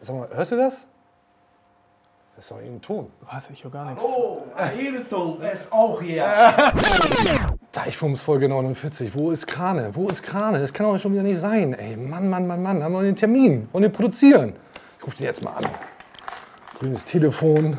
[0.00, 0.86] Sag mal, hörst du das?
[2.36, 3.10] Das ist doch irgendein Ton.
[3.30, 3.50] Was?
[3.50, 4.02] Ich höre gar nichts.
[4.02, 4.42] Oh,
[4.74, 6.24] Hilton ist auch hier.
[7.72, 9.14] Deichfums Folge 49.
[9.14, 9.90] Wo ist Krane?
[9.94, 10.58] Wo ist Krane?
[10.58, 11.74] Das kann doch schon wieder nicht sein.
[11.74, 12.82] Ey, Mann, Mann, Mann, Mann.
[12.82, 13.68] Haben wir einen Termin?
[13.72, 14.54] Wollen wir produzieren?
[14.98, 15.64] Ich rufe den jetzt mal an.
[16.78, 17.76] Grünes Telefon.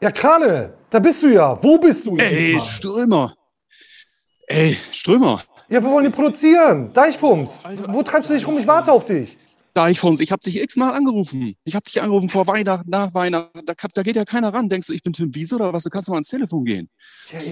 [0.00, 1.62] Ja, Krane, da bist du ja.
[1.62, 2.16] Wo bist du?
[2.16, 3.34] Ey, Strömer.
[4.50, 5.44] Ey, Strömer.
[5.68, 6.92] Ja, wir wollen die produzieren.
[6.92, 7.62] Deichfums.
[7.86, 8.58] Wo treibst du dich rum?
[8.58, 9.36] Ich warte auf dich.
[9.74, 11.54] Deichfons, ich hab dich x-mal angerufen.
[11.64, 13.64] Ich hab dich angerufen vor Weihnachten, nach Weihnachten.
[13.64, 14.68] Da, da geht ja keiner ran.
[14.68, 15.84] Denkst du, ich bin Tim Wiese oder was?
[15.84, 16.90] Du kannst mal ans Telefon gehen.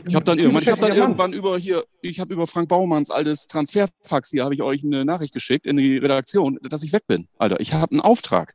[0.05, 3.12] Ich habe dann irgendwann, ich hab dann irgendwann über hier, ich habe über Frank Baumanns
[3.12, 7.07] altes Transferfax hier, habe ich euch eine Nachricht geschickt in die Redaktion, dass ich weg
[7.07, 7.29] bin.
[7.38, 8.55] Alter, ich habe einen Auftrag.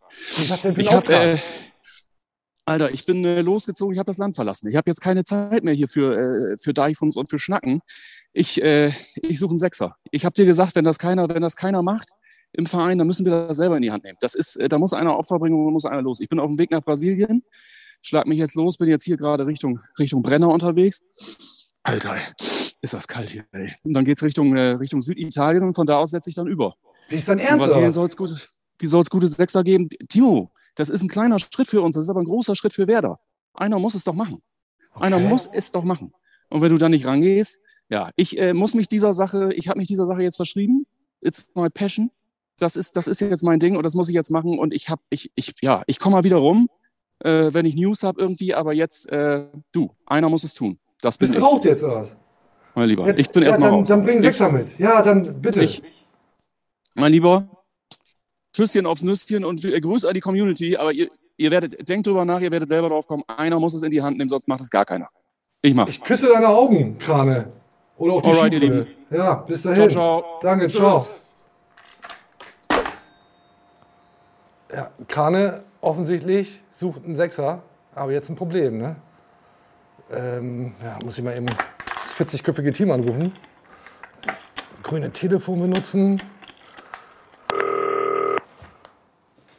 [0.50, 1.38] Was denn für ein Ich hab, Auftrag?
[1.38, 1.40] äh,
[2.66, 4.68] Alter, ich bin äh, losgezogen, ich habe das Land verlassen.
[4.70, 7.80] Ich habe jetzt keine Zeit mehr hier für, äh, für Deichfums und für Schnacken.
[8.34, 9.96] Ich, äh, ich suche einen Sechser.
[10.12, 12.12] Ich habe dir gesagt, wenn das keiner, wenn das keiner macht
[12.52, 14.18] im Verein, dann müssen wir das selber in die Hand nehmen.
[14.22, 16.20] Das ist, äh, da muss einer Opfer bringen und muss einer los.
[16.20, 17.44] Ich bin auf dem Weg nach Brasilien,
[18.02, 21.04] schlag mich jetzt los, bin jetzt hier gerade Richtung, Richtung Brenner unterwegs.
[21.84, 22.16] Alter,
[22.82, 23.74] ist das kalt hier, ey.
[23.84, 26.76] Und dann geht's Richtung, äh, Richtung Süditalien und von da aus setze ich dann über.
[27.10, 27.66] Wie ist dein In Ernst?
[27.66, 27.96] Brasilien was?
[27.96, 28.06] soll
[29.02, 29.90] es gute, Sechser geben.
[30.10, 32.88] Timo, das ist ein kleiner Schritt für uns, das ist aber ein großer Schritt für
[32.88, 33.20] Werder.
[33.54, 34.42] Einer muss es doch machen.
[34.96, 35.28] Einer Okay.
[35.28, 36.14] muss es doch machen.
[36.50, 37.60] Und wenn du da nicht rangehst,
[37.94, 40.88] ja, ich äh, muss mich dieser Sache, ich habe mich dieser Sache jetzt verschrieben.
[41.22, 42.10] It's my passion.
[42.58, 44.58] Das ist, das ist jetzt mein Ding und das muss ich jetzt machen.
[44.58, 46.72] Und ich habe, ich, ich, ja, ich komme mal wieder rum,
[47.20, 48.56] äh, wenn ich News habe irgendwie.
[48.56, 50.80] Aber jetzt, äh, du, einer muss es tun.
[51.02, 52.16] Das bin Bist du ich, raus jetzt, oder was?
[52.74, 53.06] mein Lieber.
[53.06, 53.88] Ja, ich bin ja, erstmal raus.
[53.88, 54.80] Dann bring Sechser mit.
[54.80, 55.64] Ja, dann bitte.
[55.64, 55.84] ich,
[56.96, 57.48] mein Lieber,
[58.56, 62.26] Küsschen aufs Nüsschen und äh, Grüß an die Community, aber ihr, ihr werdet, denkt drüber
[62.26, 64.62] nach, ihr werdet selber drauf kommen, einer muss es in die Hand nehmen, sonst macht
[64.62, 65.10] es gar keiner.
[65.62, 65.94] Ich mach's.
[65.94, 67.52] Ich küsse deine Augen, Krane.
[67.98, 68.88] Oder auch die Alright, ihr Schuhbrille.
[69.10, 69.90] Ja, bis dahin.
[69.90, 70.40] Ciao, ciao.
[70.42, 70.80] Danke, Tschüss.
[70.80, 71.08] ciao.
[74.74, 77.62] Ja, Krane offensichtlich sucht einen Sechser,
[77.94, 78.96] aber jetzt ein Problem, ne?
[80.12, 83.34] Ähm, ja, muss ich mal eben das 40-köpfige Team anrufen.
[84.82, 86.18] Grüne Telefon benutzen.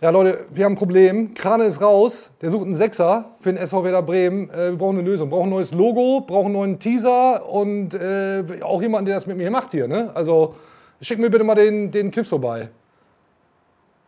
[0.05, 1.33] Ja, Leute, wir haben ein Problem.
[1.33, 2.31] Krane ist raus.
[2.43, 4.51] Der sucht einen Sechser für den SV Werder Bremen.
[4.51, 5.31] Äh, wir brauchen eine Lösung.
[5.31, 9.25] Wir brauchen ein neues Logo, brauchen einen neuen Teaser und äh, auch jemanden, der das
[9.25, 9.89] mit mir macht hier.
[9.89, 10.11] Ne?
[10.13, 10.57] Also
[11.01, 12.69] schick mir bitte mal den, den Clips vorbei.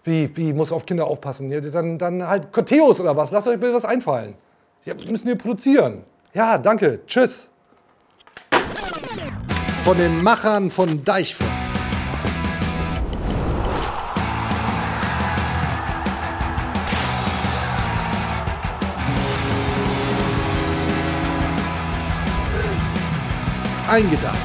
[0.04, 1.50] Wie, wie, muss auf Kinder aufpassen?
[1.50, 3.30] Ja, dann, dann halt Corteos oder was.
[3.30, 4.34] Lasst euch bitte was einfallen.
[4.84, 6.04] Ja, müssen hier produzieren.
[6.34, 7.00] Ja, danke.
[7.06, 7.48] Tschüss.
[9.82, 11.55] Von den Machern von Deichfels.
[23.88, 24.36] Eingedeicht.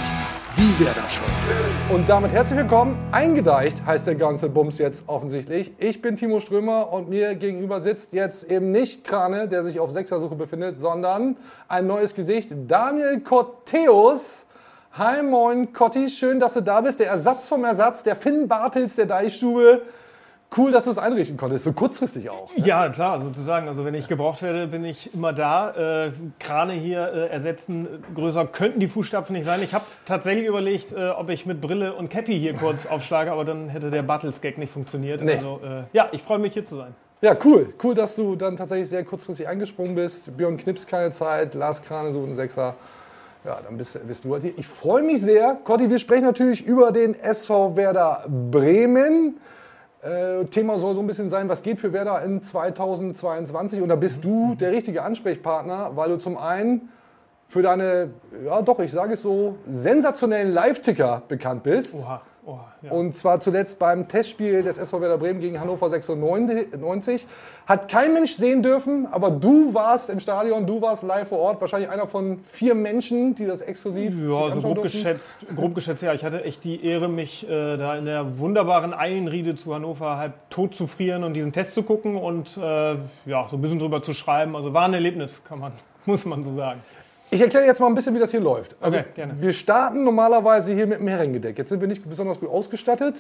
[0.56, 1.24] Die Werder Show.
[1.92, 2.96] Und damit herzlich willkommen.
[3.12, 5.72] Eingedeicht heißt der ganze Bums jetzt offensichtlich.
[5.80, 9.90] Ich bin Timo Strömer und mir gegenüber sitzt jetzt eben nicht Krane, der sich auf
[9.90, 11.38] Sechsersuche befindet, sondern
[11.68, 14.46] ein neues Gesicht, Daniel Corteus.
[14.94, 17.00] Hi, moin, Cotti, schön, dass du da bist.
[17.00, 19.82] Der Ersatz vom Ersatz, der Finn Bartels der Deichstube.
[20.56, 22.52] Cool, dass du es einrichten konntest, so kurzfristig auch.
[22.58, 23.70] Ja, klar, sozusagen.
[23.70, 26.08] Also wenn ich gebraucht werde, bin ich immer da.
[26.08, 29.64] Äh, Krane hier äh, ersetzen, größer könnten die Fußstapfen nicht sein.
[29.64, 33.46] Ich habe tatsächlich überlegt, äh, ob ich mit Brille und Cappy hier kurz aufschlage, aber
[33.46, 35.22] dann hätte der Battles-Gag nicht funktioniert.
[35.22, 35.36] Nee.
[35.36, 36.94] Also äh, ja, ich freue mich hier zu sein.
[37.22, 37.74] Ja, cool.
[37.82, 40.36] Cool, dass du dann tatsächlich sehr kurzfristig eingesprungen bist.
[40.36, 42.76] Björn Knips keine Zeit, Lars Krane so ein Sechser.
[43.46, 44.54] Ja, dann bist, bist du halt hier.
[44.58, 45.58] Ich freue mich sehr.
[45.64, 49.40] Cotti, wir sprechen natürlich über den SV Werder Bremen.
[50.02, 53.82] Äh, Thema soll so ein bisschen sein, was geht für Werder in 2022.
[53.82, 56.90] Und da bist du der richtige Ansprechpartner, weil du zum einen
[57.48, 58.10] für deine,
[58.46, 61.96] ja doch, ich sage es so, sensationellen Live-Ticker bekannt bist.
[61.96, 62.72] Oha, oha.
[62.82, 62.92] Ja.
[62.92, 67.26] Und zwar zuletzt beim Testspiel des SV Werder Bremen gegen Hannover 96.
[67.68, 71.62] Hat kein Mensch sehen dürfen, aber du warst im Stadion, du warst live vor Ort.
[71.62, 74.82] Wahrscheinlich einer von vier Menschen, die das exklusiv Ja, so grob durften.
[74.84, 76.14] geschätzt, grob geschätzt, ja.
[76.14, 80.34] Ich hatte echt die Ehre, mich äh, da in der wunderbaren Eilenriede zu Hannover halb
[80.50, 82.96] tot zu frieren und diesen Test zu gucken und äh,
[83.26, 84.56] ja, so ein bisschen drüber zu schreiben.
[84.56, 85.72] Also war ein Erlebnis, kann man,
[86.06, 86.82] muss man so sagen.
[87.34, 88.76] Ich erkläre jetzt mal ein bisschen, wie das hier läuft.
[88.82, 89.42] Also, Okay, gerne.
[89.42, 91.58] Wir starten normalerweise hier mit dem Herrengedeck.
[91.58, 93.16] Jetzt sind wir nicht besonders gut ausgestattet.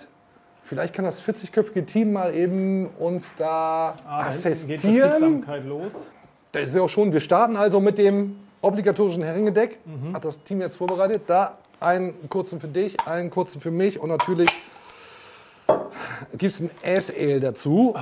[0.63, 5.10] Vielleicht kann das 40-köpfige Team mal eben uns da Ah, geht assistieren.
[5.12, 5.92] Betriebsamkeit los.
[6.52, 7.13] Das ist ja auch schon.
[7.13, 9.80] Wir starten also mit dem obligatorischen Herrengedeck.
[9.86, 10.13] Mhm.
[10.13, 11.24] Hat das Team jetzt vorbereitet.
[11.28, 14.50] Da einen kurzen für dich, einen kurzen für mich und natürlich
[16.38, 17.96] gibt es ein S-Ale dazu.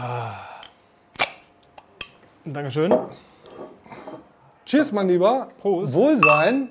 [2.45, 2.97] Dankeschön.
[4.69, 5.47] Cheers, mein Lieber.
[5.61, 5.93] Prost.
[5.93, 6.69] Wohlsein.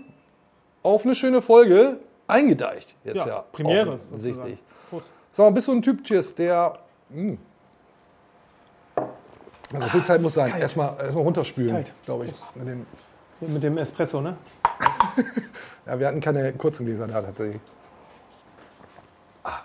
[0.84, 1.96] Auf eine schöne Folge.
[2.28, 2.94] eingedeicht.
[3.02, 3.98] Jetzt ja, ja Premiere.
[4.12, 4.58] Offensichtlich.
[5.32, 6.78] Sag mal, bist du ein Typ, Cheers, der.
[7.10, 7.38] Mh,
[9.74, 10.54] also viel Zeit muss sein.
[10.60, 12.32] Erstmal, erstmal runterspülen, glaube ich.
[12.54, 12.86] Mit dem,
[13.40, 14.36] mit dem Espresso, ne?
[15.86, 17.60] ja, wir hatten keine kurzen Gläser da tatsächlich.
[19.42, 19.58] Ah.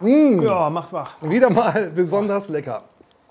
[0.00, 0.42] Mmh.
[0.42, 1.14] Ja, macht wach.
[1.22, 2.82] Wieder mal besonders lecker.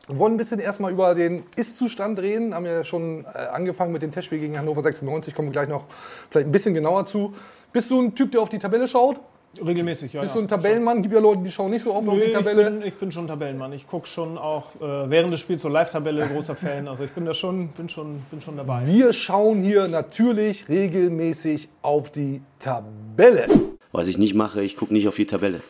[0.08, 2.54] Wir wollen ein bisschen erstmal über den Ist-Zustand reden.
[2.54, 5.34] Haben ja schon äh, angefangen mit dem Testspiel gegen Hannover 96.
[5.34, 5.86] Kommen wir gleich noch
[6.30, 7.34] vielleicht ein bisschen genauer zu.
[7.74, 9.20] Bist du ein Typ, der auf die Tabelle schaut?
[9.66, 10.22] Regelmäßig, ja.
[10.22, 11.02] Bist du ein Tabellenmann?
[11.02, 12.62] Gibt ja Leute, die schauen nicht so oft Nö, auf die Tabelle.
[12.62, 13.74] Ich bin, ich bin schon Tabellenmann.
[13.74, 16.88] Ich gucke schon auch äh, während des Spiels so Live-Tabelle, großer Fan.
[16.88, 18.86] Also ich bin da schon, bin schon, bin schon dabei.
[18.86, 23.46] Wir schauen hier natürlich regelmäßig auf die Tabelle.
[23.92, 25.62] Was ich nicht mache, ich gucke nicht auf die Tabelle.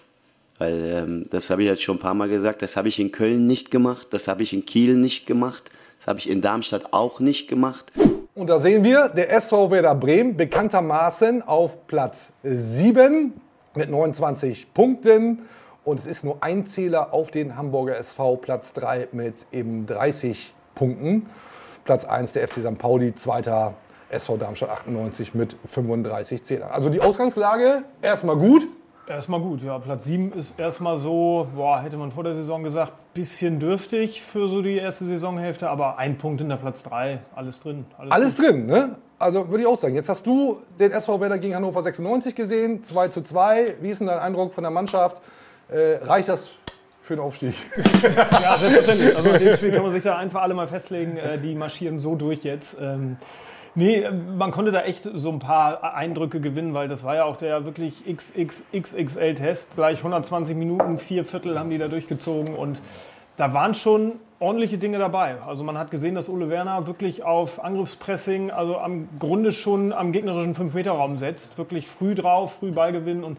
[0.58, 3.12] Weil ähm, das habe ich jetzt schon ein paar Mal gesagt, das habe ich in
[3.12, 5.70] Köln nicht gemacht, das habe ich in Kiel nicht gemacht,
[6.00, 7.92] das habe ich in Darmstadt auch nicht gemacht.
[8.36, 13.34] Und da sehen wir, der SV Werder Bremen bekanntermaßen auf Platz 7
[13.76, 15.44] mit 29 Punkten.
[15.84, 20.54] Und es ist nur ein Zähler auf den Hamburger SV, Platz 3 mit eben 30
[20.74, 21.28] Punkten.
[21.86, 22.78] Platz 1 der FC St.
[22.78, 23.76] Pauli, zweiter
[24.10, 26.72] SV Darmstadt 98 mit 35 Zählern.
[26.72, 28.68] Also die Ausgangslage erstmal gut.
[29.08, 29.78] Erstmal gut, ja.
[29.78, 34.48] Platz 7 ist erstmal so, boah, hätte man vor der Saison gesagt, bisschen dürftig für
[34.48, 37.86] so die erste Saisonhälfte, aber ein Punkt in der Platz 3, alles drin.
[38.00, 38.96] Alles, alles drin, ne?
[39.20, 39.94] Also würde ich auch sagen.
[39.94, 43.76] Jetzt hast du den SV Werder gegen Hannover 96 gesehen, 2 zu 2.
[43.80, 45.18] Wie ist denn dein Eindruck von der Mannschaft?
[45.70, 46.50] Äh, reicht das
[47.04, 47.54] für den Aufstieg?
[47.78, 49.16] ja, selbstverständlich.
[49.16, 52.00] Also in dem Spiel kann man sich da einfach alle mal festlegen, äh, die marschieren
[52.00, 52.76] so durch jetzt.
[53.78, 57.36] Nee, man konnte da echt so ein paar Eindrücke gewinnen, weil das war ja auch
[57.36, 59.76] der wirklich XXXXL-Test.
[59.76, 62.82] Gleich 120 Minuten, vier Viertel haben die da durchgezogen und
[63.36, 65.36] da waren schon ordentliche Dinge dabei.
[65.46, 70.14] Also man hat gesehen, dass Ole Werner wirklich auf Angriffspressing, also am Grunde schon am
[70.14, 71.58] gegnerischen 5-Meter-Raum setzt.
[71.58, 73.38] Wirklich früh drauf, früh Ball gewinnen und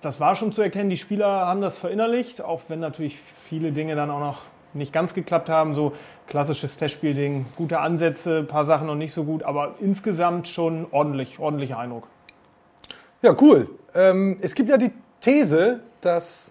[0.00, 0.88] das war schon zu erkennen.
[0.88, 4.40] Die Spieler haben das verinnerlicht, auch wenn natürlich viele Dinge dann auch noch
[4.72, 5.74] nicht ganz geklappt haben.
[5.74, 5.92] So
[6.26, 11.38] klassisches Testspielding, gute Ansätze, ein paar Sachen noch nicht so gut, aber insgesamt schon ordentlich,
[11.38, 12.08] ordentlicher Eindruck.
[13.22, 13.70] Ja, cool.
[13.94, 16.50] Ähm, es gibt ja die These, dass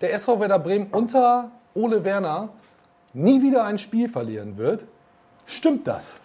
[0.00, 2.48] der SV Werder Bremen unter Ole Werner
[3.12, 4.84] nie wieder ein Spiel verlieren wird.
[5.46, 6.20] Stimmt das?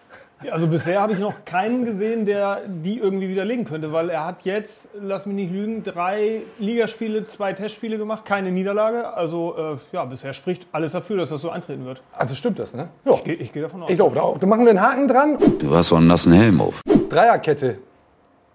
[0.51, 4.43] Also bisher habe ich noch keinen gesehen, der die irgendwie widerlegen könnte, weil er hat
[4.43, 9.13] jetzt, lass mich nicht lügen, drei Ligaspiele, zwei Testspiele gemacht, keine Niederlage.
[9.13, 12.03] Also äh, ja, bisher spricht alles dafür, dass das so eintreten wird.
[12.11, 12.89] Also stimmt das, ne?
[13.05, 13.13] Ja.
[13.13, 13.89] Ich gehe geh davon aus.
[13.89, 14.37] Ich glaube auch.
[14.37, 15.37] Da machen wir einen Haken dran.
[15.59, 16.81] Du hast so einen nassen Helm auf.
[17.09, 17.77] Dreierkette.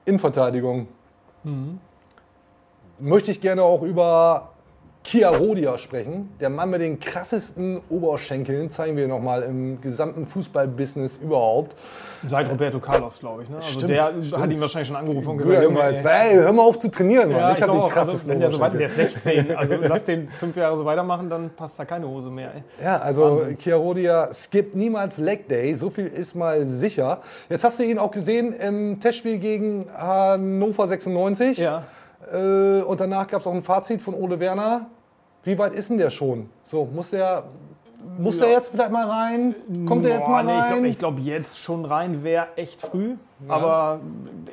[0.05, 0.87] Innenverteidigung.
[1.45, 1.79] Mhm.
[2.99, 4.51] Möchte ich gerne auch über
[5.03, 6.29] Kia Rodia sprechen.
[6.41, 11.75] Der Mann mit den krassesten Oberschenkeln, zeigen wir nochmal im gesamten Fußballbusiness überhaupt.
[12.27, 13.49] Seit Roberto Carlos, glaube ich.
[13.49, 13.57] Ne?
[13.57, 14.39] Also stimmt, der stimmt.
[14.39, 17.33] hat ihn wahrscheinlich schon angerufen und gesagt, Junge, ey, ey, hör mal auf zu trainieren,
[17.33, 17.41] Mann.
[17.41, 19.75] Ja, ich, ich habe den krassesten also, wenn der, so weit, der ist 16, also
[19.81, 22.53] lass den fünf Jahre so weitermachen, dann passt da keine Hose mehr.
[22.55, 22.85] Ey.
[22.85, 23.59] Ja, also Wahnsinn.
[23.59, 27.23] Kia Rodia skippt niemals Leg Day, so viel ist mal sicher.
[27.49, 31.57] Jetzt hast du ihn auch gesehen im Testspiel gegen Hannover 96.
[31.57, 31.85] Ja.
[32.33, 34.87] Äh, und danach gab es auch ein Fazit von Ole Werner.
[35.43, 36.51] Wie weit ist denn der schon?
[36.65, 37.45] So, muss der,
[38.19, 38.47] muss ja.
[38.47, 39.55] der jetzt vielleicht mal rein?
[39.87, 40.85] Kommt der jetzt mal rein?
[40.85, 43.17] ich glaube, glaub, jetzt schon rein wäre echt früh.
[43.47, 43.55] Ja.
[43.55, 44.01] Aber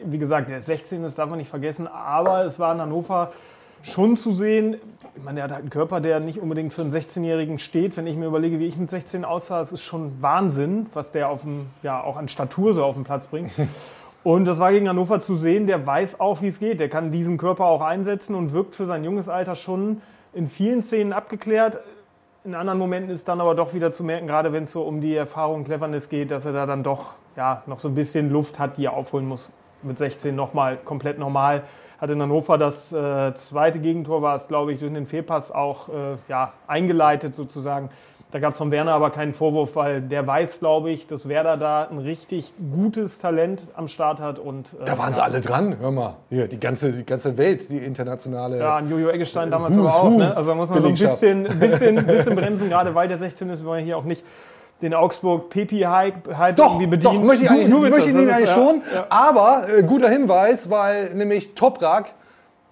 [0.06, 1.88] wie gesagt, der ist 16, das darf man nicht vergessen.
[1.88, 3.32] Aber es war in Hannover
[3.82, 4.78] schon zu sehen.
[5.16, 7.98] Ich meine, er hat halt einen Körper, der nicht unbedingt für einen 16-Jährigen steht.
[7.98, 11.30] Wenn ich mir überlege, wie ich mit 16 aussah, es ist schon Wahnsinn, was der
[11.30, 13.52] auf dem, ja, auch an Statur so auf den Platz bringt.
[14.28, 16.82] Und das war gegen Hannover zu sehen, der weiß auch, wie es geht.
[16.82, 20.02] Der kann diesen Körper auch einsetzen und wirkt für sein junges Alter schon
[20.34, 21.78] in vielen Szenen abgeklärt.
[22.44, 25.00] In anderen Momenten ist dann aber doch wieder zu merken, gerade wenn es so um
[25.00, 28.60] die Erfahrung Cleverness geht, dass er da dann doch ja, noch so ein bisschen Luft
[28.60, 29.50] hat, die er aufholen muss.
[29.82, 31.64] Mit 16 nochmal komplett normal.
[31.98, 35.88] Hat in Hannover das äh, zweite Gegentor, war es, glaube ich, durch den Fehlpass auch
[35.88, 37.92] äh, ja, eingeleitet sozusagen.
[38.32, 41.56] Da gab es von Werner aber keinen Vorwurf, weil der weiß, glaube ich, dass Werder
[41.56, 44.38] da ein richtig gutes Talent am Start hat.
[44.38, 46.16] Und, äh, da waren sie alle dran, hör mal.
[46.30, 48.60] Hier, die ganze, die ganze Welt, die internationale.
[48.60, 50.10] Ja, an Jojo Eggestein damals aber auch.
[50.10, 50.36] Ne?
[50.36, 53.62] Also da muss man so ein bisschen, bisschen, bisschen bremsen, gerade weil der 16 ist,
[53.62, 54.26] wir wollen hier auch nicht
[54.82, 57.16] den Augsburg Pepi Hype irgendwie bedienen.
[57.16, 58.82] Doch, möchte ich, eigentlich, du, du möchte ich ihn eigentlich schon.
[58.94, 59.06] Ja.
[59.10, 62.12] Aber äh, guter Hinweis, weil nämlich Toprak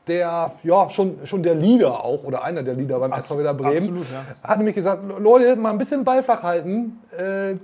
[0.08, 3.78] der, ja, schon, schon der Leader auch, oder einer der Leader beim SV Werder Bremen,
[3.78, 4.26] absolut, ja.
[4.44, 7.00] hat nämlich gesagt, Leute, mal ein bisschen Ball flach halten.
[7.18, 7.56] Äh,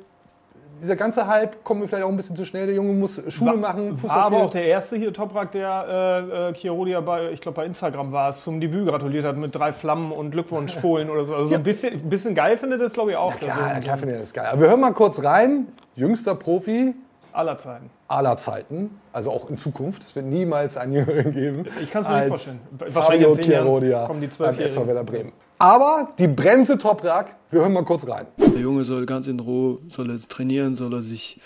[0.81, 2.65] dieser ganze Hype kommt mir vielleicht auch ein bisschen zu schnell.
[2.65, 3.97] Der Junge muss Schule war, machen.
[3.97, 7.57] Fußball war aber auch der erste hier, Toprak, der äh, äh Chirodia bei, ich glaube
[7.57, 11.35] bei Instagram war es, zum Debüt gratuliert hat mit drei Flammen und Glückwunschfohlen oder so.
[11.35, 11.57] Also ja.
[11.57, 13.33] ein bisschen, bisschen geil findet das, glaube ich, auch.
[13.41, 14.47] Ja, klar, klar findet das geil.
[14.47, 15.67] Aber wir hören mal kurz rein.
[15.95, 16.95] Jüngster Profi,
[17.33, 17.89] Aller Zeiten.
[18.07, 20.03] aller Zeiten, also auch in Zukunft.
[20.03, 21.65] Es wird niemals einen Jüngeren geben.
[21.81, 22.59] Ich kann's mir nicht vorstellen.
[22.77, 24.73] Fabio Wahrscheinlich Chiarodia kommen die beim Zwölfjährigen.
[24.73, 25.31] SV Werder Bremen.
[25.59, 28.25] Aber die Bremse Toprak, wir hören mal kurz rein.
[28.37, 31.39] Der Junge soll ganz in Ruhe, soll er trainieren, soll er sich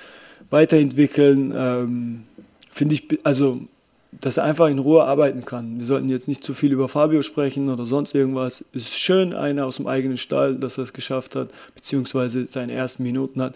[0.50, 1.54] weiterentwickeln.
[1.56, 2.24] Ähm,
[2.72, 3.60] Finde ich, also,
[4.12, 5.80] dass er einfach in Ruhe arbeiten kann.
[5.80, 8.64] Wir sollten jetzt nicht zu viel über Fabio sprechen oder sonst irgendwas.
[8.74, 12.72] Es ist schön, einer aus dem eigenen Stall, dass er es geschafft hat, beziehungsweise seine
[12.72, 13.56] ersten Minuten hat.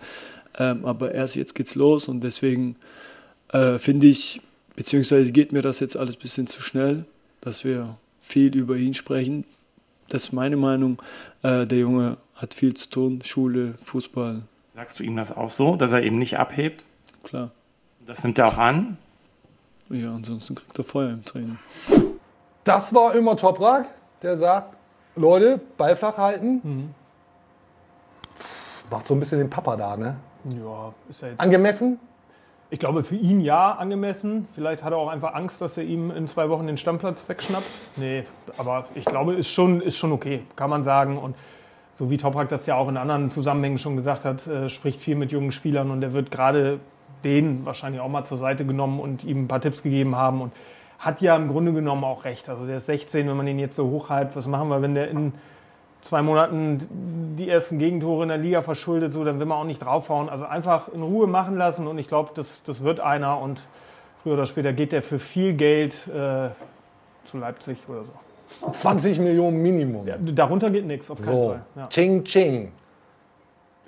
[0.58, 2.76] Ähm, aber erst jetzt geht's los und deswegen
[3.52, 4.42] äh, finde ich,
[4.76, 7.06] beziehungsweise geht mir das jetzt alles ein bisschen zu schnell,
[7.42, 9.46] dass wir viel über ihn sprechen.
[10.10, 11.02] Das ist meine Meinung.
[11.44, 14.42] Äh, der Junge hat viel zu tun, Schule, Fußball,
[14.74, 16.86] Sagst du ihm das auch so, dass er eben nicht abhebt?
[17.24, 17.52] klar.
[18.06, 18.98] Das nimmt er auch an.
[19.90, 21.60] Ja, ansonsten kriegt er Feuer im Training.
[22.64, 23.88] Das war immer Toprak,
[24.22, 24.76] der sagt,
[25.16, 26.62] Leute, Ball flach halten.
[26.64, 26.90] Mhm.
[28.90, 30.16] Macht so ein bisschen den Papa da, ne?
[30.50, 31.40] Ja, ist ja jetzt.
[31.40, 32.00] Angemessen?
[32.72, 34.48] Ich glaube, für ihn ja angemessen.
[34.54, 37.66] Vielleicht hat er auch einfach Angst, dass er ihm in zwei Wochen den Stammplatz wegschnappt.
[37.96, 38.26] Nee,
[38.58, 41.18] aber ich glaube, ist schon, ist schon okay, kann man sagen.
[41.18, 41.36] Und
[41.94, 45.16] so wie Toprak das ja auch in anderen Zusammenhängen schon gesagt hat, äh, spricht viel
[45.16, 46.80] mit jungen Spielern und er wird gerade
[47.24, 50.42] den wahrscheinlich auch mal zur Seite genommen und ihm ein paar Tipps gegeben haben.
[50.42, 50.54] Und
[51.00, 52.50] hat ja im Grunde genommen auch recht.
[52.50, 55.10] Also der ist 16, wenn man ihn jetzt so hochhypt, was machen wir, wenn der
[55.10, 55.34] in
[56.02, 59.80] zwei Monaten die ersten Gegentore in der Liga verschuldet, so, dann will man auch nicht
[59.80, 60.30] draufhauen.
[60.30, 63.62] Also einfach in Ruhe machen lassen und ich glaube, das, das wird einer und
[64.22, 66.50] früher oder später geht der für viel Geld äh,
[67.26, 68.72] zu Leipzig oder so.
[68.72, 70.08] 20 Millionen Minimum.
[70.08, 71.62] Ja, darunter geht nichts, auf keinen so, Fall.
[71.76, 71.88] Ja.
[71.88, 72.72] Ching Ching.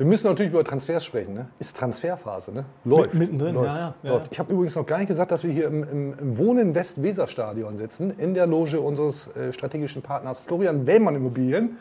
[0.02, 1.36] Wir müssen natürlich über Transfers sprechen.
[1.36, 1.46] Ne?
[1.60, 2.66] Ist Transferphase, ne?
[2.86, 3.14] Läuft.
[3.14, 4.32] mittendrin, läuft, ja, ja, ja, läuft.
[4.32, 7.78] Ich habe übrigens noch gar nicht gesagt, dass wir hier im, im, im Wohnen West-Weser-Stadion
[7.78, 11.78] sitzen, in der Loge unseres äh, strategischen Partners Florian Wellmann Immobilien.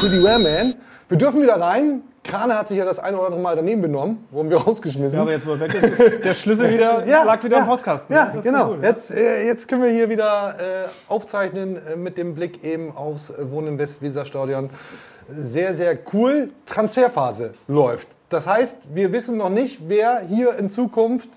[0.00, 0.76] Pretty well, man.
[1.10, 2.02] Wir dürfen wieder rein.
[2.22, 5.16] Krane hat sich ja das eine oder andere Mal daneben benommen, wurden wir rausgeschmissen.
[5.16, 8.14] Ja, aber jetzt, wo er weg ist, ist der Schlüssel wieder, lag wieder im Postkasten.
[8.14, 8.70] Ja, genau.
[8.70, 8.90] cool, ja.
[8.90, 13.32] Jetzt, äh, jetzt können wir hier wieder äh, aufzeichnen äh, mit dem Blick eben aufs
[13.36, 14.70] Wohnen West-Weser Stadion.
[15.36, 16.50] Sehr, sehr cool.
[16.64, 18.06] Transferphase läuft.
[18.28, 21.30] Das heißt, wir wissen noch nicht, wer hier in Zukunft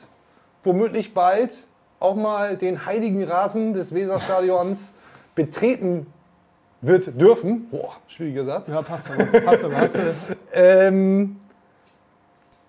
[0.64, 1.52] womöglich bald
[2.00, 4.94] auch mal den heiligen Rasen des Weserstadions
[5.34, 6.06] betreten
[6.84, 7.68] wird dürfen.
[7.72, 8.68] Boah, schwieriger Satz.
[8.68, 9.26] Ja, passt aber.
[9.40, 9.64] Passt
[10.54, 11.38] Ähm,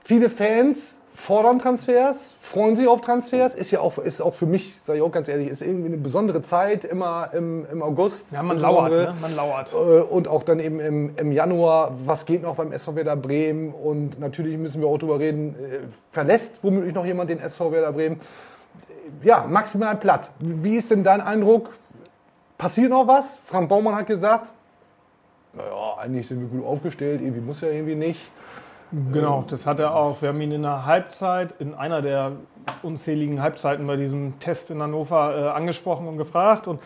[0.02, 3.54] viele Fans fordern Transfers, freuen sich auf Transfers.
[3.54, 5.96] Ist ja auch, ist auch für mich, sage ich auch ganz ehrlich, ist irgendwie eine
[5.96, 8.26] besondere Zeit, immer im, im August.
[8.32, 9.14] ja, man lauert, ne?
[9.20, 9.72] Man lauert.
[9.72, 13.72] Äh, Und auch dann eben im, im Januar, was geht noch beim SV Werder Bremen?
[13.72, 15.78] Und natürlich müssen wir auch drüber reden, äh,
[16.10, 18.20] verlässt womöglich noch jemand den SV Werder Bremen?
[19.22, 20.30] Ja, maximal platt.
[20.40, 21.70] Wie ist denn dein Eindruck?
[22.58, 23.40] Passiert noch was?
[23.44, 24.52] Frank Baumann hat gesagt,
[25.52, 28.20] naja, eigentlich sind wir gut aufgestellt, irgendwie muss ja irgendwie nicht.
[29.12, 30.22] Genau, das hat er auch.
[30.22, 32.32] Wir haben ihn in der Halbzeit, in einer der
[32.82, 36.68] unzähligen Halbzeiten bei diesem Test in Hannover äh, angesprochen und gefragt.
[36.68, 36.80] Und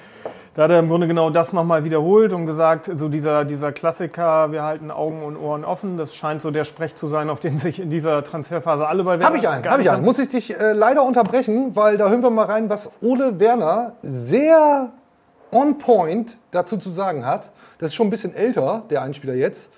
[0.54, 4.52] da hat er im Grunde genau das nochmal wiederholt und gesagt, so dieser, dieser Klassiker,
[4.52, 7.58] wir halten Augen und Ohren offen, das scheint so der Sprech zu sein, auf den
[7.58, 10.04] sich in dieser Transferphase alle bei Werder Habe ich einen, habe ich einen.
[10.04, 13.92] Muss ich dich äh, leider unterbrechen, weil da hören wir mal rein, was Ole Werner
[14.02, 14.90] sehr
[15.52, 17.50] on point dazu zu sagen hat.
[17.78, 19.68] Das ist schon ein bisschen älter, der Einspieler jetzt.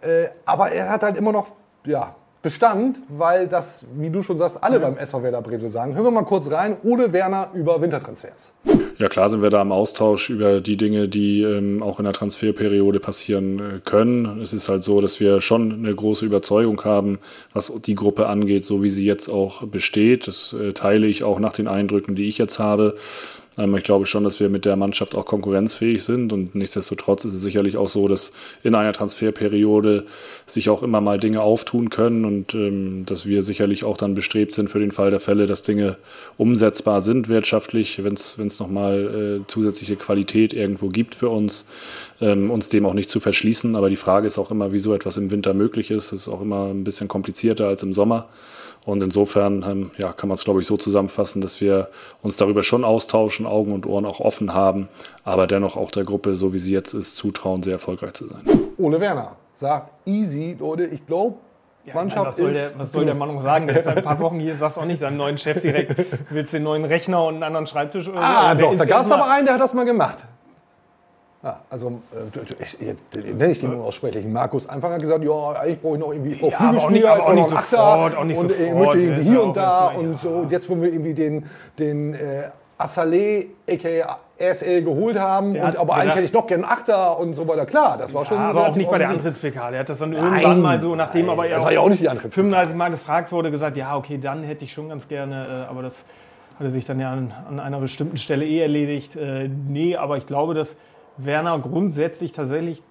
[0.00, 1.48] Äh, aber er hat halt immer noch
[1.84, 5.94] ja, Bestand, weil das, wie du schon sagst, alle beim SV Werder Bremen so sagen.
[5.94, 6.76] Hören wir mal kurz rein.
[6.82, 8.52] Ole Werner über Wintertransfers.
[8.98, 12.12] Ja, klar sind wir da im Austausch über die Dinge, die ähm, auch in der
[12.12, 14.40] Transferperiode passieren äh, können.
[14.40, 17.20] Es ist halt so, dass wir schon eine große Überzeugung haben,
[17.52, 20.26] was die Gruppe angeht, so wie sie jetzt auch besteht.
[20.26, 22.96] Das äh, teile ich auch nach den Eindrücken, die ich jetzt habe.
[23.58, 27.34] Ähm, ich glaube schon, dass wir mit der Mannschaft auch konkurrenzfähig sind und nichtsdestotrotz ist
[27.34, 28.32] es sicherlich auch so, dass
[28.62, 30.06] in einer Transferperiode
[30.46, 34.52] sich auch immer mal Dinge auftun können und ähm, dass wir sicherlich auch dann bestrebt
[34.52, 35.96] sind für den Fall der Fälle, dass Dinge
[36.36, 41.66] umsetzbar sind wirtschaftlich, wenn es nochmal äh, zusätzliche Qualität irgendwo gibt für uns,
[42.20, 43.76] ähm, uns dem auch nicht zu verschließen.
[43.76, 46.12] Aber die Frage ist auch immer, wie so etwas im Winter möglich ist.
[46.12, 48.28] Das ist auch immer ein bisschen komplizierter als im Sommer.
[48.84, 51.88] Und insofern ähm, ja, kann man es, glaube ich, so zusammenfassen, dass wir
[52.20, 54.88] uns darüber schon austauschen, Augen und Ohren auch offen haben,
[55.24, 58.42] aber dennoch auch der Gruppe, so wie sie jetzt ist, zutrauen, sehr erfolgreich zu sein.
[58.78, 61.36] Ole Werner sagt, easy, Leute, ich glaube,
[61.94, 62.56] Mannschaft was soll, ist...
[62.56, 63.66] der, was soll der Mann noch sagen?
[63.66, 65.94] Der ist seit ein paar Wochen hier, sagst auch nicht deinem neuen Chef direkt,
[66.30, 68.24] willst du den neuen Rechner und einen anderen Schreibtisch oder so?
[68.24, 70.18] Ah, Der doch, da gab es aber einen, der hat das mal gemacht.
[71.44, 72.78] Ja, also, äh, ich,
[73.34, 74.24] nenne ich den unaussprechlich.
[74.26, 77.04] Markus Anfang hat gesagt, ja, eigentlich brauche ich noch irgendwie ich brauche Ja, auch nicht-
[77.04, 78.78] aber auch nicht sofort, Achter auch nicht und ich sofort.
[78.78, 80.28] möchte Der irgendwie hier ja und da und so.
[80.28, 81.44] Und jetzt wollen wir irgendwie den,
[81.80, 82.44] den äh,
[82.78, 84.18] Assalé, a.k.a.
[84.40, 87.46] RSL, geholt haben Der und aber eigentlich hätte ich noch gern einen Achter und so
[87.46, 87.64] weiter.
[87.66, 88.36] Klar, das war schon.
[88.38, 89.08] Ja, aber auch nicht bei der.
[89.10, 89.70] Antritts-PK.
[89.70, 90.22] Der hat das dann Nein.
[90.24, 92.74] irgendwann mal so, nachdem Nein, aber er das war ja auch nicht die Antritts- 35
[92.76, 96.04] Mal gefragt wurde, gesagt, ja, okay, dann hätte ich schon ganz gerne, äh, aber das
[96.58, 99.14] hatte sich dann ja an, an einer bestimmten Stelle eh erledigt.
[99.16, 100.76] Äh, nee, aber ich glaube, dass
[101.16, 102.82] Werner grundsätzlich tatsächlich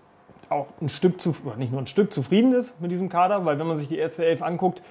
[0.50, 3.68] auch ein Stück zu, nicht nur ein Stück zufrieden ist mit diesem Kader, weil wenn
[3.68, 4.82] man sich die erste Elf anguckt,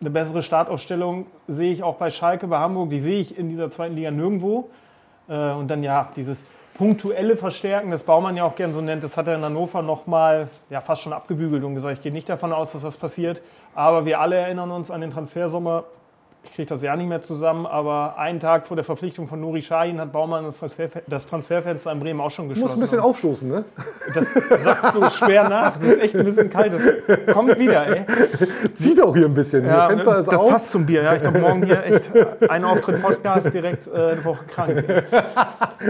[0.00, 3.70] eine bessere Startaufstellung sehe ich auch bei Schalke, bei Hamburg, die sehe ich in dieser
[3.70, 4.70] zweiten Liga nirgendwo.
[5.28, 6.44] Äh, und dann ja, dieses
[6.74, 10.48] punktuelle Verstärken, das Baumann ja auch gern so nennt, das hat er in Hannover nochmal
[10.70, 13.42] ja, fast schon abgebügelt und gesagt, ich gehe nicht davon aus, dass das passiert.
[13.74, 15.84] Aber wir alle erinnern uns an den Transfersommer.
[16.42, 19.60] Ich kriege das ja nicht mehr zusammen, aber einen Tag vor der Verpflichtung von Nuri
[19.60, 22.80] Sahin hat Baumann das, Transfer, das Transferfenster in Bremen auch schon Du geschlossen.
[22.80, 23.64] musst ein bisschen aufstoßen, ne?
[24.14, 24.24] das
[24.64, 25.76] sagt so schwer nach.
[25.76, 26.72] Das ist echt ein bisschen kalt.
[26.72, 28.04] Das kommt wieder, ey.
[28.74, 29.66] Sieht auch hier ein bisschen.
[29.66, 30.50] Ja, Hier Fenster ist das auf.
[30.50, 31.02] passt zum Bier.
[31.02, 32.10] Ja, ich glaube, morgen hier echt
[32.48, 34.82] ein Auftritt Podcast direkt äh, eine Woche krank.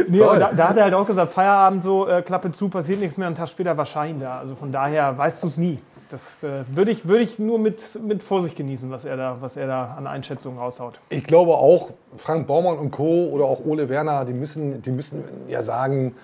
[0.08, 3.16] Nee, da, da hat er halt auch gesagt, Feierabend so, äh, Klappe zu, passiert nichts
[3.16, 3.28] mehr.
[3.28, 4.38] Einen Tag später war Schein da.
[4.38, 5.78] Also von daher weißt du es nie.
[6.10, 9.56] Das äh, würde ich, würd ich nur mit, mit Vorsicht genießen, was er, da, was
[9.56, 10.98] er da an Einschätzungen raushaut.
[11.08, 13.28] Ich glaube auch, Frank Baumann und Co.
[13.28, 16.16] oder auch Ole Werner, die müssen, die müssen ja sagen,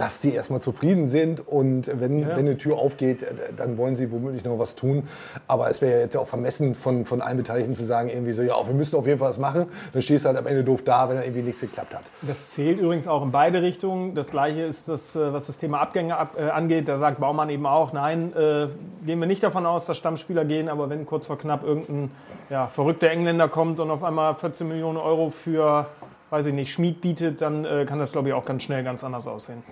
[0.00, 2.28] dass die erstmal zufrieden sind und wenn, Ja.
[2.30, 3.26] wenn eine Tür aufgeht, äh,
[3.56, 5.06] dann wollen sie womöglich noch was tun.
[5.46, 8.54] Aber es wäre jetzt auch vermessen von, von allen Beteiligten zu sagen, irgendwie so, ja,
[8.66, 9.66] wir müssen auf jeden Fall was machen.
[9.92, 12.02] Dann stehst du halt am Ende doof da, wenn da irgendwie nichts geklappt hat.
[12.22, 14.14] Das zählt übrigens auch in beide Richtungen.
[14.14, 16.88] Das gleiche ist das, äh, was das Thema Abgänge ab, äh, angeht.
[16.88, 18.68] Da sagt Baumann eben auch, nein, äh,
[19.04, 22.10] gehen wir nicht davon aus, dass Stammspieler gehen, aber wenn kurz vor knapp irgendein
[22.48, 25.86] ja, verrückter Engländer kommt und auf einmal 14 Millionen Euro für,
[26.30, 29.02] weiß ich nicht, Schmied bietet, dann äh, kann das, glaube ich, auch ganz schnell ganz
[29.04, 29.62] anders aussehen.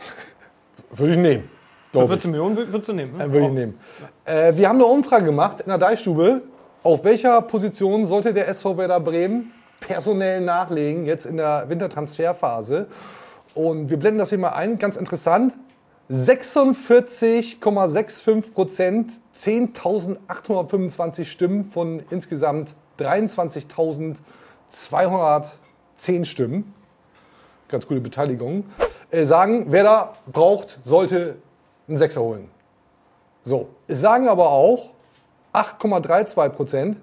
[0.91, 1.45] Würde ich nehmen.
[1.45, 1.49] Für
[1.93, 2.11] glaub ich.
[2.11, 3.17] 14 Millionen wür- würdest du nehmen?
[3.17, 3.25] ne?
[3.25, 3.79] Äh, Würde ich nehmen.
[4.25, 6.43] Äh, wir haben eine Umfrage gemacht in der Deichstube.
[6.83, 12.87] Auf welcher Position sollte der SV Werder Bremen personell nachlegen, jetzt in der Wintertransferphase?
[13.55, 14.79] Und wir blenden das hier mal ein.
[14.79, 15.53] Ganz interessant.
[16.11, 22.75] 46,65 Prozent, 10.825 Stimmen von insgesamt
[25.99, 26.75] 23.210 Stimmen.
[27.69, 28.65] Ganz gute Beteiligung.
[29.11, 31.37] Äh, sagen, Werder braucht, sollte
[31.87, 32.51] einen Sechser holen.
[33.45, 34.91] So, es sagen aber auch
[35.53, 36.97] 8,32 Prozent,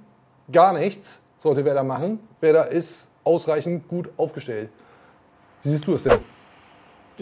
[0.52, 2.20] gar nichts sollte Werder machen.
[2.42, 4.70] Werder ist ausreichend gut aufgestellt.
[5.64, 6.20] Wie siehst du es denn?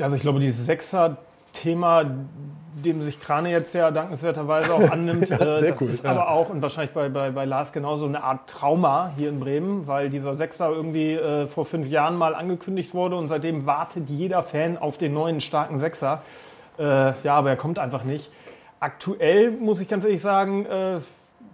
[0.02, 2.06] Also ich glaube, dieses Sechser-Thema,
[2.86, 6.12] dem sich Krane jetzt ja dankenswerterweise auch annimmt, Ja, äh, sehr das cool, ist ja.
[6.12, 9.88] aber auch und wahrscheinlich bei, bei, bei Lars genauso eine Art Trauma hier in Bremen,
[9.88, 14.43] weil dieser Sechser irgendwie äh, vor fünf Jahren mal angekündigt wurde und seitdem wartet jeder
[14.43, 16.22] Fan auf den neuen starken Sechser.
[16.78, 18.32] Äh, ja, aber er kommt einfach nicht.
[18.80, 21.00] Aktuell muss ich ganz ehrlich sagen, äh,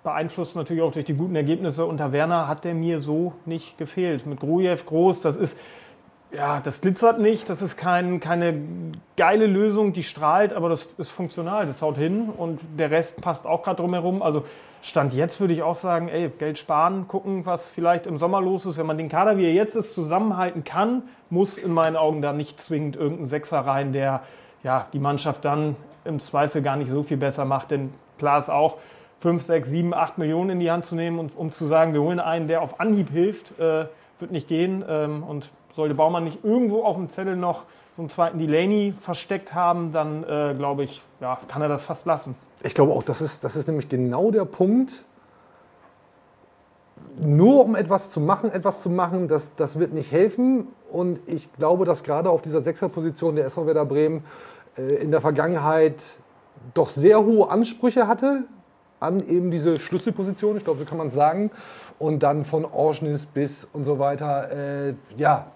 [0.03, 4.25] beeinflusst natürlich auch durch die guten Ergebnisse unter Werner, hat der mir so nicht gefehlt.
[4.25, 5.57] Mit Grujew groß, das ist
[6.31, 8.61] ja, das glitzert nicht, das ist kein, keine
[9.17, 13.47] geile Lösung, die strahlt, aber das ist funktional, das haut hin und der Rest passt
[13.47, 14.21] auch gerade drumherum.
[14.21, 14.45] Also
[14.81, 18.65] Stand jetzt würde ich auch sagen, ey, Geld sparen, gucken, was vielleicht im Sommer los
[18.65, 18.77] ist.
[18.77, 22.31] Wenn man den Kader, wie er jetzt ist, zusammenhalten kann, muss in meinen Augen da
[22.31, 24.21] nicht zwingend irgendein Sechser rein, der
[24.63, 27.71] ja, die Mannschaft dann im Zweifel gar nicht so viel besser macht.
[27.71, 28.77] Denn klar ist auch,
[29.21, 32.01] 5, 6, 7, 8 Millionen in die Hand zu nehmen und um zu sagen, wir
[32.01, 33.85] holen einen, der auf Anhieb hilft, äh,
[34.17, 34.83] wird nicht gehen.
[34.87, 39.53] Ähm, und sollte Baumann nicht irgendwo auf dem Zettel noch so einen zweiten Delaney versteckt
[39.53, 42.35] haben, dann äh, glaube ich, ja, kann er das fast lassen.
[42.61, 44.91] Ich glaube auch, das ist, das ist nämlich genau der Punkt.
[47.17, 50.67] Nur um etwas zu machen, etwas zu machen, das, das wird nicht helfen.
[50.91, 54.25] Und ich glaube, dass gerade auf dieser Sechserposition der SV Werder Bremen
[54.77, 55.95] äh, in der Vergangenheit
[56.73, 58.43] doch sehr hohe Ansprüche hatte
[58.99, 61.51] an eben diese Schlüsselposition, ich glaube, so kann man es sagen.
[61.97, 65.47] Und dann von Orsnes bis und so weiter, äh, ja,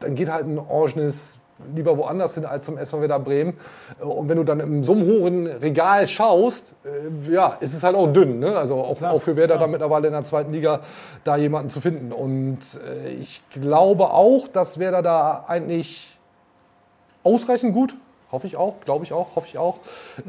[0.00, 1.40] dann geht halt ein Orsnes
[1.74, 3.54] lieber woanders hin als zum SV Werder Bremen.
[4.00, 7.96] Und wenn du dann in so einem hohen Regal schaust, äh, ja, ist es halt
[7.96, 8.38] auch dünn.
[8.38, 8.56] Ne?
[8.56, 10.80] Also auch, auch für Werder da mittlerweile in der zweiten Liga
[11.24, 12.12] da jemanden zu finden.
[12.12, 16.16] Und äh, ich glaube auch, dass Werder da eigentlich
[17.24, 17.94] ausreichend gut,
[18.30, 19.78] hoffe ich auch, glaube ich auch, hoffe ich auch,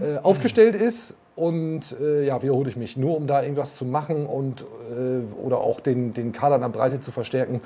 [0.02, 1.14] äh, aufgestellt ist.
[1.40, 5.60] Und äh, ja, wiederhole ich mich, nur um da irgendwas zu machen und äh, oder
[5.60, 7.62] auch den, den Kader in der Breite zu verstärken.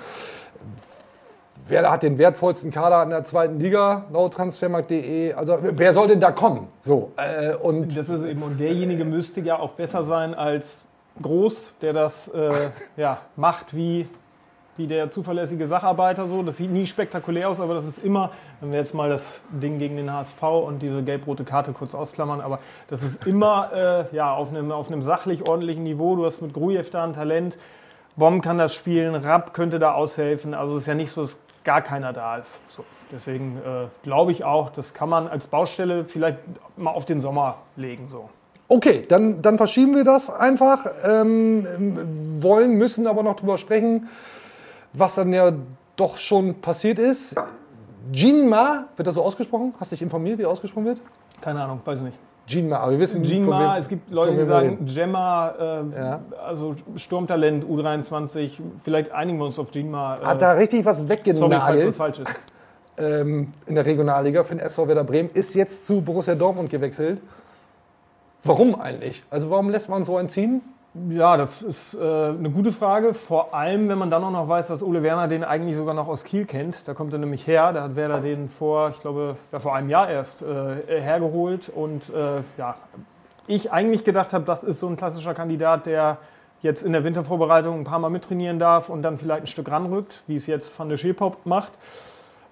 [1.68, 5.34] Werder hat den wertvollsten Kader in der zweiten Liga, laut transfermarkt.de.
[5.34, 6.68] Also wer soll denn da kommen?
[6.82, 10.84] So, äh, und Das ist eben, und derjenige müsste ja auch besser sein als
[11.24, 12.52] Groß, der das äh,
[12.96, 14.08] ja, macht wie,
[14.76, 16.28] wie der zuverlässige Sacharbeiter.
[16.28, 16.44] So.
[16.44, 19.80] Das sieht nie spektakulär aus, aber das ist immer, wenn wir jetzt mal das Ding
[19.80, 23.72] gegen den HSV und diese gelb-rote Karte kurz ausklammern, aber das ist immer
[24.12, 26.16] äh, ja, auf, einem, auf einem sachlich ordentlichen Niveau.
[26.16, 27.58] Du hast mit Grujew da ein Talent.
[28.16, 30.54] Bomb kann das spielen, Rapp könnte da aushelfen.
[30.54, 32.60] Also es ist ja nicht so, dass gar keiner da ist.
[32.70, 36.38] So, deswegen äh, glaube ich auch, das kann man als Baustelle vielleicht
[36.78, 38.08] mal auf den Sommer legen.
[38.08, 38.30] So.
[38.68, 40.86] Okay, dann, dann verschieben wir das einfach.
[41.04, 44.10] Ähm, wollen, müssen aber noch drüber sprechen,
[44.94, 45.52] was dann ja
[45.96, 47.36] doch schon passiert ist.
[48.12, 49.74] Jinma, wird das so ausgesprochen?
[49.80, 51.00] Hast du dich informiert, wie ausgesprochen wird?
[51.42, 52.20] Keine Ahnung, weiß ich nicht.
[52.46, 56.20] Jinma, aber wir wissen Jinma, es gibt Leute, die sagen Gemma, äh, ja.
[56.46, 60.18] also Sturmtalent, U23, vielleicht einigen wir uns auf Jinma.
[60.18, 61.38] Äh, Hat da richtig was weggenagelt.
[61.38, 62.28] Sorry, falls das falsch ist.
[62.96, 67.22] Ähm, in der Regionalliga für den SV Werder Bremen, ist jetzt zu Borussia Dortmund gewechselt.
[68.44, 69.24] Warum eigentlich?
[69.30, 70.62] Also warum lässt man so entziehen?
[71.10, 73.16] Ja, das ist äh, eine gute Frage.
[73.16, 76.08] Vor allem, wenn man dann auch noch weiß, dass Ole Werner den eigentlich sogar noch
[76.08, 76.88] aus Kiel kennt.
[76.88, 77.74] Da kommt er nämlich her.
[77.74, 81.70] Da hat Werder den vor, ich glaube, ja, vor einem Jahr erst äh, hergeholt.
[81.70, 82.76] Und äh, ja,
[83.48, 86.18] ich eigentlich gedacht habe, das ist so ein klassischer Kandidat, der
[86.62, 90.22] jetzt in der Wintervorbereitung ein paar Mal mittrainieren darf und dann vielleicht ein Stück ranrückt,
[90.28, 91.72] wie es jetzt Van der Schepop macht.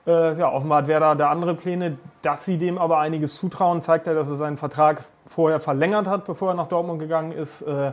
[0.07, 1.99] Äh, ja, offenbar hat Werder da andere Pläne.
[2.23, 6.25] Dass sie dem aber einiges zutrauen, zeigt ja, dass er seinen Vertrag vorher verlängert hat,
[6.25, 7.61] bevor er nach Dortmund gegangen ist.
[7.61, 7.91] Äh,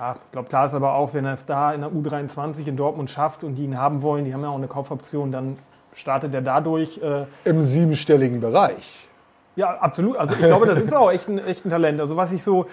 [0.00, 2.76] ja, ich glaube, klar ist aber auch, wenn er es da in der U23 in
[2.76, 5.58] Dortmund schafft und die ihn haben wollen, die haben ja auch eine Kaufoption, dann
[5.92, 6.98] startet er dadurch.
[7.02, 9.08] Äh, Im siebenstelligen Bereich.
[9.56, 10.16] Ja, absolut.
[10.16, 12.00] Also ich glaube, das ist auch echt ein, echt ein Talent.
[12.00, 12.64] Also was ich so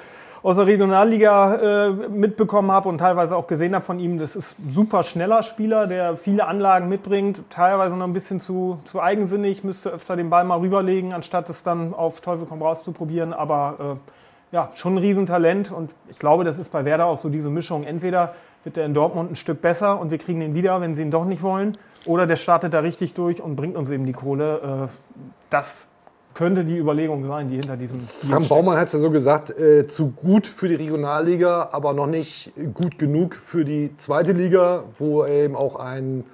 [0.42, 4.58] aus der Regionalliga äh, mitbekommen habe und teilweise auch gesehen habe von ihm, das ist
[4.60, 9.66] ein super schneller Spieler, der viele Anlagen mitbringt, teilweise noch ein bisschen zu, zu eigensinnig,
[9.66, 13.34] müsste öfter den Ball mal rüberlegen, anstatt es dann auf Teufel komm raus zu probieren.
[13.34, 14.12] Aber äh,
[14.52, 17.84] ja, schon ein Riesentalent und ich glaube, das ist bei Werder auch so diese Mischung.
[17.84, 18.34] Entweder
[18.64, 21.12] wird er in Dortmund ein Stück besser und wir kriegen ihn wieder, wenn sie ihn
[21.12, 24.88] doch nicht wollen, oder der startet da richtig durch und bringt uns eben die Kohle.
[24.88, 25.88] Äh, das
[26.34, 28.08] könnte die Überlegung sein, die hinter diesem.
[28.08, 32.06] Frank Baumann hat es ja so gesagt, äh, zu gut für die Regionalliga, aber noch
[32.06, 36.26] nicht gut genug für die zweite Liga, wo eben auch ein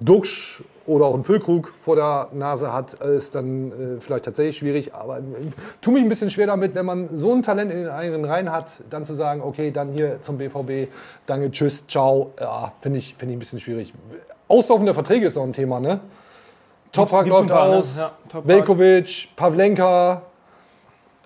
[0.00, 4.94] Duxch oder auch ein Füllkrug vor der Nase hat, ist dann äh, vielleicht tatsächlich schwierig.
[4.94, 5.22] Aber äh,
[5.80, 8.50] tue mich ein bisschen schwer damit, wenn man so ein Talent in den eigenen Reihen
[8.50, 10.90] hat, dann zu sagen, okay, dann hier zum BVB,
[11.26, 12.32] danke, tschüss, ciao.
[12.40, 13.92] Ja, finde ich, find ich ein bisschen schwierig.
[14.48, 16.00] Auslaufende Verträge ist noch ein Thema, ne?
[16.92, 18.10] Toprak läuft paar, aus, ne?
[18.32, 20.22] ja, Velkovic, Pavlenka.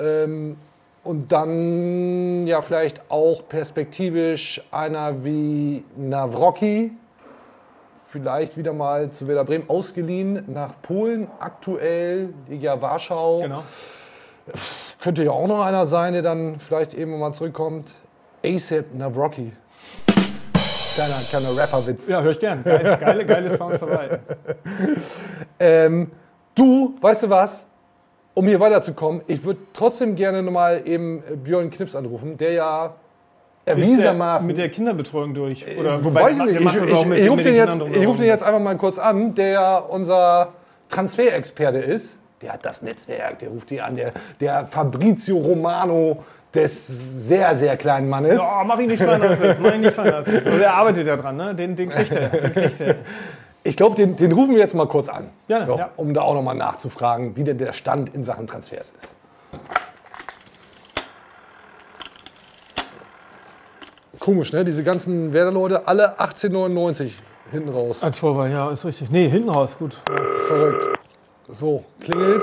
[0.01, 0.57] Ähm,
[1.05, 6.93] und dann ja vielleicht auch perspektivisch einer wie Navroki,
[8.13, 13.41] vielleicht wieder mal zu Werder Bremen ausgeliehen nach Polen, aktuell Liga Warschau.
[13.41, 13.63] Genau.
[15.01, 17.91] Könnte ja auch noch einer sein, der dann vielleicht eben mal zurückkommt.
[18.45, 19.53] ASAP Navrocky.
[20.95, 22.07] Kleiner, kleiner Rapper-Witz.
[22.07, 22.63] Ja, höre ich gern.
[22.63, 24.21] Geile, geile, geile Songs dabei.
[25.59, 26.11] ähm,
[26.55, 27.67] du, weißt du was?
[28.35, 32.95] Um hier weiterzukommen, ich würde trotzdem gerne nochmal eben Björn Knips anrufen, der ja
[33.65, 34.47] erwiesenermaßen.
[34.47, 35.67] mit der Kinderbetreuung durch?
[35.67, 36.61] Äh, Oder, wobei, weiß ich nicht.
[36.61, 39.87] Ich, ich, ich rufe den, jetzt, ich ruf den jetzt einfach mal kurz an, der
[39.89, 40.53] unser
[40.89, 42.19] Transferexperte ist.
[42.43, 47.77] Der hat das Netzwerk, der ruft die an, der, der Fabrizio Romano des sehr, sehr
[47.77, 48.37] kleinen Mannes.
[48.37, 51.55] Ja, mach ihn nicht kleiner mach ihn nicht Also er arbeitet ja dran, ne?
[51.55, 52.29] Den, den kriegt er.
[52.29, 52.97] Den kriegt er.
[53.65, 55.91] Ich glaube, den, den rufen wir jetzt mal kurz an, ja, so, ja.
[55.97, 59.15] um da auch nochmal nachzufragen, wie denn der Stand in Sachen Transfers ist.
[64.23, 64.65] Komisch, ne?
[64.65, 67.17] Diese ganzen Werder-Leute, alle 1899
[67.51, 68.05] hinten raus.
[68.05, 69.11] Als Vorwahl, ja, ist richtig.
[69.11, 69.97] Nee, hinten raus, gut.
[70.47, 70.97] Verrückt.
[71.49, 72.41] So, klingelt.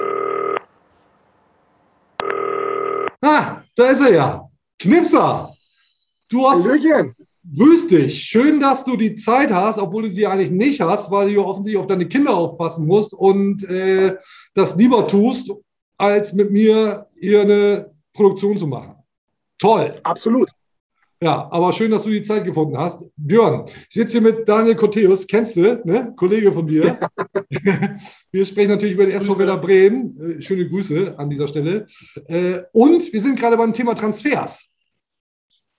[3.22, 4.50] Ah, da ist er ja.
[4.78, 5.56] Knipser.
[6.30, 6.65] Du hast.
[6.65, 7.15] Hallöchen.
[7.58, 8.24] Grüß dich.
[8.24, 11.82] Schön, dass du die Zeit hast, obwohl du sie eigentlich nicht hast, weil du offensichtlich
[11.82, 14.18] auf deine Kinder aufpassen musst und äh,
[14.54, 15.50] das lieber tust,
[15.98, 18.96] als mit mir hier eine Produktion zu machen.
[19.58, 19.96] Toll.
[20.04, 20.50] Absolut.
[21.21, 23.03] Ja, aber schön, dass du die Zeit gefunden hast.
[23.17, 26.13] Björn, ich sitze hier mit Daniel Coteus, kennst du, ne?
[26.15, 26.97] Kollege von dir.
[28.32, 30.17] wir sprechen natürlich über den SV Werder Bremen.
[30.17, 31.88] Äh, schöne Grüße an dieser Stelle.
[32.25, 34.69] Äh, und wir sind gerade beim Thema Transfers.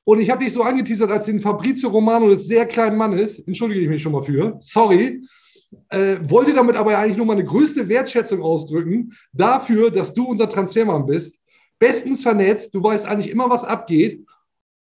[0.05, 3.39] Und ich habe dich so angeteasert als den Fabrizio Romano des sehr kleinen Mannes.
[3.39, 4.59] Entschuldige ich mich schon mal für.
[4.61, 5.23] Sorry.
[5.89, 11.07] Äh, wollte damit aber eigentlich nur meine größte Wertschätzung ausdrücken dafür, dass du unser Transfermann
[11.07, 11.39] bist.
[11.79, 12.75] Bestens vernetzt.
[12.75, 14.27] Du weißt eigentlich immer, was abgeht.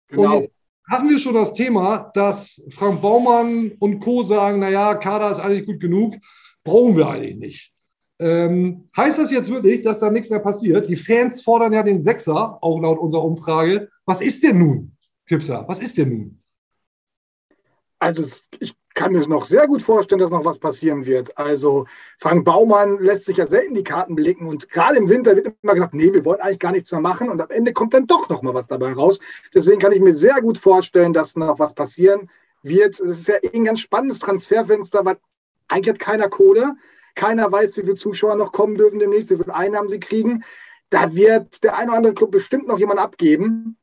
[0.08, 0.38] Genau.
[0.38, 0.50] Und
[0.88, 4.24] hatten wir schon das Thema, dass Frank Baumann und Co.
[4.24, 6.16] sagen, naja, Kader ist eigentlich gut genug,
[6.64, 7.72] brauchen wir eigentlich nicht.
[8.20, 10.88] Ähm, heißt das jetzt wirklich, dass da nichts mehr passiert?
[10.88, 13.90] Die Fans fordern ja den Sechser, auch laut unserer Umfrage.
[14.06, 15.64] Was ist denn nun, Kipser?
[15.68, 16.42] Was ist denn nun?
[18.00, 18.24] Also
[18.58, 21.38] ich kann mir noch sehr gut vorstellen, dass noch was passieren wird.
[21.38, 21.86] Also
[22.18, 25.74] Frank Baumann lässt sich ja selten die Karten blicken und gerade im Winter wird immer
[25.74, 28.28] gesagt, nee, wir wollen eigentlich gar nichts mehr machen und am Ende kommt dann doch
[28.28, 29.20] noch mal was dabei raus.
[29.54, 32.28] Deswegen kann ich mir sehr gut vorstellen, dass noch was passieren
[32.62, 33.00] wird.
[33.00, 35.16] Es ist ja eh ein ganz spannendes Transferfenster, weil
[35.68, 36.74] Eigentlich hat keiner Kohle.
[37.14, 40.44] Keiner weiß, wie viele Zuschauer noch kommen dürfen demnächst, wie viele Einnahmen sie kriegen.
[40.90, 43.76] Da wird der ein oder andere Club bestimmt noch jemand abgeben.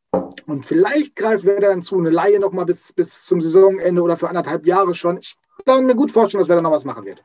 [0.46, 4.18] Und vielleicht greift Werder dann zu, eine Laie noch mal bis, bis zum Saisonende oder
[4.18, 5.18] für anderthalb Jahre schon.
[5.18, 7.24] Ich kann mir gut vorstellen, dass Werder noch was machen wird.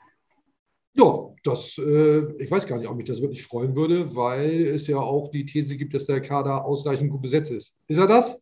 [0.94, 4.86] Ja, das, äh, ich weiß gar nicht, ob mich das wirklich freuen würde, weil es
[4.86, 7.74] ja auch die These gibt, dass der Kader ausreichend gut besetzt ist.
[7.86, 8.40] Ist er das?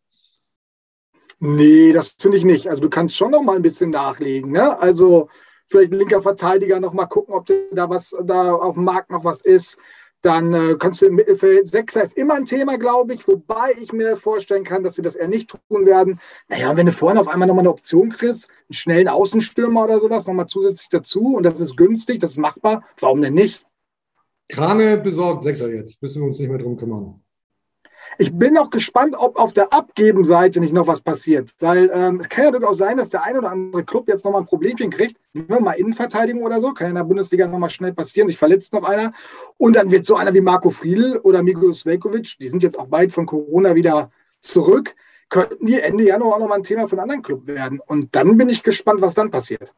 [1.39, 2.69] Nee, das finde ich nicht.
[2.69, 4.51] Also du kannst schon noch mal ein bisschen nachlegen.
[4.51, 4.77] Ne?
[4.79, 5.29] Also
[5.67, 9.41] vielleicht linker Verteidiger noch mal gucken, ob da was da auf dem Markt noch was
[9.41, 9.79] ist.
[10.21, 13.93] Dann äh, kannst du im Mittelfeld, Sechser ist immer ein Thema, glaube ich, wobei ich
[13.93, 16.19] mir vorstellen kann, dass sie das eher nicht tun werden.
[16.49, 20.27] Naja, wenn du vorhin auf einmal nochmal eine Option kriegst, einen schnellen Außenstürmer oder sowas,
[20.27, 23.65] nochmal zusätzlich dazu und das ist günstig, das ist machbar, warum denn nicht?
[24.49, 27.21] Krane besorgt Sechser jetzt, müssen wir uns nicht mehr drum kümmern.
[28.21, 31.51] Ich bin auch gespannt, ob auf der Abgebenseite nicht noch was passiert.
[31.59, 34.41] Weil ähm, es kann ja durchaus sein, dass der ein oder andere Club jetzt nochmal
[34.41, 35.15] ein Problemchen kriegt.
[35.31, 36.73] Nehmen wir mal Innenverteidigung oder so.
[36.73, 38.27] Kann ja in der Bundesliga nochmal schnell passieren.
[38.27, 39.13] Sich verletzt noch einer.
[39.55, 42.87] Und dann wird so einer wie Marco Friedl oder Miguel Svelkovic, die sind jetzt auch
[42.87, 44.95] bald von Corona wieder zurück,
[45.29, 47.79] könnten die Ende Januar auch nochmal ein Thema für einen anderen Club werden.
[47.79, 49.71] Und dann bin ich gespannt, was dann passiert.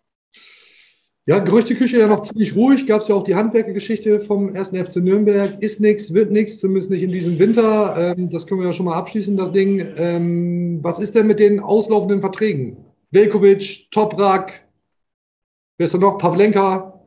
[1.28, 2.88] Ja, Gerüchteküche ja noch ziemlich ruhig.
[2.88, 4.70] Gab es ja auch die Handwerkergeschichte vom 1.
[4.70, 5.62] FC Nürnberg.
[5.62, 8.16] Ist nichts, wird nichts, zumindest nicht in diesem Winter.
[8.18, 9.86] Ähm, das können wir ja schon mal abschließen, das Ding.
[9.98, 12.78] Ähm, was ist denn mit den auslaufenden Verträgen?
[13.12, 14.66] Velkovic, Toprak,
[15.78, 16.18] wer ist da noch?
[16.18, 17.01] Pavlenka?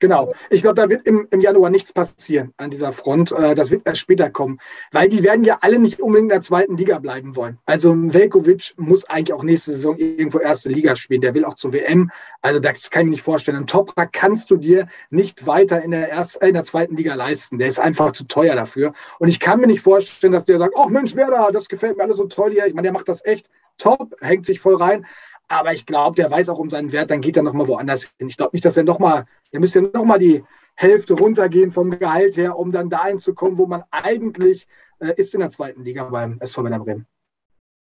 [0.00, 0.32] Genau.
[0.48, 3.32] Ich glaube, da wird im, im Januar nichts passieren an dieser Front.
[3.32, 4.58] Äh, das wird erst später kommen,
[4.92, 7.58] weil die werden ja alle nicht unbedingt in der zweiten Liga bleiben wollen.
[7.66, 11.20] Also Velkovic muss eigentlich auch nächste Saison irgendwo erste Liga spielen.
[11.20, 12.10] Der will auch zur WM.
[12.40, 13.58] Also das kann ich mir nicht vorstellen.
[13.58, 17.14] Ein Toprak kannst du dir nicht weiter in der, ersten, äh, in der zweiten Liga
[17.14, 17.58] leisten.
[17.58, 18.94] Der ist einfach zu teuer dafür.
[19.18, 21.98] Und ich kann mir nicht vorstellen, dass der sagt, ach Mensch, wer da, das gefällt
[21.98, 22.66] mir alles so toll hier.
[22.66, 25.06] Ich meine, der macht das echt top, hängt sich voll rein.
[25.50, 28.28] Aber ich glaube, der weiß auch um seinen Wert, dann geht er nochmal woanders hin.
[28.28, 30.44] Ich glaube nicht, dass er nochmal, der müsste nochmal die
[30.76, 34.68] Hälfte runtergehen vom Gehalt her, um dann dahin zu kommen, wo man eigentlich
[35.00, 37.06] äh, ist in der zweiten Liga beim SV Werder Bremen.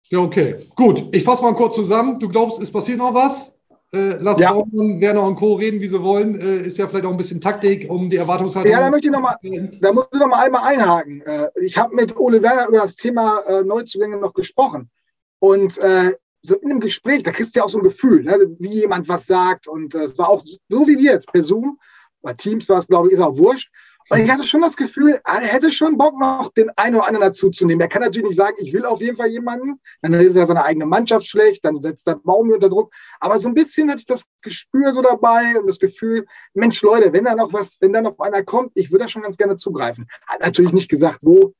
[0.09, 0.67] Ja, okay.
[0.75, 2.19] Gut, ich fasse mal kurz zusammen.
[2.19, 3.55] Du glaubst, es passiert noch was?
[3.91, 4.53] Äh, lass ja.
[4.53, 5.55] Baumann, Werner und Co.
[5.55, 6.39] reden, wie sie wollen.
[6.39, 8.71] Äh, ist ja vielleicht auch ein bisschen Taktik, um die Erwartungshaltung.
[8.71, 9.37] Ja, da möchte ich noch mal,
[9.81, 11.21] da muss ich noch mal einmal einhaken.
[11.21, 14.91] Äh, ich habe mit Ole Werner über das Thema äh, Neuzugänge noch gesprochen.
[15.39, 16.13] Und äh,
[16.45, 19.07] so in einem Gespräch, da kriegst du ja auch so ein Gefühl, ne, wie jemand
[19.07, 19.67] was sagt.
[19.67, 21.79] Und äh, es war auch so wie wir jetzt per Zoom,
[22.21, 23.71] bei Teams war es, glaube ich, ist auch wurscht.
[24.09, 27.07] Und ich hatte schon das Gefühl, ah, er hätte schon Bock, noch den einen oder
[27.07, 27.81] anderen dazu zu nehmen.
[27.81, 29.79] Er kann natürlich nicht sagen, ich will auf jeden Fall jemanden.
[30.01, 32.93] Dann redet er seine eigene Mannschaft schlecht, dann setzt er Baum unter Druck.
[33.19, 37.13] Aber so ein bisschen hatte ich das Gespür so dabei und das Gefühl, Mensch, Leute,
[37.13, 39.55] wenn da noch was, wenn da noch einer kommt, ich würde da schon ganz gerne
[39.55, 40.07] zugreifen.
[40.27, 41.53] Hat natürlich nicht gesagt, wo,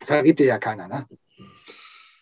[0.00, 1.06] verrät dir ja keiner, ne?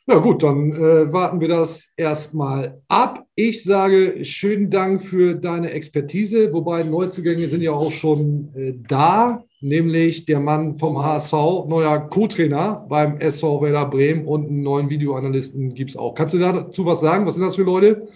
[0.09, 3.27] Na gut, dann äh, warten wir das erstmal ab.
[3.35, 9.43] Ich sage schönen Dank für deine Expertise, wobei Neuzugänge sind ja auch schon äh, da,
[9.61, 11.33] nämlich der Mann vom HSV,
[11.67, 16.15] neuer Co-Trainer beim SV Werder Bremen und einen neuen Videoanalysten gibt es auch.
[16.15, 17.27] Kannst du dazu was sagen?
[17.27, 18.07] Was sind das für Leute?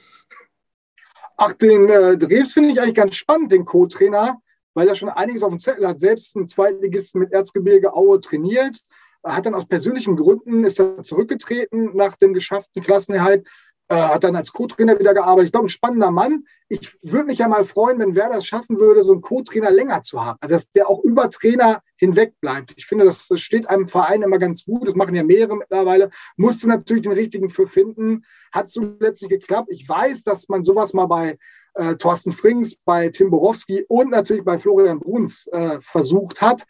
[1.36, 4.40] Ach, den äh, Dreves finde ich eigentlich ganz spannend, den Co-Trainer,
[4.74, 8.80] weil er schon einiges auf dem Zettel hat, selbst einen Zweitligisten mit Erzgebirge Aue trainiert
[9.24, 13.46] hat dann aus persönlichen Gründen ist er zurückgetreten nach dem geschafften Klassenerhalt,
[13.90, 15.46] äh, hat dann als Co-Trainer wieder gearbeitet.
[15.46, 16.44] Ich glaube, ein spannender Mann.
[16.68, 20.02] Ich würde mich ja mal freuen, wenn Werder es schaffen würde, so einen Co-Trainer länger
[20.02, 20.38] zu haben.
[20.40, 22.72] Also, dass der auch über Trainer hinweg bleibt.
[22.76, 24.86] Ich finde, das steht einem Verein immer ganz gut.
[24.86, 26.10] Das machen ja mehrere mittlerweile.
[26.36, 28.24] Musste natürlich den richtigen für finden.
[28.52, 29.68] Hat zuletzt geklappt.
[29.72, 31.36] Ich weiß, dass man sowas mal bei
[31.74, 36.64] äh, Thorsten Frings, bei Tim Borowski und natürlich bei Florian Bruns äh, versucht hat.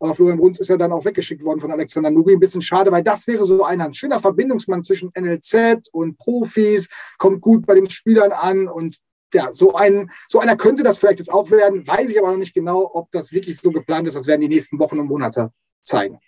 [0.00, 2.32] Aber Florian Bruns ist ja dann auch weggeschickt worden von Alexander Nuri.
[2.32, 6.88] Ein bisschen schade, weil das wäre so ein, ein schöner Verbindungsmann zwischen NLZ und Profis,
[7.18, 8.96] kommt gut bei den Spielern an und
[9.32, 11.86] ja, so, ein, so einer könnte das vielleicht jetzt auch werden.
[11.86, 14.16] Weiß ich aber noch nicht genau, ob das wirklich so geplant ist.
[14.16, 16.18] Das werden die nächsten Wochen und Monate zeigen.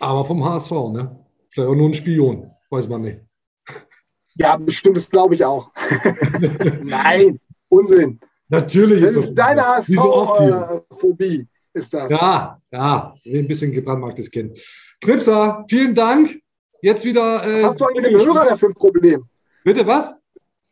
[0.00, 1.24] Aber vom HSV, ne?
[1.48, 3.20] Vielleicht auch nur ein Spion, weiß man nicht.
[4.38, 5.70] Ja, bestimmt, das glaube ich auch.
[6.82, 7.40] Nein,
[7.70, 8.20] Unsinn.
[8.48, 12.10] Natürlich das ist, ist deine HSV-Phobie ist das.
[12.10, 14.58] Ja, ja, ein bisschen gebrandmarktes Kind.
[15.00, 16.40] Knipser, vielen Dank.
[16.82, 17.46] Jetzt wieder.
[17.46, 19.24] Äh, was hast du eigentlich mit dem Hörer da für ein Problem?
[19.64, 20.14] Bitte was?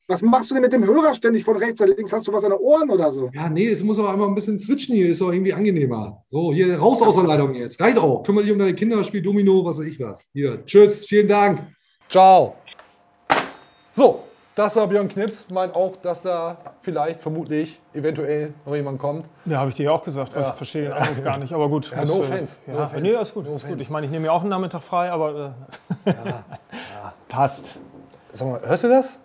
[0.07, 2.13] Was machst du denn mit dem Hörer ständig von rechts nach links?
[2.13, 3.31] Hast du was an den Ohren oder so?
[3.33, 6.23] Ja, nee, es muss aber einmal ein bisschen switchen hier, ist doch irgendwie angenehmer.
[6.27, 7.81] So, hier raus aus der Leitung jetzt.
[7.81, 8.23] Reicht auch.
[8.23, 10.29] Kümmere dich um deine Kinder, spiel Domino, was weiß ich was.
[10.35, 11.63] Hier, tschüss, vielen Dank.
[12.07, 12.57] Ciao.
[13.95, 19.27] So, das war Björn Knips, meint auch, dass da vielleicht, vermutlich, eventuell noch jemand kommt.
[19.47, 20.35] Ja, habe ich dir auch gesagt.
[20.37, 20.53] Was ja.
[20.53, 21.91] verstehe den Anruf gar nicht, aber gut.
[21.91, 22.59] Ja, no offense.
[22.67, 23.03] Ja, no offense.
[23.03, 23.47] Nee, ist gut.
[23.47, 23.81] No ist gut.
[23.81, 25.55] Ich meine, ich nehme mir auch einen Nachmittag frei, aber
[26.07, 26.45] äh, ja,
[27.29, 27.75] passt.
[28.33, 29.19] Sag mal, hörst du das?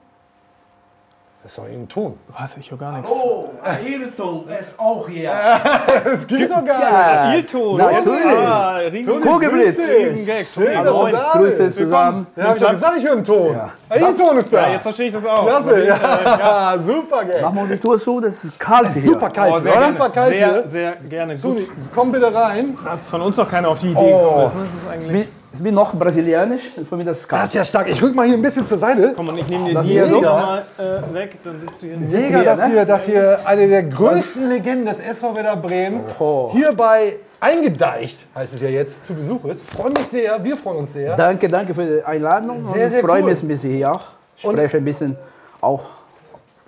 [1.42, 2.20] Das ist doch ein Ton.
[2.38, 2.58] Was?
[2.58, 3.10] Ich höre gar nichts.
[3.10, 5.32] Oh, Ayrton ist auch hier.
[6.04, 7.78] Das gibt's doch gar Ja, Ilton.
[7.78, 8.26] natürlich.
[8.26, 8.80] Ah,
[9.22, 9.80] Kugelblitz.
[9.80, 10.46] Riesengag.
[10.54, 11.78] Schön, dass du da Grüße bist.
[11.78, 12.28] zusammen.
[12.36, 13.54] Ja, hab ich doch gesagt, ich höre einen Ton.
[13.54, 13.70] Ja.
[13.96, 14.62] Hilton ist da.
[14.68, 15.46] Ja, jetzt verstehe ich das auch.
[15.48, 16.76] Klasse, ja.
[16.78, 17.42] Super, Gang.
[17.42, 19.02] Mach mal die Tour zu, das ist kalt hier.
[19.02, 19.88] Super kalt, Oh, sehr, oder?
[19.88, 20.68] Super kalt sehr, hier.
[20.68, 21.34] sehr gerne.
[21.36, 22.78] Gut, Toni, komm bitte rein.
[22.84, 24.18] dass von uns noch keiner auf die Idee Oh.
[24.20, 24.56] gekommen ist.
[24.56, 25.28] Das ist eigentlich.
[25.52, 27.88] Ich bin, ich noch brasilianisch, für mich das ist Das ist ja stark.
[27.90, 29.14] Ich rück mal hier ein bisschen zur Seite.
[29.16, 30.16] Komm, und ich nehme dir Das die hier mega.
[30.22, 31.98] nochmal äh, weg, dann sitzt du hier.
[31.98, 32.68] Mega, hier, dass, ne?
[32.68, 36.50] hier, dass hier eine der größten Legenden des SV Werder Bremen Oh.
[36.54, 39.64] hierbei eingedeicht, heißt es ja jetzt, zu Besuch ist.
[39.70, 41.16] Freue mich sehr, wir freuen uns sehr.
[41.16, 42.72] Danke, danke für die Einladung.
[42.74, 43.30] Sehr, sehr freue cool.
[43.32, 44.04] mich ein bisschen hier auch.
[44.44, 45.16] Und- Spreche ein bisschen
[45.62, 45.84] auch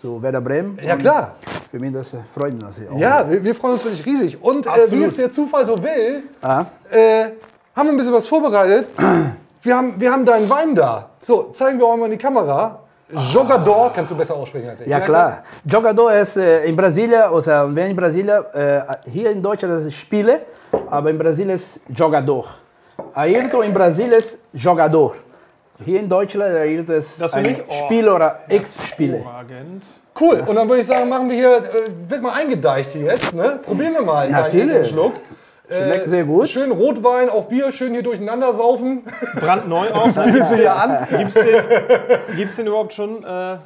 [0.01, 0.79] zu Werder Bremen.
[0.83, 1.35] Ja, klar.
[1.69, 4.41] Für mich das freut dass ich auch Ja, wir, wir freuen uns wirklich riesig.
[4.43, 7.27] Und äh, wie es der Zufall so will, Ah, äh,
[7.75, 8.89] haben wir ein bisschen was vorbereitet.
[9.63, 11.09] Wir haben, wir haben deinen Wein da.
[11.25, 12.79] So, zeigen wir auch mal in die Kamera.
[13.31, 14.87] Jogador, kannst du besser aussprechen als ich.
[14.87, 15.43] ja klar.
[15.65, 19.95] Jogador ist äh, in Brasilien, also wenn in Brasilien, äh, hier in Deutschland das ist
[19.95, 20.41] Spiele,
[20.89, 22.45] aber in Brasilien ist Jogador.
[23.13, 25.15] Ayrton in Brasilien ist Jogador.
[25.83, 27.57] Hier in Deutschland Ayrton ist Das ein?
[27.67, 27.73] Oh.
[27.85, 29.17] Spieler oder Ex-Spieler.
[29.17, 29.89] Das?
[30.19, 30.43] Cool.
[30.45, 33.33] Und dann würde ich sagen, machen wir hier, äh, wird mal eingedeicht hier jetzt.
[33.33, 33.59] Ne?
[33.63, 34.73] Probieren wir mal Natürlich.
[34.73, 35.13] deinen Schluck.
[35.71, 36.49] Schmeckt sehr gut.
[36.49, 39.03] Schön Rotwein auf Bier, schön hier durcheinander saufen.
[39.35, 40.05] Brandneu auch.
[40.05, 41.07] Bietet sich hier an.
[41.17, 43.57] Gibt's den, gibt's den überhaupt schon, äh,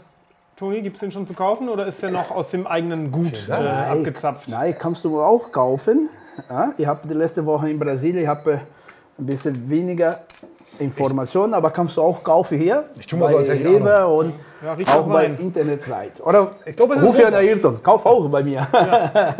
[0.55, 3.53] Toni, gibt's den schon zu kaufen oder ist der noch aus dem eigenen Gut äh,
[3.53, 4.47] abgezapft?
[4.49, 6.09] Nein, kannst du auch kaufen.
[6.49, 8.57] Ja, ich habe die letzte Woche in Brasilien, ich habe äh,
[9.17, 10.19] ein bisschen weniger
[10.79, 12.85] Informationen, aber kannst du auch kaufen hier.
[12.99, 14.33] Ich tu mal so, als Rewe und
[14.63, 15.37] Ja, auch nach bei Wein.
[15.39, 16.21] Internetseite.
[16.23, 17.27] Oder Ich glaube, es ruf ja.
[17.29, 18.67] Ayrton, kauf auch bei mir.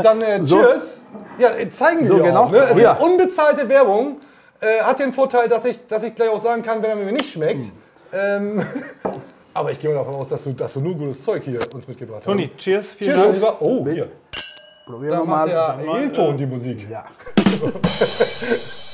[0.02, 0.58] Dann äh, So.
[0.62, 1.02] Cheers.
[1.38, 2.43] Ja, äh, zeigen So, wir genau.
[2.43, 2.52] auch.
[2.52, 2.58] Ne?
[2.71, 2.93] Es Ja.
[2.93, 4.17] ist unbezahlte Werbung.
[4.62, 7.12] Äh, hat den Vorteil, dass ich, dass ich gleich auch sagen kann, wenn er mir
[7.12, 7.67] nicht schmeckt.
[8.13, 8.65] Ähm,
[9.54, 11.88] aber ich gehe mal davon aus, dass du, dass du nur gutes Zeug hier uns
[11.88, 12.26] mitgebracht hast.
[12.26, 13.36] Toni, cheers, vielen Cheers, Dank.
[13.36, 13.56] lieber.
[13.60, 14.08] Oh, hier.
[14.86, 15.78] Probieren Da wir macht mal.
[15.84, 16.88] der Hilton die Musik.
[16.89, 17.06] Ja.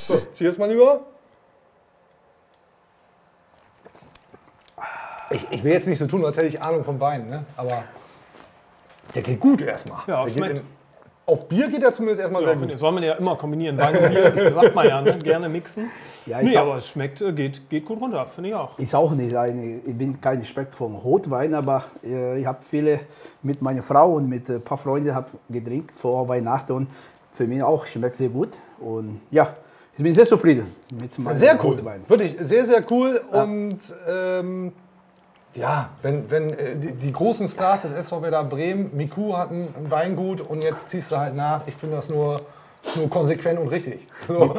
[0.07, 1.01] So, cheers, mein Lieber.
[5.31, 7.45] Ich, ich will jetzt nicht so tun, als hätte ich Ahnung vom Wein, ne?
[7.57, 7.83] aber
[9.15, 9.99] der geht gut erstmal.
[10.07, 10.57] Ja, der schmeckt.
[10.57, 10.61] in,
[11.25, 12.71] auf Bier geht er zumindest erstmal Ja, sehr gut.
[12.71, 12.79] ich.
[12.79, 13.77] soll man ja immer kombinieren.
[13.77, 15.17] Wein und Bier, sagt man ja, ne?
[15.19, 15.89] gerne mixen.
[16.25, 18.77] Ja, ich nee, sag- aber es schmeckt, äh, geht, geht gut runter, finde ich auch.
[18.77, 22.99] Ist auch nicht eine, ich bin kein Respekt von Rotwein, aber äh, ich habe viele
[23.43, 26.87] mit meiner Frau und mit ein paar Freunden hab getrinkt vor Weihnachten und
[27.33, 28.49] für mich auch schmeckt sehr gut.
[28.79, 29.55] Und ja,
[29.97, 31.75] ich bin sehr zufrieden mit meinem Sehr cool.
[31.75, 32.01] Rotwein.
[32.07, 33.21] Wirklich sehr, sehr cool.
[33.31, 34.73] Und ähm,
[35.53, 39.67] ja, wenn, wenn äh, die, die großen Stars des SV Werder Bremen, Miku hat ein
[39.89, 41.61] Weingut und jetzt ziehst du halt nach.
[41.67, 42.37] Ich finde das nur,
[42.95, 44.07] nur konsequent und richtig.
[44.27, 44.55] So.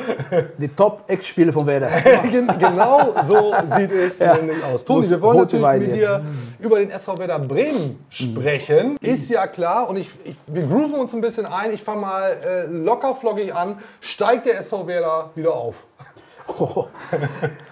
[0.59, 1.89] Die Top-Ex-Spiele von Werder.
[2.31, 4.85] Gen- genau so sieht es nämlich aus.
[4.85, 5.99] Toni, wir wollen natürlich Wein mit jetzt.
[5.99, 6.25] dir
[6.61, 8.97] über den SV Werder Bremen sprechen.
[9.01, 11.73] Ist ja klar und ich, ich, wir grooven uns ein bisschen ein.
[11.73, 13.79] Ich fange mal äh, locker flockig an.
[14.01, 15.85] Steigt der SV Werder wieder auf?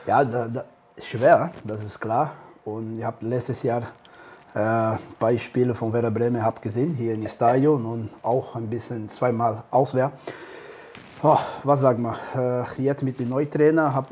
[0.07, 0.65] ja, da, da,
[1.03, 2.31] schwer, das ist klar.
[2.65, 3.83] Und ich habe letztes Jahr
[4.55, 8.69] äh, ein paar Spiele von Werder Bremen hab gesehen, hier im Stadion und auch ein
[8.69, 10.17] bisschen zweimal auswärts.
[11.23, 12.17] Oh, was sagt man?
[12.35, 14.09] Äh, jetzt mit dem Neutrainer habe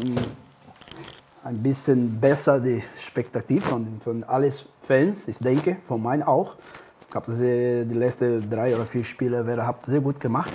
[1.44, 4.52] ein bisschen besser die Spektativ von, von allen
[4.86, 6.54] Fans, ich denke, von meinen auch.
[7.08, 10.52] Ich habe die letzten drei oder vier Spiele Werder hab sehr gut gemacht.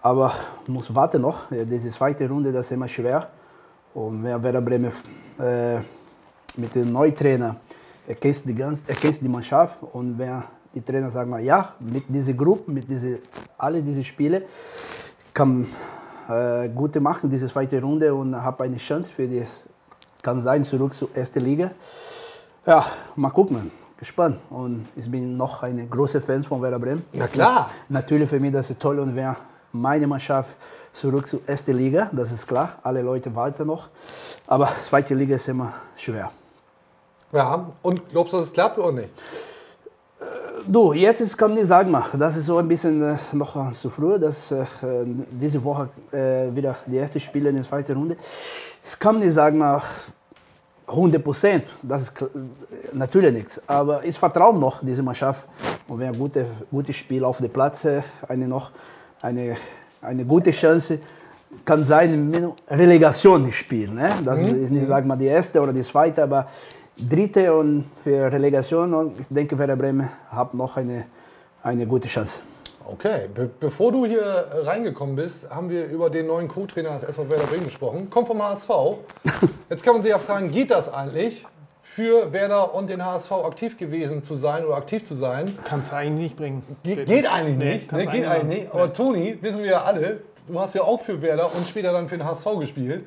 [0.00, 0.32] Aber
[0.68, 1.46] muss warten noch.
[1.50, 3.28] Diese zweite Runde, das ist immer schwer.
[3.92, 4.92] Und wer Werder Bremen
[5.40, 5.78] äh,
[6.58, 7.56] mit dem Neutrainer
[8.06, 12.70] erkennt die, ganz, erkennt die Mannschaft und wer die Trainer sagen ja, mit dieser Gruppe,
[12.70, 13.18] mit diese,
[13.56, 14.42] alle diese Spiele
[15.32, 15.66] kann
[16.28, 19.44] äh, gute machen, diese zweite Runde und habe eine Chance für die,
[20.22, 21.70] kann sein, zurück zur ersten Liga.
[22.66, 24.38] Ja, mal gucken, gespannt.
[24.50, 27.04] Und ich bin noch ein großer Fan von Werder Bremen.
[27.12, 27.70] Na klar.
[27.88, 29.36] Natürlich für mich das ist toll und wer
[29.72, 30.56] meine Mannschaft
[30.92, 32.78] zurück zur ersten Liga, das ist klar.
[32.82, 33.88] Alle Leute warten noch.
[34.46, 36.30] Aber zweite Liga ist immer schwer.
[37.32, 39.10] Ja, und glaubst du, dass es klappt oder nicht?
[40.68, 44.18] Du, jetzt ist, kann ich sagen, das ist so ein bisschen äh, noch zu früh,
[44.18, 44.64] dass äh,
[45.30, 48.16] diese Woche äh, wieder die erste Spiele in der zweiten Runde.
[48.84, 49.86] Ich kann nicht sagen, nach
[50.88, 52.12] 100 Prozent, das ist
[52.92, 53.60] natürlich nichts.
[53.66, 55.46] Aber ich vertraue noch diese Mannschaft
[55.86, 58.70] und wenn ein gutes gute Spiel auf dem Platz, äh, eine noch
[59.22, 59.56] eine,
[60.02, 60.98] eine gute Chance
[61.64, 63.94] kann sein, mit Relegation spielen.
[63.94, 64.10] Ne?
[64.24, 66.48] Das ist nicht, sag mal, die erste oder die zweite, aber
[66.96, 68.94] dritte und für Relegation.
[68.94, 71.06] Und ich denke, Werder Bremen hat noch eine,
[71.62, 72.40] eine gute Chance.
[72.88, 77.28] Okay, be bevor du hier reingekommen bist, haben wir über den neuen Co-Trainer des SV
[77.28, 78.08] Werder Bremen gesprochen.
[78.10, 78.70] Kommt vom HSV.
[79.70, 81.44] Jetzt kann man sich ja fragen, geht das eigentlich?
[81.96, 85.56] für Werder und den HSV aktiv gewesen zu sein oder aktiv zu sein.
[85.64, 86.62] Kannst du eigentlich nicht bringen.
[86.82, 87.90] Ge geht eigentlich Nee, nicht.
[87.90, 88.04] Ne?
[88.04, 88.74] du Geht eigentlich nicht.
[88.74, 92.06] Aber Toni, wissen wir ja alle, du hast ja auch für Werder und später dann
[92.10, 93.04] für den HSV gespielt.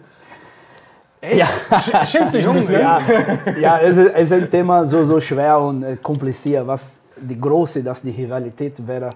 [1.22, 1.46] Ja.
[1.72, 2.80] Sch- Schimpft sich bisschen.
[2.82, 3.02] Ja,
[3.60, 6.66] ja es, ist, es ist ein Thema so, so schwer und äh, kompliziert.
[6.66, 9.10] Was die große, dass die Rivalität wäre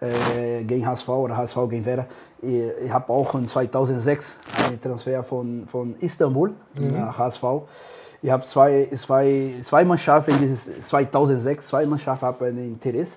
[0.00, 2.06] äh, gegen HSV oder HSV gegen Werder.
[2.40, 4.36] Ich, ich habe auch in 2006
[4.66, 6.92] einen Transfer von, von Istanbul Mhm.
[6.98, 7.44] nach HSV.
[8.22, 13.14] Ich habe zwei, zwei, zwei Mannschaften, dieses 2006, zwei Mannschaften haben ein Interesse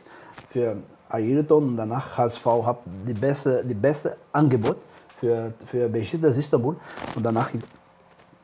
[0.49, 0.75] für
[1.09, 4.77] Ayrton und danach HSV hat die beste, die beste Angebot
[5.19, 6.75] für, für Besiktas Istanbul
[7.15, 7.49] und danach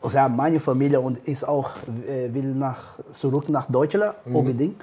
[0.02, 1.70] also ja, meine Familie und ist auch
[2.08, 4.36] äh, will nach, zurück nach Deutschland Mhm.
[4.36, 4.82] unbedingt.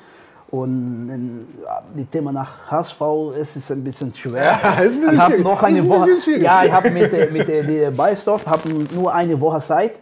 [0.50, 3.00] Und äh, die Thema nach HSV
[3.38, 4.58] es ist ein bisschen schwer.
[4.62, 6.10] Ja, ist ein bisschen ich habe noch eine ein Woche.
[6.38, 9.92] Ja, ich habe mit, mit Beistorf habe nur eine Woche Zeit.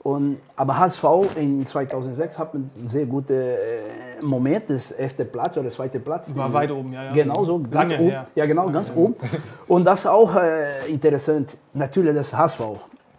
[0.00, 1.04] Und, aber HSV
[1.36, 6.26] in 2006 hat einen sehr guten äh, Moment, das erste Platz oder zweite Platz.
[6.34, 7.12] War weit oben, ja, ja.
[7.12, 8.10] Genau so, ganz Lange oben.
[8.10, 8.26] her.
[8.34, 9.16] Ja, genau, ganz oben.
[9.66, 12.60] Und das ist auch äh, interessant, natürlich das HSV.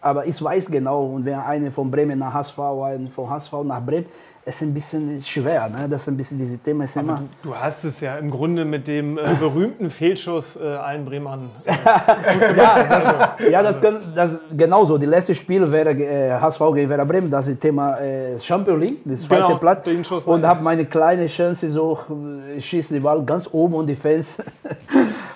[0.02, 3.82] Aber ich weiß genau, und wenn einer von Bremen nach HSV, ein von HSV nach
[3.82, 4.06] Bremen,
[4.46, 5.70] es ist ein bisschen schwer.
[5.70, 5.88] Ne?
[5.90, 6.86] Das ist ein bisschen dieses Thema.
[6.86, 11.06] Ist immer, Du hast es ja im Grunde mit dem äh, berühmten Fehlschuss äh, allen
[11.06, 11.52] Bremern.
[11.66, 13.16] ja, das,
[13.50, 14.98] ja das, kann, das genauso.
[14.98, 18.80] Die letzte Spiel wäre äh, HSV gegen Werder Bremen, das ist das Thema äh, Champions
[18.80, 19.84] League, das zweite Genau, Platz.
[19.84, 22.00] den Und habe meine kleine Chance, so
[22.58, 24.38] äh, schießt die Ball ganz oben und die Fans.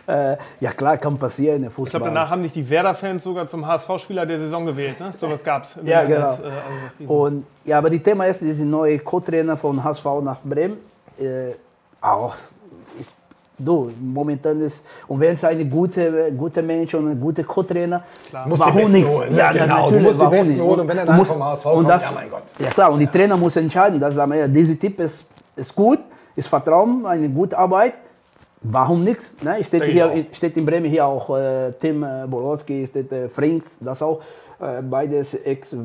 [0.07, 1.57] äh, ja klar, kann passieren.
[1.63, 2.01] im Ich Fußball.
[2.01, 4.99] glaube, danach haben dich die Werder-Fans sogar zum HSV-Spieler der Saison gewählt.
[4.99, 5.11] Ne?
[5.17, 5.77] So was gab es.
[5.83, 6.25] Ja, genau.
[6.25, 10.37] Als, äh, also Und ja, aber die Thema ist, die neue Co-Trainer von HSV nach
[10.43, 10.77] Bremen,
[11.19, 11.53] äh,
[12.01, 12.35] auch
[12.99, 13.13] ist,
[13.57, 18.03] du, momentan ist, und wenn es eine gute, gute Mensch und ein guter Co-Trainer,
[18.45, 19.07] Musst die warum Besten nicht?
[19.07, 19.37] holen, ne?
[19.37, 20.61] Ja, Genau, natürlich, du musst die Besten nicht?
[20.63, 22.43] holen und wenn er dann musst- vom HSV kommt, das, ja, mein Gott.
[22.59, 25.23] Ja klar, und die Trainer muss entscheiden, dass sagen wir, ja, dieser Typ ist,
[25.55, 25.99] ist gut,
[26.35, 27.93] ist Vertrauen, eine gute Arbeit,
[28.63, 29.43] Warum nicht?
[29.43, 29.61] Ne?
[29.63, 33.77] Steht, ich hier, steht in Bremen hier auch äh, Tim äh, Bolowski, steht äh, Frings,
[33.81, 34.21] das auch
[34.59, 35.77] äh, beides ex, äh,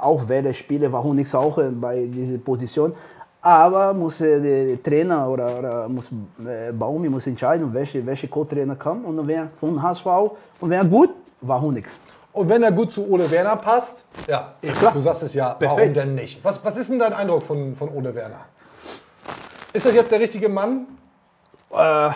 [0.00, 2.94] auch Werder-Spieler, warum nicht auch äh, bei dieser Position.
[3.40, 6.10] Aber muss äh, der Trainer oder, oder muss
[6.44, 10.06] äh, Baumi muss entscheiden, welche, welche Co-Trainer kommt und wer von HSV
[10.60, 11.10] und wer gut,
[11.40, 11.88] warum nicht?
[12.32, 14.92] Und wenn er gut zu Ole Werner passt, ja, klar.
[14.92, 15.96] du sagst es ja, warum Perfekt.
[15.96, 16.44] denn nicht?
[16.44, 18.40] Was, was ist denn dein Eindruck von, von Ole Werner?
[19.72, 20.86] Ist das jetzt der richtige Mann?
[21.70, 22.10] Äh,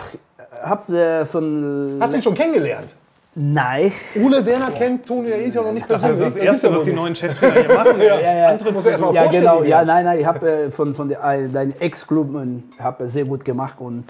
[0.63, 2.95] hab äh, von Hast du ihn schon kennengelernt?
[3.35, 3.91] Nein.
[4.15, 6.33] Ole Werner kennt Toni Ailton noch nicht Das ist persönlich.
[6.33, 7.99] das gibt's Erste, was die neuen Cheftrainer hier machen.
[7.99, 8.19] Ja.
[8.19, 8.49] Ja, ja.
[8.49, 9.63] Antritt Muss er erst mal Ja, genau.
[9.63, 11.15] Ja, nein, nein, ich habe äh, von, von äh,
[11.49, 14.03] deinem Ex-Club äh, hab er sehr gut gemacht und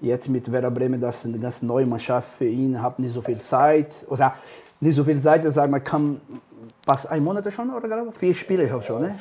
[0.00, 3.20] jetzt mit Werder Bremen, das ist eine ganz neue Mannschaft für ihn, habe nicht so
[3.20, 4.32] viel Zeit, oder
[4.80, 6.22] nicht so viel Zeit, sagen wir, kann
[6.90, 8.12] fast ein Monat schon, oder glaube?
[8.12, 9.14] Vier Spiele ich hab schon, ne?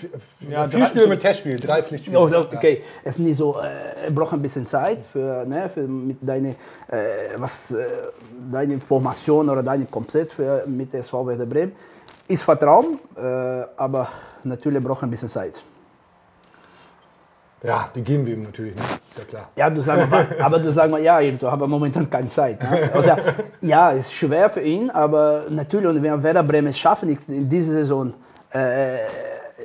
[0.50, 2.20] Ja, vier Spiele mit Testspiel, drei Pflichtspiele.
[2.20, 6.18] Oh, okay, es ist nicht so, äh, braucht ein bisschen Zeit für, ne, für mit
[6.22, 6.50] deine,
[6.88, 7.86] äh, was, äh,
[8.52, 11.74] deine Formation oder deine Konzept für, mit der SV Werder Bremen.
[12.28, 13.22] Ist Vertrauen, äh,
[13.78, 14.08] aber
[14.44, 15.62] natürlich braucht ein bisschen Zeit.
[17.62, 18.82] Ja, die geben wir ihm natürlich, ne?
[19.10, 19.50] ist ja klar.
[19.56, 22.62] Ja, du sagst mal, aber du sagst mal, ja, ich habe momentan keine Zeit.
[22.62, 22.90] Ne?
[22.94, 23.12] Also,
[23.62, 27.74] ja, ist schwer für ihn, aber natürlich, und wenn Werder Bremen schafft nicht in dieser
[27.74, 28.14] Saison
[28.52, 29.00] äh,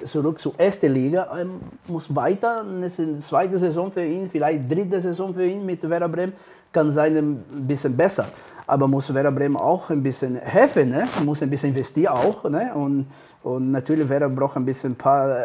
[0.06, 4.70] zurück zur ersten Liga, ähm, muss weiter, das ist eine zweite Saison für ihn, vielleicht
[4.70, 6.32] dritte Saison für ihn mit Werder Bremen,
[6.72, 8.26] kann sein ein bisschen besser.
[8.66, 11.06] Aber muss Werder Bremen auch ein bisschen helfen, ne?
[11.24, 12.44] muss ein bisschen investieren auch.
[12.44, 12.72] Ne?
[12.74, 13.06] Und,
[13.42, 15.42] und natürlich Werder braucht ein bisschen ein paar äh,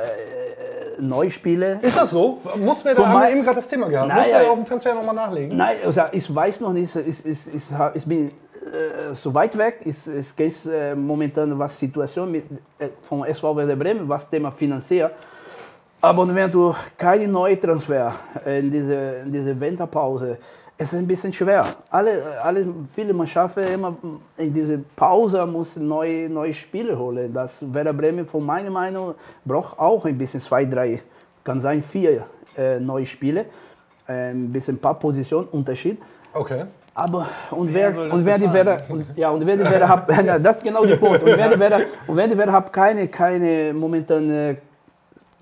[1.00, 1.80] Neuspiele.
[1.82, 2.40] Ist das so?
[2.58, 4.08] Muss wer da, haben wir eben gerade das Thema gehabt.
[4.10, 5.58] Nein, Muss da auf dem Transfer nochmal nachlegen?
[5.58, 9.80] Nein, also ich weiß noch nicht, ich, ich, ich, ich bin äh, so weit weg,
[9.86, 12.46] ich kenne äh, momentan was Situation mit,
[12.78, 15.12] äh, von SV Werder Bremen, was Thema finanziell.
[16.02, 18.14] Aber wenn du keine neue Transfer
[18.46, 18.96] in diese,
[19.26, 20.38] in diese Winterpause,
[20.82, 21.66] es ist ein bisschen schwer.
[21.90, 22.66] Alle, alle
[22.96, 23.98] viele Mannschaften immer
[24.38, 27.34] in diese Pause müssen neue, neue Spiele holen.
[27.34, 29.14] Das Werder Bremen von meiner Meinung
[29.44, 31.02] braucht auch ein bisschen zwei, drei,
[31.44, 32.26] kann sein vier
[32.58, 33.48] äh, neue Spiele,
[34.08, 35.98] äh, ein bisschen ein paar Positionen Unterschied.
[36.34, 36.64] Okay.
[36.94, 38.52] Aber und wer, und wer die?
[38.52, 41.38] Werder und, ja und wer die Werder hat ja, das ist genau der Punkt und
[41.38, 44.56] wer die Werder und wer die Werder hat keine keine momentan äh,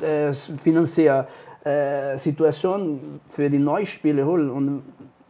[0.01, 1.27] äh, finanzielle
[1.63, 4.83] äh, Situation für die Neuspiele holen und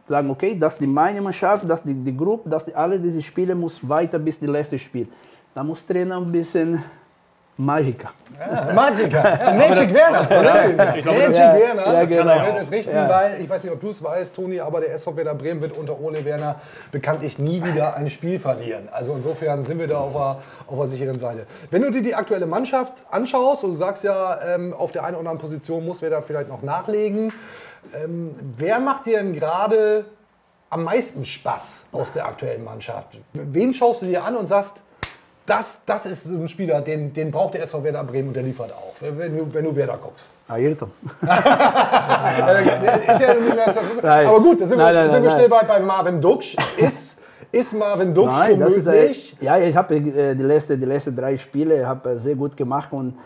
[0.08, 2.98] sagen okay das ist die meine Mannschaft das ist die, die Gruppe das die, alle
[2.98, 5.08] diese Spiele muss weiter bis die letzte Spiel
[5.54, 6.82] da muss Trainer ein bisschen
[7.58, 8.10] Magica.
[8.38, 9.36] Ja, Magica.
[9.36, 10.20] Ja, Magic Werner.
[10.76, 11.34] Magic glaube, Werner.
[11.34, 12.30] ja, ja, das kann genau.
[12.30, 13.08] er das richten, Ja.
[13.08, 15.76] weil ich weiß nicht, ob du es weißt, Toni, aber der SV Werder Bremen wird
[15.76, 16.54] unter Ole Werner
[16.92, 18.88] bekanntlich nie wieder ein Spiel verlieren.
[18.92, 20.38] Also insofern sind wir da auf der,
[20.68, 21.46] auf der sicheren Seite.
[21.72, 25.16] Wenn du dir die aktuelle Mannschaft anschaust und du sagst ja, ähm, auf der einen
[25.16, 27.32] oder anderen Position muss Werder vielleicht noch nachlegen,
[27.94, 30.04] ähm, wer macht dir denn gerade
[30.70, 33.18] am meisten Spaß aus der aktuellen Mannschaft?
[33.32, 34.82] Wen schaust du dir an und sagst,
[35.46, 38.42] das, das ist so ein Spieler, den, den braucht der SV Werder Bremen und der
[38.42, 40.30] liefert auch, wenn du, wenn du Werder guckst.
[40.46, 40.90] Ayrton.
[41.26, 44.26] Ja, ist ja nicht mehr zu- Nein.
[44.26, 46.56] Aber gut, da sind, Nein, wir, nein, sind wir schnell bei, bei Marvin Duksch.
[46.76, 47.16] Ist,
[47.50, 51.16] ist Marvin Duksch Nein, das ist, äh, ja, ich habe äh, die, letzten, die letzten
[51.16, 53.18] drei Spiele hab, äh, sehr gut gemacht und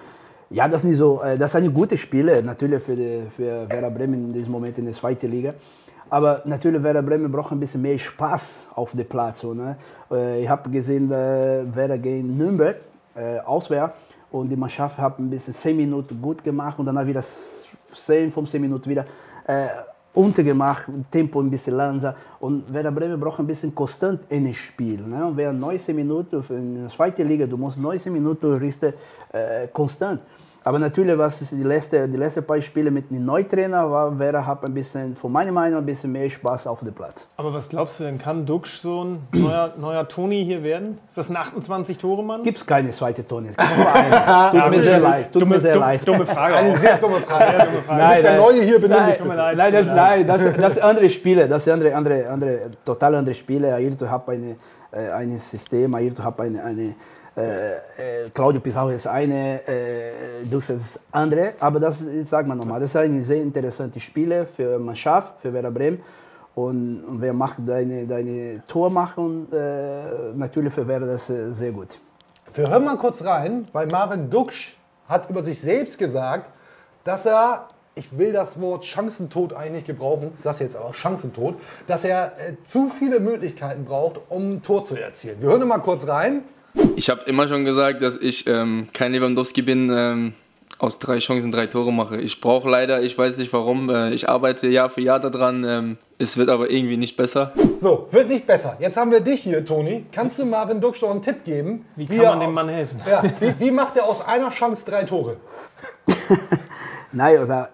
[0.53, 4.27] ja, das ist so, äh, das sind gute Spiele natürlich für, die, für Werder Bremen
[4.27, 5.55] in diesem Moment in der zweiten Liga.
[6.11, 9.43] Aber natürlich Werder Bremen braucht ein bisschen mehr Spaß auf dem Platz.
[9.43, 9.77] Ne?
[10.11, 12.77] Äh, Ich habe gesehen, äh, Werder gegen Nürnberg
[13.15, 13.97] äh, auswärts
[14.31, 17.25] und die Mannschaft hat ein bisschen 10 Minuten gut gemacht und dann wieder
[18.07, 19.07] 10, 15 Minuten wieder
[19.47, 19.69] äh,
[20.15, 22.15] untergemacht, Tempo ein bisschen langsamer.
[22.41, 25.01] Und Werder Bremen braucht ein bisschen konstant in das Spiel.
[25.01, 25.27] Ne?
[25.27, 28.93] Und während 19 Minuten in der zweiten Liga, du musst 19 Minuten richten,
[29.33, 30.21] äh, konstant.
[30.65, 34.65] Aber natürlich, was die letzten die letzte paar Spiele mit dem Neutrainer war, Werder hat
[34.65, 37.29] ein bisschen, von meiner Meinung ein bisschen mehr Spaß auf dem Platz.
[37.37, 40.99] Aber was glaubst du denn, kann Duxch so ein neuer, neuer Toni hier werden?
[41.07, 42.43] Ist das ein 28-Tore-Mann?
[42.45, 43.55] Gibt es keine zweite eine.
[44.53, 45.33] Tut mir sehr leid.
[45.33, 46.07] Tut Dumme, mir sehr leid.
[46.07, 46.55] dumme Frage.
[46.57, 47.51] Eine sehr dumme Frage.
[47.51, 48.05] Sehr dumme Frage.
[48.05, 49.43] Du bist der Neue hier, benimm Nein, dich tut mir bitte.
[49.43, 49.57] leid.
[49.57, 51.49] Nein, das, nein das, das sind andere Spiele.
[51.49, 53.75] Das sind andere, andere, andere, total andere Spiele.
[53.75, 54.57] Ayrton hat eine,
[54.93, 56.95] äh, ein System, Ayrton hat eine, eine
[57.37, 57.79] äh, äh,
[58.35, 61.55] Claudio Pizarro ist eine, äh, Dux ist andere.
[61.61, 65.71] Aber das ist, sag mal nochmal, das sind sehr interessante Spiele für Mannschaft, für Werder
[65.71, 66.01] Bremen.
[66.55, 71.73] Und, und wer macht deine, deine Tor machen, äh, natürlich für Werder das äh, sehr
[71.73, 71.99] gut.
[72.53, 74.77] Wir hören mal kurz rein, weil Marvin Duksch
[75.09, 76.51] hat über sich selbst gesagt,
[77.05, 81.55] dass er, ich will das Wort Chancentod eigentlich gebrauchen, ich sage jetzt aber Chancentod,
[81.87, 85.41] dass er äh, zu viele Möglichkeiten braucht, um ein Tor zu erzielen.
[85.41, 86.43] Wir hören mal kurz rein.
[86.97, 90.33] Ich habe immer schon gesagt, dass ich ähm, kein Lewandowski bin, ähm,
[90.79, 92.17] aus drei Chancen drei Tore mache.
[92.21, 95.65] Ich brauche leider, ich weiß nicht warum, äh, ich arbeite Jahr für Jahr daran.
[95.65, 97.53] Ähm, es wird aber irgendwie nicht besser.
[97.79, 98.77] So, wird nicht besser.
[98.81, 100.07] Jetzt haben wir dich hier, Toni.
[100.11, 101.85] Kannst du Marvin Duksch noch einen Tipp geben?
[101.95, 103.01] Wie kann er- man dem Mann helfen?
[103.09, 105.37] Ja, wie, wie macht er aus einer Chance drei Tore?
[107.13, 107.65] Nein, also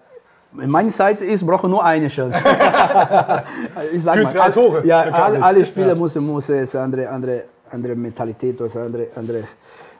[0.61, 2.37] in meiner Seite ist, brauche nur eine Chance.
[3.93, 7.43] ich sag Für mal, drei Tore, Ja, alle, alle Spieler müssen, müssen jetzt andere, andere,
[7.71, 9.39] andere Mentalität, also andere, andere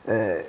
[0.05, 0.43] äh,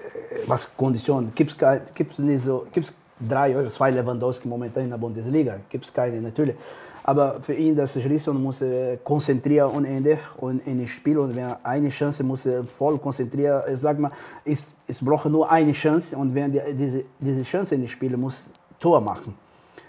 [0.47, 1.33] was Konditionen.
[1.35, 5.59] Gibt es nicht so, gibt's drei oder zwei Lewandowski momentan in der Bundesliga?
[5.69, 6.57] Gibt es keine, natürlich.
[7.03, 11.19] Aber für ihn, das Schließen muss er konzentrieren ohne Ende und in das Spiel.
[11.19, 12.47] Und wenn er eine Chance muss
[12.79, 13.63] voll konzentrieren.
[13.73, 14.13] Ich sag mal,
[14.45, 18.17] es, es braucht nur eine Chance und wenn die, diese, diese Chance in das Spiel
[18.17, 18.45] muss
[18.79, 19.35] Tor machen.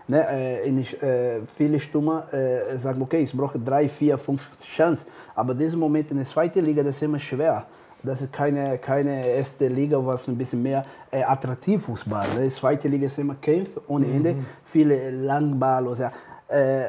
[0.08, 5.08] Ne, äh, in, äh, viele Stürmer äh, sagen, okay, ich brauche drei, vier, fünf Chancen.
[5.36, 7.66] Aber in diesem Moment in der zweiten Liga, das ist immer schwer.
[8.04, 12.28] Das ist keine, keine erste Liga, was ein bisschen mehr äh, attraktiv Fußball.
[12.36, 12.46] Ne?
[12.46, 15.88] Die zweite Liga ist immer Kampf ohne Ende, viele Langball.
[15.88, 16.12] Oder,
[16.48, 16.86] äh,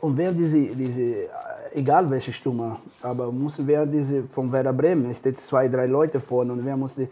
[0.00, 1.28] und wer diese, diese, äh,
[1.74, 6.20] egal welche Stürmer, aber muss wer diese von Werder Bremen, es steht zwei, drei Leute
[6.20, 7.08] vorne und wer muss die,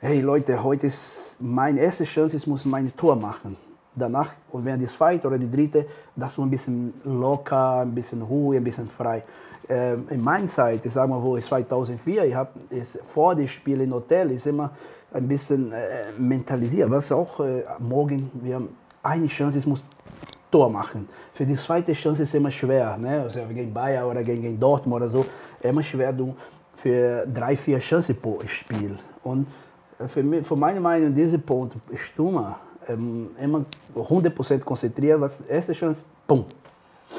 [0.00, 3.56] hey Leute, heute ist meine erste Chance, ich muss mein Tor machen.
[3.94, 8.22] Danach, und wenn die zweite oder die dritte, das so ein bisschen locker, ein bisschen
[8.22, 9.24] Ruhe, ein bisschen frei.
[9.70, 12.50] Ähm, in meiner Zeit, ich sag mal, wo ich 2004, ich habe
[13.02, 14.70] vor dem Spiel im Hotel, ist immer
[15.12, 18.68] ein bisschen äh, mentalisiert, was auch äh, morgen, wir haben
[19.02, 19.82] eine Chance, ich muss
[20.50, 21.06] Tor machen.
[21.34, 23.22] Für die zweite Chance ist immer schwer, ne?
[23.22, 25.26] also gegen Bayern oder gegen, Dortmund oder so,
[25.60, 26.34] immer schwer du
[26.74, 28.98] für drei, vier Chancen pro Spiel.
[29.22, 29.46] Und
[29.98, 32.58] äh, für, mich, für meine Meinung, dieser Punkt, Stürmer,
[32.88, 33.64] ähm, immer
[33.94, 36.54] 100% konzentriert, was erste Chance, Punkt.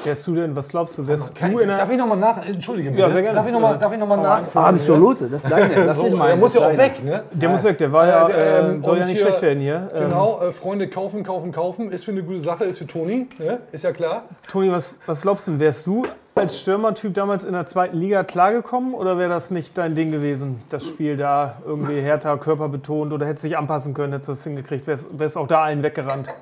[0.04, 1.76] Wärst du denn, was glaubst du, wärst du ich, in der...
[1.76, 2.46] darf ich nochmal nach...
[2.46, 3.02] Entschuldige bitte.
[3.02, 3.36] Ja, sehr gerne.
[3.36, 4.76] Darf ich nochmal darf ich noch mal nachfragen?
[4.76, 7.24] Absolut, das ist deine, das So, ist der muss ja auch ist weg, ne?
[7.32, 9.60] Der muss weg, der war ja, Äh, äh, ähm, soll ja nicht hier- schlecht werden
[9.60, 9.90] hier.
[9.94, 11.90] Ähm, Genau, äh, Freunde kaufen, kaufen, kaufen.
[11.90, 13.58] Ist für eine gute Sache, ist für Toni, ne?
[13.72, 14.22] ist ja klar.
[14.48, 15.60] Toni, was, was glaubst du, denn?
[15.60, 19.94] wärst du als Stürmertyp damals in der zweiten Liga klargekommen oder wäre das nicht dein
[19.94, 24.28] Ding gewesen, das Spiel da irgendwie härter, körperbetont oder hättest du dich anpassen können, hättest
[24.28, 26.32] du das hingekriegt, wärst, wärst auch da allen weggerannt?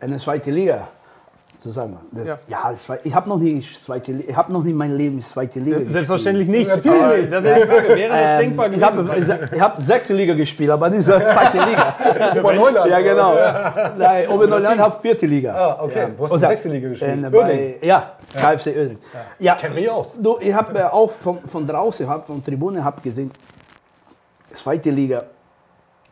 [0.00, 0.88] In der zweiten Liga.
[1.66, 1.98] Zusammen.
[2.12, 2.38] Das, Ja.
[2.46, 6.46] ja, ich habe noch nie zweite ich habe noch nie mein Leben zweite Liga Selbstverständlich
[6.46, 6.68] nicht.
[6.68, 7.16] Natürlich Aber.
[7.16, 7.88] Das ist ja die Frage.
[7.88, 9.32] Wäre das Ähm, denkbar ich gewesen?
[9.32, 11.94] habe ich hab sechste Liga gespielt, aber nicht so zweite Liga.
[12.38, 12.86] Oberneuland.
[12.94, 13.34] ja, genau.
[13.98, 15.52] Nein, Oberneuland hat vierte Liga.
[15.54, 15.98] Ah, okay.
[15.98, 16.08] Ja.
[16.16, 17.30] Wo hast du sechste Liga gespielt?
[17.32, 18.98] bei, ja, KFC Uerdingen.
[19.40, 19.54] Ja.
[19.56, 20.16] Kenn mich aus.
[20.20, 23.32] Du, ich habe äh, auch von, von draußen, hab, von Tribüne hab gesehen,
[24.52, 25.24] zweite Liga,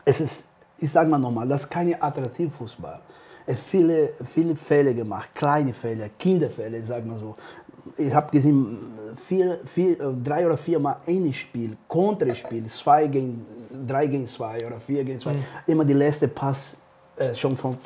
[0.04, 0.44] es ist,
[0.78, 2.98] ich sage mal nochmal, das ist keine Attraktivfußball.
[3.08, 3.13] Es
[3.54, 7.34] viele, viele Fälle gemacht, kleine Fälle, Kinderfälle, sag mal so.
[7.98, 8.78] Ich habe gesehen,
[9.28, 13.44] vier, vier, drei oder vier Mal ein Spiel, Konterspiel, zwei gegen,
[13.86, 15.34] drei gegen zwei oder vier gegen zwei.
[15.34, 15.44] Mhm.
[15.66, 16.76] Immer die letzte Pass
[17.16, 17.76] äh, schon, von,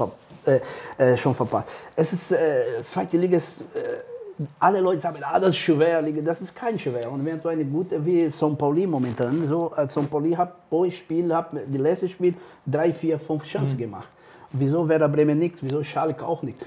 [0.47, 0.61] äh,
[0.97, 1.69] äh, schon verpasst.
[1.97, 6.41] Es ist, äh, zweite Liga ist, äh, alle Leute sagen, ah, das ist schwer, das
[6.41, 7.11] ist kein schwer.
[7.11, 10.89] Und wenn du eine gute, wie São Pauli momentan, so, äh, São Pauli hat pro
[10.89, 12.35] Spiel, hat die letzte Spiel
[12.65, 13.79] drei, vier, fünf Chancen Mhm.
[13.79, 14.09] gemacht.
[14.53, 16.65] Wieso Werder Bremen nichts, wieso Schalke auch nicht?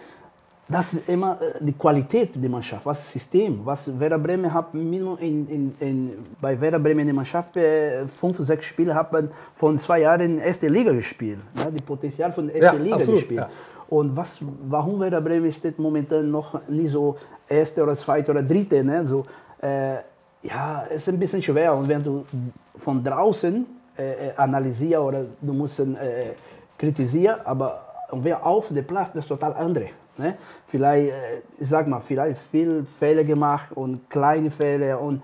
[0.68, 3.60] Das ist immer äh, die Qualität der Mannschaft, was das System.
[3.66, 8.66] Was Werder Bremen hat in, in, in, bei Werder Bremen die Mannschaft äh, fünf, sechs
[8.66, 11.40] Spiele hat man von zwei Jahren in erste Liga gespielt.
[11.58, 13.40] Ja, die Potenzial von der ersten Ja, Liga absolut, gespielt.
[13.42, 13.50] ja.
[13.90, 17.18] Und was, warum Werder Bremen steht momentan noch nicht so
[17.50, 18.82] erste oder zweite oder dritte?
[18.82, 19.06] Ne?
[19.06, 19.26] So,
[19.62, 19.96] äh,
[20.44, 21.76] ja, es ist ein bisschen schwer.
[21.76, 22.26] Und wenn du
[22.78, 23.66] von draußen
[23.98, 25.84] äh, äh, analysierst oder du musst äh,
[26.82, 29.90] kritisieren, aber wer auf dem Platz, das ist total andere.
[30.18, 30.36] Ne?
[30.68, 35.22] Vielleicht, äh, ich sag mal, vielleicht viel Fehler gemacht und kleine Fehler und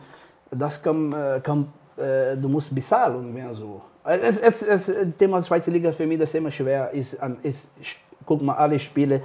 [0.51, 3.82] das kann, äh, kann äh, du musst bezahlen mehr so.
[4.05, 6.91] Es, es, es, Thema zweite Liga für mich das immer schwer.
[6.91, 7.68] Ist, ist,
[8.26, 9.22] guck mal alle Spiele.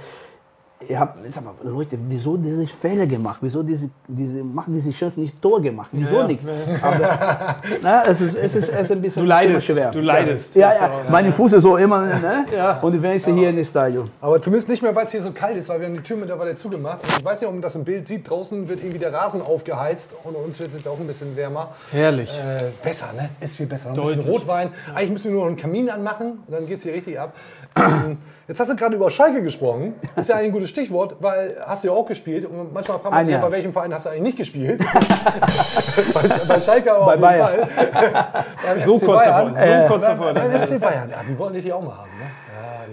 [0.87, 3.37] Ich hab, ich sag mal, Leute, wieso diese Fehler gemacht?
[3.41, 5.89] Wieso diese, diese, machen diese Chance nicht Tor gemacht?
[5.91, 6.41] Wieso Ja, nicht?
[6.43, 6.51] ja.
[6.81, 9.91] Aber na, es, ist, es, ist, es ist ein bisschen Du leidest, schwer.
[9.91, 10.55] du leidest.
[10.55, 12.05] Ja, Ja, ja, mein Fuß ist so immer.
[12.05, 12.45] Ne?
[12.55, 12.79] Ja.
[12.81, 14.09] Und wenn ich hier in das Stadion.
[14.21, 16.17] Aber zumindest nicht mehr, weil es hier so kalt ist, weil wir haben die Tür
[16.17, 16.99] mittlerweile zugemacht.
[17.03, 18.29] Und ich weiß nicht, ob man das im Bild sieht.
[18.29, 21.69] Draußen wird irgendwie der Rasen aufgeheizt und uns wird es jetzt auch ein bisschen wärmer.
[21.91, 22.31] Herrlich.
[22.39, 23.29] Äh, besser, ne?
[23.39, 23.89] Ist viel besser.
[23.89, 24.17] Noch Ein Deutlich.
[24.17, 24.69] bisschen Rotwein.
[24.93, 27.33] Eigentlich müssen wir nur noch einen Kamin anmachen und dann geht es hier richtig ab.
[27.75, 29.93] Ähm, Jetzt hast du gerade über Schalke gesprochen.
[30.17, 32.45] Ist ja eigentlich ein gutes Stichwort, weil hast du ja auch gespielt.
[32.45, 34.79] Und manchmal fragt man sich, ja, bei welchem Verein hast du eigentlich nicht gespielt?
[36.13, 37.69] bei, bei Schalke aber Bei auf jeden Bayern.
[37.69, 38.45] Fall.
[38.65, 39.53] Beim So FC kurz Bayern.
[39.53, 40.33] davor, so Äh, kurz davor.
[40.33, 41.09] Beim FC Bayern.
[41.09, 42.25] Ja, die wollten dich auch mal haben, ne?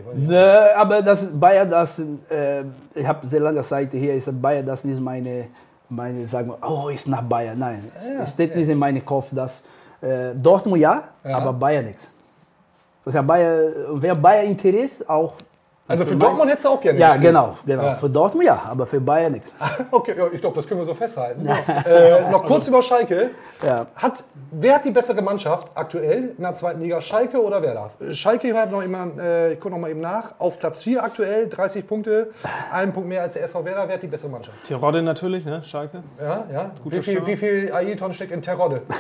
[0.06, 2.62] Ja, dich Ne, aber das Bayern, das, äh,
[2.94, 5.46] ich habe sehr lange Zeit hier, ist Bayern, das nicht meine,
[5.88, 7.58] meine sagen wir, oh, ist nach Bayern.
[7.58, 7.90] Nein,
[8.24, 9.62] es steht nicht in meinem Kopf, dass
[10.02, 11.36] äh, Dortmund ja, Ja.
[11.38, 12.06] aber Bayern nichts.
[13.06, 15.34] Ja Bayern, wer Bayern Interesse auch.
[15.90, 17.26] Also für mein- Dortmund hättest du auch gerne Ja, gespielt.
[17.26, 17.82] genau, genau.
[17.82, 17.94] Ja.
[17.96, 19.52] Für Dortmund ja, aber für Bayern nichts.
[19.90, 21.46] Okay, ja, ich glaube, das können wir so festhalten.
[21.46, 23.30] äh, noch kurz über Schalke.
[23.66, 23.86] Ja.
[23.96, 24.22] Hat,
[24.52, 27.00] wer hat die bessere Mannschaft aktuell in der zweiten Liga?
[27.00, 27.90] Schalke oder Werder?
[28.00, 30.82] Äh, Schalke, ich, hab noch immer, äh, ich gucke noch mal eben nach, auf Platz
[30.84, 32.30] 4 aktuell, 30 Punkte,
[32.72, 33.84] einen Punkt mehr als der SV Werder.
[33.88, 34.56] Wer hat die bessere Mannschaft?
[34.64, 35.62] Terodde natürlich, ne?
[35.64, 36.02] Schalke.
[36.20, 36.70] Ja, ja.
[36.84, 38.82] Wie Guter viel, wie viel Ailton steckt in Terodde?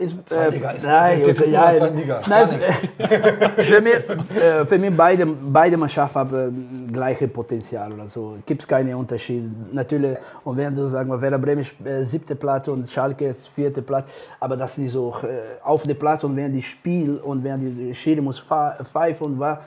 [0.00, 2.20] Ist, Zweitliga ist nein, der- der also, ja, der zweiten Liga.
[2.28, 2.48] nein,
[3.56, 3.94] für mich,
[4.40, 8.36] äh, für mich beide, beide Mannschaften haben gleiche Potenzial oder so.
[8.46, 9.50] Gibt es keine Unterschiede.
[9.72, 13.48] Natürlich, und wenn du sagen wir, Werder Bremen ist äh, siebte Platz und Schalke ist
[13.48, 14.06] vierte Platz,
[14.38, 17.58] aber das ist nicht so äh, auf dem Platz und wenn die Spiel und wenn
[17.60, 19.58] die Schiri muss pfeifen und war, äh,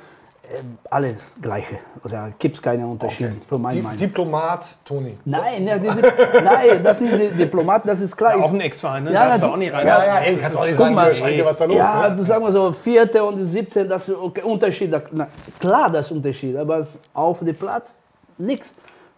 [0.90, 1.80] alle gleiche.
[2.04, 4.00] Also gibt es keine Unterschiede, für meine Di Meinung.
[4.00, 5.18] Diplomat Toni.
[5.26, 8.38] Nein, ne, die, die, nein, das ist nicht Diplomat, das ist klar.
[8.38, 9.14] Ja, auch ein Ex-Verein, ne?
[9.14, 9.88] Ja, Darfst du auch nicht rein.
[9.88, 11.78] Ja, ja, ey, kannst du auch nicht Guck sagen, mal, Schalke, was da los?
[11.78, 12.16] ja, ne?
[12.16, 14.92] du sagst mal so, vierte und siebte, das ist okay, Unterschied.
[15.12, 15.28] Na,
[15.60, 17.92] klar, das ist Unterschied, aber auf dem Platz
[18.38, 18.68] nichts.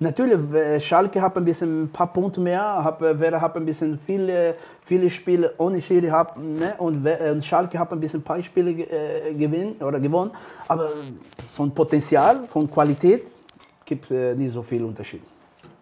[0.03, 3.65] Natürlich, äh, Schalke hat ein bisschen ein paar Punkte mehr, hat, äh, Werder hat ein
[3.65, 6.75] bisschen viele, viele Spiele ohne Schiri hat, ne?
[6.77, 10.31] und, äh, und Schalke hat ein bisschen ein paar Spiele äh, gewinnen oder gewonnen,
[10.67, 10.89] aber
[11.55, 13.23] von Potenzial, von Qualität
[13.85, 15.21] gibt es äh, nicht so viel Unterschied.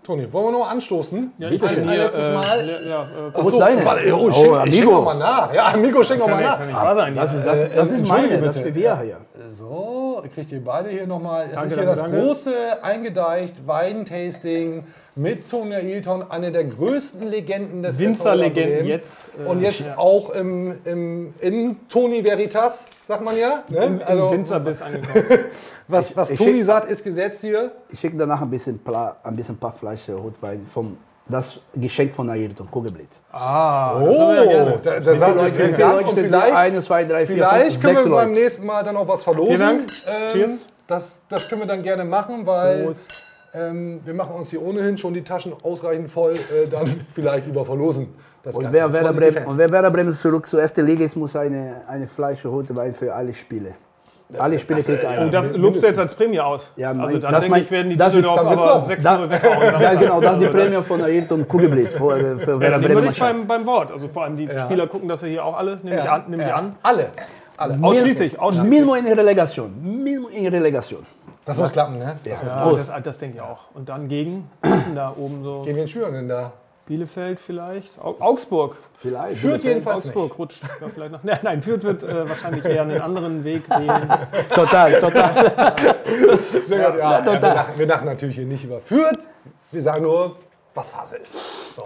[0.03, 1.31] Toni, wollen wir noch anstoßen?
[1.37, 2.65] Ja, ein, ich bin ein hier, letztes äh, Mal.
[2.65, 3.85] le- ja, äh, Ach Wo ist deine?
[3.85, 4.75] warte, oh, Oh, schenk, ich Amigo.
[4.77, 5.53] schenk noch mal nach.
[5.53, 6.95] Ja, Amigo, schenk noch mal kann nach.
[6.95, 7.15] sein.
[7.15, 8.67] Das ist, das, Äh, das ist entschuldige meine, das bitte.
[8.69, 9.17] für wir hier.
[9.49, 11.45] So, kriegt ihr beide hier nochmal.
[11.49, 12.19] Es Danke, ist hier danke, das danke.
[12.27, 14.83] große eingedeicht Weintasting
[15.15, 19.97] mit Tonja Hilton, eine der größten Legenden des Winzerlegenden jetzt, äh, Und jetzt ja.
[19.97, 23.63] auch im, im, in Toni Veritas, sagt man ja.
[23.67, 23.83] Ne?
[23.85, 25.25] Im, also, Im Winzerbiss angekommen.
[25.87, 27.71] was was ich Toni schick- sagt, ist Gesetz hier.
[27.89, 30.97] Ich schicke danach ein bisschen, Pla, ein bisschen paar Flasche Rotwein vom
[31.27, 33.19] das Geschenk von Ayrton, Kugelblitz.
[33.31, 34.79] Ah, das Oh, haben wir ja gerne.
[34.83, 36.07] da, da sagen wir vielen Dank.
[36.09, 36.55] Und vielleicht?
[36.55, 38.41] Eine, zwei, drei, vier, vielleicht fünf, können sechs wir beim Leute.
[38.41, 39.55] nächsten Mal dann noch was verlosen.
[39.55, 39.81] Vielen Dank.
[40.07, 40.67] Ähm, Cheers.
[40.87, 43.09] Das, das können wir dann gerne machen, weil Prost.
[43.53, 47.65] Ähm, wir machen uns hier ohnehin schon die Taschen ausreichend voll, äh, dann vielleicht lieber
[47.65, 48.07] verlosen.
[48.43, 51.35] Das Und Ganze, wer, Bremen, und wer Werder Bremen zurück zur ersten Liga ist, muss
[51.35, 53.73] eine, eine Flasche Rotwein für alle Spiele.
[54.39, 55.29] Alle Spiele kriegt Oh, einer.
[55.29, 56.71] das lobst du jetzt als Prämie aus.
[56.77, 58.87] Ja, mein- also dann das denke mein- ich, werden die Düsseldorf aber laufen.
[58.87, 59.57] 6 Da- 0 weghauen.
[59.81, 62.95] Ja, genau, das ist die Prämie von Ayrton Kugelblitz für, für, für Ja, Werder Bremen.
[62.95, 63.91] würde ich beim, beim Wort.
[63.91, 64.57] Also vor allem die Ja.
[64.59, 66.23] Spieler gucken das ja hier auch alle, nehme ich Ja, an.
[66.29, 66.55] Nehme ich ja.
[66.55, 66.75] an.
[66.81, 67.07] Alle.
[67.57, 67.77] Alle.
[67.81, 68.69] Ausschließlich, ausschließlich.
[68.71, 69.73] Minimum in Relegation.
[70.03, 71.05] Minimum in Relegation.
[71.51, 72.17] Das muss klappen, ne?
[72.23, 72.57] Das muss Ja.
[72.57, 72.89] Ja, Prost.
[72.89, 73.59] das, das denke ich auch.
[73.73, 75.61] Und dann gegen, was ist denn da oben so?
[75.63, 76.53] Gegen wen spielen wir denn da?
[76.85, 77.99] Bielefeld vielleicht.
[77.99, 78.75] Au Augsburg.
[78.99, 79.37] Vielleicht.
[79.37, 81.23] Führt jedenfalls Augsburg rutscht ja, vielleicht noch.
[81.23, 84.09] Nein, nein Fürth wird äh, wahrscheinlich eher einen anderen Weg wählen.
[84.53, 85.33] Total, total.
[86.65, 87.55] Sehr gut, ja, ja, wir, total.
[87.55, 89.27] lachen, wir lachen natürlich hier nicht über Fürth.
[89.71, 90.35] Wir sagen nur,
[90.73, 91.75] was Phase ist.
[91.75, 91.83] So.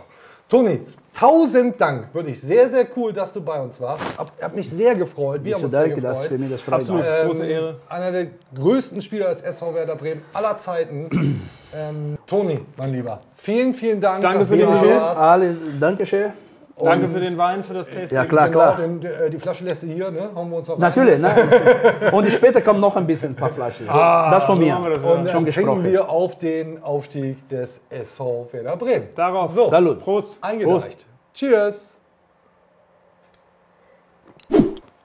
[0.49, 0.81] Toni,
[1.17, 2.13] tausend Dank.
[2.13, 4.03] Wirklich sehr, sehr cool, dass du bei uns warst.
[4.17, 5.43] Hab, hab mich sehr gefreut.
[5.43, 6.27] Wir Ich haben so uns sehr danke, das gefreut.
[6.29, 7.03] für mich das Absolut.
[7.07, 7.75] Ähm, Große Ehre.
[7.89, 11.41] Einer der größten Spieler des SV Werder Bremen aller Zeiten.
[11.75, 14.21] ähm, Toni, mein Lieber, vielen, vielen Dank.
[14.21, 15.21] Danke dass für du die da warst.
[15.21, 16.44] Alle, danke schön.
[16.77, 18.17] Danke für den Wein, für das Tasting.
[18.17, 18.77] Ja, klar, Genau, klar.
[18.77, 20.29] den, äh, die Flasche lässt du hier, ne?
[20.35, 21.33] Hauen wir uns auch Natürlich, ne?
[22.11, 23.87] Und später kommt noch ein bisschen ein paar Flaschen.
[23.87, 24.77] das von mir.
[24.89, 25.09] das, ja.
[25.09, 29.07] Und Schon dann trinken wir auf den Aufstieg des SV Werder Bremen.
[29.15, 29.53] Darauf.
[29.53, 29.99] So, Salut.
[30.01, 30.37] Prost.
[30.41, 31.05] eingedeicht.
[31.33, 31.97] Cheers.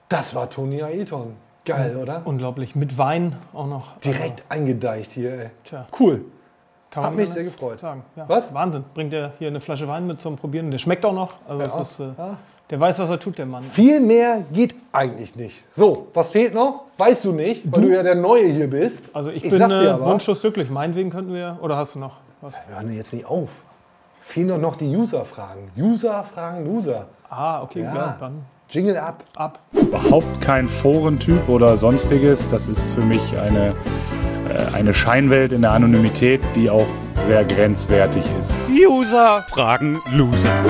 [0.09, 1.37] Das war Toni Ailton.
[1.64, 2.23] Geil, oder?
[2.25, 2.75] Unglaublich.
[2.75, 3.97] Mit Wein auch noch.
[3.99, 5.51] Direkt eingedeicht hier, ey.
[5.62, 5.87] Tja.
[5.99, 6.25] Cool.
[6.91, 7.78] Kann Hat mich sehr gefreut.
[7.80, 8.03] Sagen.
[8.16, 8.24] Ja.
[8.28, 8.53] Was?
[8.53, 8.84] Wahnsinn.
[8.95, 10.70] Bringt er hier eine Flasche Wein mit zum Probieren.
[10.70, 11.34] Der schmeckt auch noch.
[11.49, 11.80] Also Ja.
[11.82, 12.36] ist, äh, Ja.
[12.70, 13.64] Der weiß, was er tut, der Mann.
[13.64, 15.64] Viel mehr geht eigentlich nicht.
[15.72, 16.82] So, was fehlt noch?
[16.99, 19.05] Weißt du nicht, weil du, ja der Neue hier bist.
[19.12, 20.05] Also ich, Ich bin äh, aber.
[20.07, 20.70] wunschlos glücklich.
[20.70, 21.59] Meinetwegen könnten wir.
[21.62, 22.55] Oder hast du noch was?
[22.68, 23.62] Wir hören jetzt nicht auf.
[24.20, 25.70] Fehlen doch noch die User-Fragen.
[25.76, 27.07] User fragen Loser.
[27.28, 27.95] Ah, okay, Ja.
[27.95, 28.16] ja.
[28.20, 29.24] dann Jingle ab.
[29.34, 29.59] ab.
[29.72, 32.49] Überhaupt kein Forentyp oder sonstiges.
[32.51, 33.74] Das ist für mich eine,
[34.75, 36.87] eine Scheinwelt in der Anonymität, die auch
[37.27, 38.59] sehr grenzwertig ist.
[38.69, 40.65] User fragen Loser.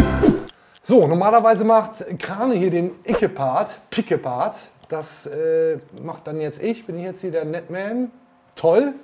[0.83, 4.57] So, normalerweise macht Krane hier den Icke-Part, Picke-Part.
[4.89, 6.85] Das äh, macht dann jetzt ich.
[6.85, 8.11] Bin ich jetzt hier der Netman?
[8.57, 8.95] Toll.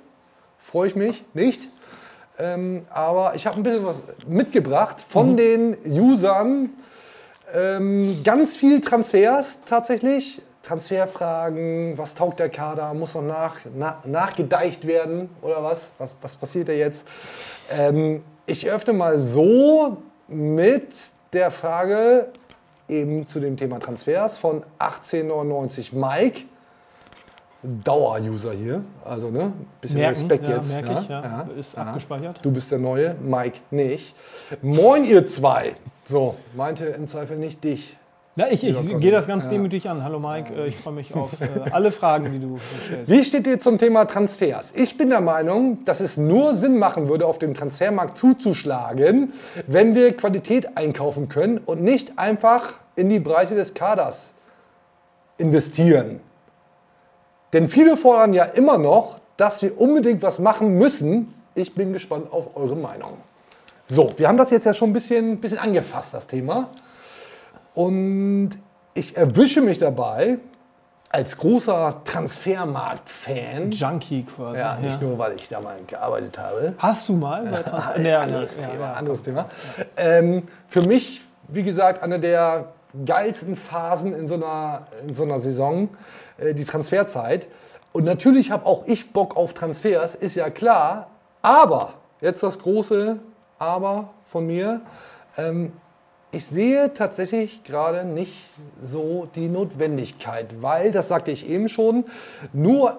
[0.59, 1.23] Freue ich mich.
[1.33, 1.69] Nicht.
[2.39, 6.71] Ähm, aber ich habe ein bisschen was mitgebracht von den Usern.
[7.53, 10.41] Ähm, ganz viel Transfers tatsächlich.
[10.67, 15.91] Transferfragen, was taugt der Kader, muss noch nach, na, nachgedeicht werden oder was?
[15.97, 17.07] Was, was passiert da jetzt?
[17.71, 19.97] Ähm, ich öffne mal so
[20.27, 20.93] mit
[21.31, 22.27] der Frage
[22.89, 26.41] eben zu dem Thema Transfers von 1899 Mike.
[27.63, 29.51] Dauer-User hier, also ne,
[29.81, 30.69] bisschen Merken, Respekt ja, jetzt.
[30.69, 31.45] merke ja, ich, ja.
[31.59, 32.39] Ist abgespeichert.
[32.43, 34.15] Du bist der Neue, Mike nicht.
[34.61, 35.75] Moin ihr zwei.
[36.05, 37.97] So, meinte im Zweifel nicht dich.
[38.37, 40.03] Ja, ich, ich gehe das ganz demütig an.
[40.03, 43.11] Hallo Mike, äh, ich freue mich auf äh, alle Fragen, die du stellst.
[43.11, 44.71] Wie steht ihr zum Thema Transfers?
[44.75, 49.33] Ich bin der Meinung, dass es nur Sinn machen würde, auf dem Transfermarkt zuzuschlagen,
[49.65, 54.35] wenn wir Qualität einkaufen können und nicht einfach in die Breite des Kaders
[55.39, 56.19] investieren.
[57.53, 61.33] Denn viele fordern ja immer noch, dass wir unbedingt was machen müssen.
[61.55, 63.13] Ich bin gespannt auf eure Meinung.
[63.87, 66.69] So, wir haben das jetzt ja schon ein bisschen, bisschen angefasst, das Thema.
[67.77, 68.49] Und
[68.95, 70.39] ich erwische mich dabei
[71.09, 73.69] als großer Transfermarkt-Fan.
[73.69, 74.57] Junkie quasi.
[74.57, 76.73] Ja, nicht nur, weil ich da mal gearbeitet habe.
[76.79, 78.83] Hast du mal bei Trans Ein Ja, anderes ja, Thema.
[78.83, 78.93] ja.
[78.93, 79.45] anderes Thema.
[79.95, 82.69] Ähm, für mich, wie gesagt, eine der
[83.05, 85.89] geilsten Phasen in so einer, in so einer Saison,
[86.39, 87.45] äh, die Transferzeit.
[87.93, 91.11] Und natürlich habe auch ich Bock auf Transfers, ist ja klar.
[91.43, 93.19] Aber, jetzt das große
[93.59, 94.81] Aber von mir.
[95.37, 95.73] Ähm,
[96.37, 98.33] ich sehe tatsächlich gerade nicht
[98.79, 102.05] so die Notwendigkeit, weil, das sagte ich eben schon,
[102.53, 102.97] nur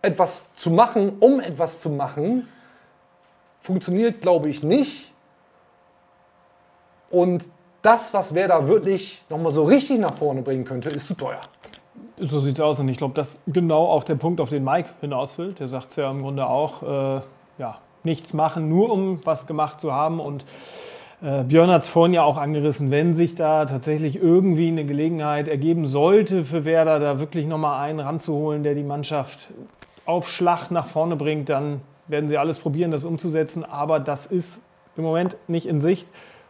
[0.00, 2.46] etwas zu machen, um etwas zu machen,
[3.60, 5.12] funktioniert, glaube ich, nicht.
[7.10, 7.44] Und
[7.82, 11.40] das, was wer da wirklich nochmal so richtig nach vorne bringen könnte, ist zu teuer.
[12.16, 14.90] So sieht's aus und ich glaube, das ist genau auch der Punkt, auf den Mike
[15.00, 15.52] hinaus will.
[15.54, 17.20] Der sagt es ja im Grunde auch, äh,
[17.58, 20.20] ja, nichts machen, nur um was gemacht zu haben.
[20.20, 20.44] Und
[21.22, 25.48] äh, Björn hat es vorhin ja auch angerissen, wenn sich da tatsächlich irgendwie eine Gelegenheit
[25.48, 29.50] ergeben sollte für Werder, da wirklich nochmal einen ranzuholen, der die Mannschaft
[30.04, 33.64] auf Schlag nach vorne bringt, dann werden sie alles probieren, das umzusetzen.
[33.64, 34.60] Aber das ist
[34.96, 36.06] im Moment nicht in Sicht.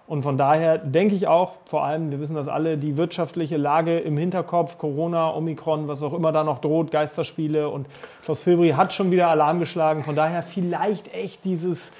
[0.06, 3.98] Und von daher denke ich auch, vor allem, wir wissen das alle, die wirtschaftliche Lage
[3.98, 7.88] im Hinterkopf, Corona, Omikron, was auch immer da noch droht, Geisterspiele und
[8.24, 10.04] Klaus Filbri hat schon wieder Alarm geschlagen.
[10.04, 11.90] Von daher vielleicht echt dieses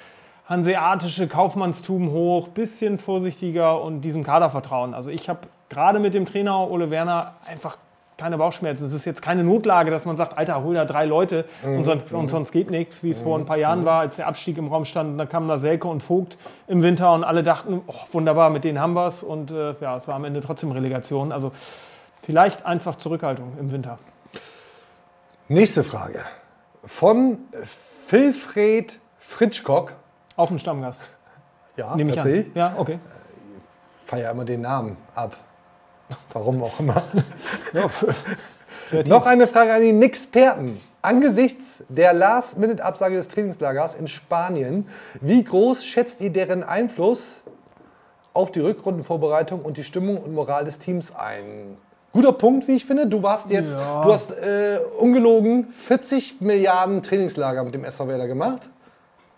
[0.47, 4.93] hanseatische Kaufmannstum hoch, bisschen vorsichtiger und diesem Kader vertrauen.
[4.93, 7.77] Also ich habe gerade mit dem Trainer Ole Werner einfach
[8.17, 8.85] keine Bauchschmerzen.
[8.85, 11.77] Es ist jetzt keine Notlage, dass man sagt, Alter, hol da drei Leute Mhm.
[11.77, 13.85] und, sonst, und sonst geht nichts, wie es vor ein paar Jahren Mhm.
[13.85, 15.11] war, als der Abstieg im Raum stand.
[15.11, 16.37] Und dann kamen da Selke und Vogt
[16.67, 19.21] im Winter und alle dachten, oh, wunderbar, mit denen haben wir es.
[19.21, 21.31] Und äh, ja, es war am Ende trotzdem Relegation.
[21.31, 21.51] Also
[22.23, 23.99] vielleicht einfach Zurückhaltung im Winter.
[25.47, 26.21] Nächste Frage.
[26.85, 27.37] Von
[28.09, 29.93] Wilfried Fritschkock.
[30.37, 31.09] Auch ein Stammgast.
[31.75, 32.45] Ja, Nehme ich an.
[32.55, 32.99] Ja, okay.
[34.05, 35.35] Feier immer den Namen ab.
[36.31, 37.03] Warum auch immer.
[39.05, 40.79] Noch eine Frage an den Experten.
[41.01, 44.87] Angesichts der Last-Minute-Absage des Trainingslagers in Spanien,
[45.21, 47.41] wie groß schätzt ihr deren Einfluss
[48.33, 51.77] auf die Rückrundenvorbereitung und die Stimmung und Moral des Teams ein?
[52.13, 53.07] Guter Punkt, wie ich finde.
[53.07, 54.01] Du warst jetzt, Ja.
[54.01, 58.69] du hast äh, ungelogen 40 Milliarden Trainingslager mit dem SV Werder gemacht.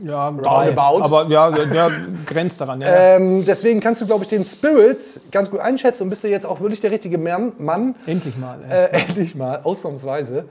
[0.02, 0.70] Ja, drei.
[0.70, 1.04] Roundabout.
[1.04, 1.89] Aber ja, ja,
[2.26, 2.82] grenzt daran.
[2.82, 2.88] Ja.
[2.88, 5.00] Ähm, deswegen kannst du, glaube ich, den Spirit
[5.32, 7.95] ganz gut einschätzen und bist du jetzt auch wirklich der richtige Mann.
[8.06, 8.60] Endlich mal.
[8.64, 10.45] Äh, endlich mal, ausnahmsweise.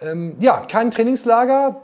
[0.00, 1.76] Ähm, ja, kein Trainingslager.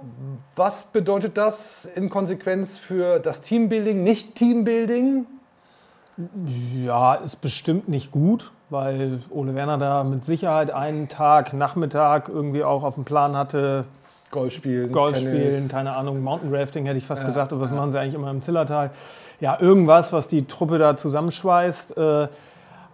[0.57, 5.27] Was bedeutet das in Konsequenz für das Teambuilding, nicht Teambuilding?
[6.85, 12.63] Ja, ist bestimmt nicht gut, weil Ole Werner da mit Sicherheit einen Tag, Nachmittag irgendwie
[12.63, 13.85] auch auf dem Plan hatte.
[14.31, 15.55] Golf spielen, Golf Tennis.
[15.55, 18.15] spielen, keine Ahnung, Mountain Rafting hätte ich fast Ja, gesagt, aber das machen sie eigentlich
[18.15, 18.91] immer im Zillertal.
[19.41, 21.97] Ja, irgendwas, was die Truppe da zusammenschweißt.
[21.97, 22.29] Äh,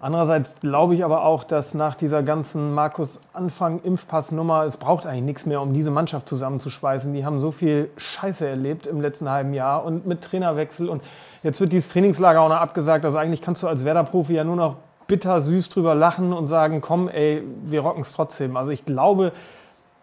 [0.01, 5.61] andererseits glaube ich aber auch, dass nach dieser ganzen Markus-Anfang-Impfpass-Nummer, es braucht eigentlich nichts mehr,
[5.61, 7.13] um diese Mannschaft zusammenzuschweißen.
[7.13, 11.03] Die haben so viel Scheiße erlebt im letzten halben Jahr und mit Trainerwechsel und
[11.43, 13.05] jetzt wird dieses Trainingslager auch noch abgesagt.
[13.05, 14.77] Also eigentlich kannst du als Werder-Profi ja nur noch
[15.07, 18.57] bitter süß drüber lachen und sagen, komm, ey, wir rocken es trotzdem.
[18.57, 19.33] Also ich glaube,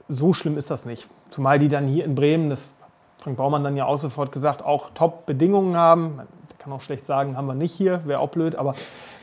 [0.09, 1.07] so schlimm ist das nicht.
[1.30, 2.71] Zumal die dann hier in Bremen, das
[3.17, 6.17] hat Frank Baumann dann ja auch sofort gesagt, auch Top-Bedingungen haben.
[6.49, 8.75] Der kann auch schlecht sagen, haben wir nicht hier, wäre auch blöd, aber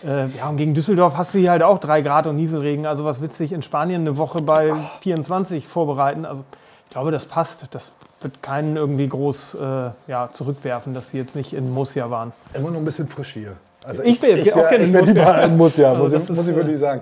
[0.05, 2.87] äh, ja, und gegen Düsseldorf hast du hier halt auch drei Grad und Nieselregen.
[2.87, 6.25] Also was willst du dich in Spanien eine Woche bei 24 vorbereiten?
[6.27, 6.45] Also
[6.87, 7.67] ich glaube, das passt.
[7.75, 12.33] Das wird keinen irgendwie groß äh, ja, zurückwerfen, dass sie jetzt nicht in Murcia waren.
[12.55, 13.53] Immer noch ein bisschen frisch hier.
[13.85, 15.13] Also Ich wär jetzt ich auch wär, gerne ich in Murcia.
[15.13, 17.01] lieber in Murcia, Also muss, ich, das ist, muss ich äh, wirklich sagen.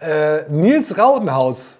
[0.00, 1.78] Äh, Nils Rautenhaus.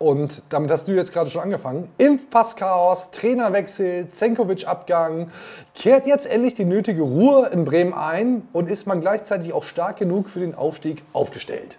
[0.00, 1.90] Und damit hast du jetzt gerade schon angefangen.
[1.98, 5.30] Impfpasschaos, Trainerwechsel, Zenkovic-Abgang.
[5.74, 9.98] Kehrt jetzt endlich die nötige Ruhe in Bremen ein und ist man gleichzeitig auch stark
[9.98, 11.76] genug für den Aufstieg aufgestellt?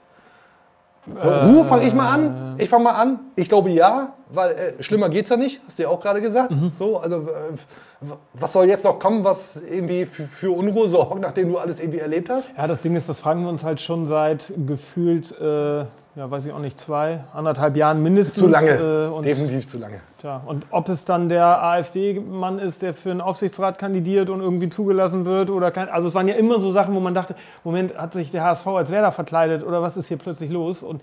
[1.07, 2.55] So, Ruhe fange ich mal an.
[2.59, 3.19] Ich fange mal an.
[3.35, 6.53] Ich glaube ja, weil äh, schlimmer geht's ja nicht, hast du ja auch gerade gesagt.
[6.77, 11.51] So, also äh, was soll jetzt noch kommen, was irgendwie für, für Unruhe sorgt, nachdem
[11.51, 12.51] du alles irgendwie erlebt hast?
[12.55, 15.85] Ja, das Ding ist, das fragen wir uns halt schon seit gefühlt, äh,
[16.15, 18.37] ja, weiß ich auch nicht, zwei, anderthalb Jahren mindestens.
[18.37, 18.71] Zu lange.
[18.71, 20.01] Äh, und, Definitiv zu lange.
[20.19, 24.69] Tja, und ob es dann der AfD-Mann ist, der für einen Aufsichtsrat kandidiert und irgendwie
[24.69, 25.87] zugelassen wird oder kein.
[25.87, 28.67] Also es waren ja immer so Sachen, wo man dachte, Moment, hat sich der HSV
[28.67, 30.83] als Werder verkleidet oder was ist hier plötzlich los?
[30.83, 31.01] Und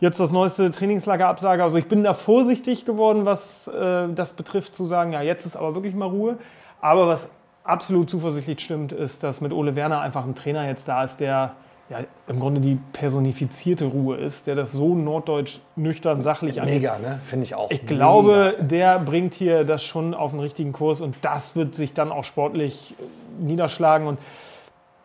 [0.00, 1.62] jetzt das neueste Trainingslagerabsage.
[1.62, 5.56] Also ich bin da vorsichtig geworden, was äh, das betrifft, zu sagen, ja, jetzt ist
[5.56, 6.38] aber wirklich mal Ruhe.
[6.80, 7.28] Aber was
[7.62, 11.52] absolut zuversichtlich stimmt, ist, dass mit Ole Werner einfach ein Trainer jetzt da ist, der
[11.88, 16.76] ja, im Grunde die personifizierte Ruhe ist, der das so norddeutsch nüchtern, sachlich angeht.
[16.76, 17.20] Mega, ne?
[17.24, 17.70] Finde ich auch.
[17.70, 21.94] Ich glaube, der bringt hier das schon auf den richtigen Kurs und das wird sich
[21.94, 24.08] dann auch sportlich äh, niederschlagen.
[24.08, 24.18] Und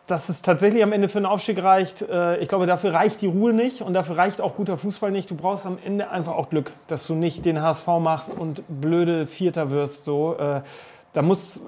[0.08, 3.28] dass es tatsächlich am Ende für einen Aufstieg reicht, äh, ich glaube, dafür reicht die
[3.28, 5.30] Ruhe nicht und dafür reicht auch guter Fußball nicht.
[5.30, 9.28] Du brauchst am Ende einfach auch Glück, dass du nicht den HSV machst und blöde
[9.28, 10.04] Vierter wirst.
[10.04, 10.36] So.
[10.36, 10.62] Äh,
[11.12, 11.60] Da muss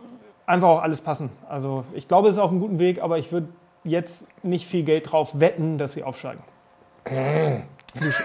[0.47, 1.31] einfach auch alles passen.
[1.49, 3.49] Also ich glaube, es ist auf einem guten Weg, aber ich würde
[3.85, 6.43] jetzt nicht viel Geld drauf wetten, dass sie aufsteigen.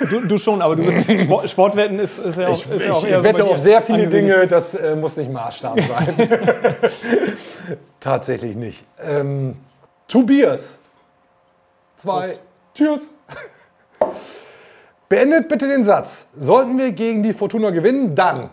[0.09, 2.91] Du, du, schon, aber du bist, Sport, Sportwetten ist, ist ja auch, Ich, ist ja
[2.91, 4.07] auch ich wette auf sehr viele.
[4.07, 6.15] Dinge, das äh, muss nicht Maßstab sein.
[7.99, 8.83] Tatsächlich nicht.
[8.99, 9.57] Ähm,
[10.07, 10.79] Tobias.
[11.97, 12.39] Zwei.
[12.73, 13.11] Tschüss.
[15.07, 16.25] Beendet bitte den Satz.
[16.37, 18.49] Sollten wir gegen die Fortuna gewinnen, dann.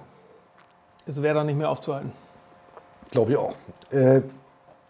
[1.06, 2.12] Es wäre dann nicht mehr aufzuhalten.
[3.10, 3.54] Glaube ich auch.
[3.90, 4.22] Äh,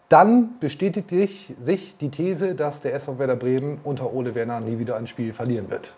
[0.09, 4.97] dann bestätigt sich, die These, dass der SV Werder Bremen unter Ole Werner nie wieder
[4.97, 5.95] ein Spiel verlieren wird.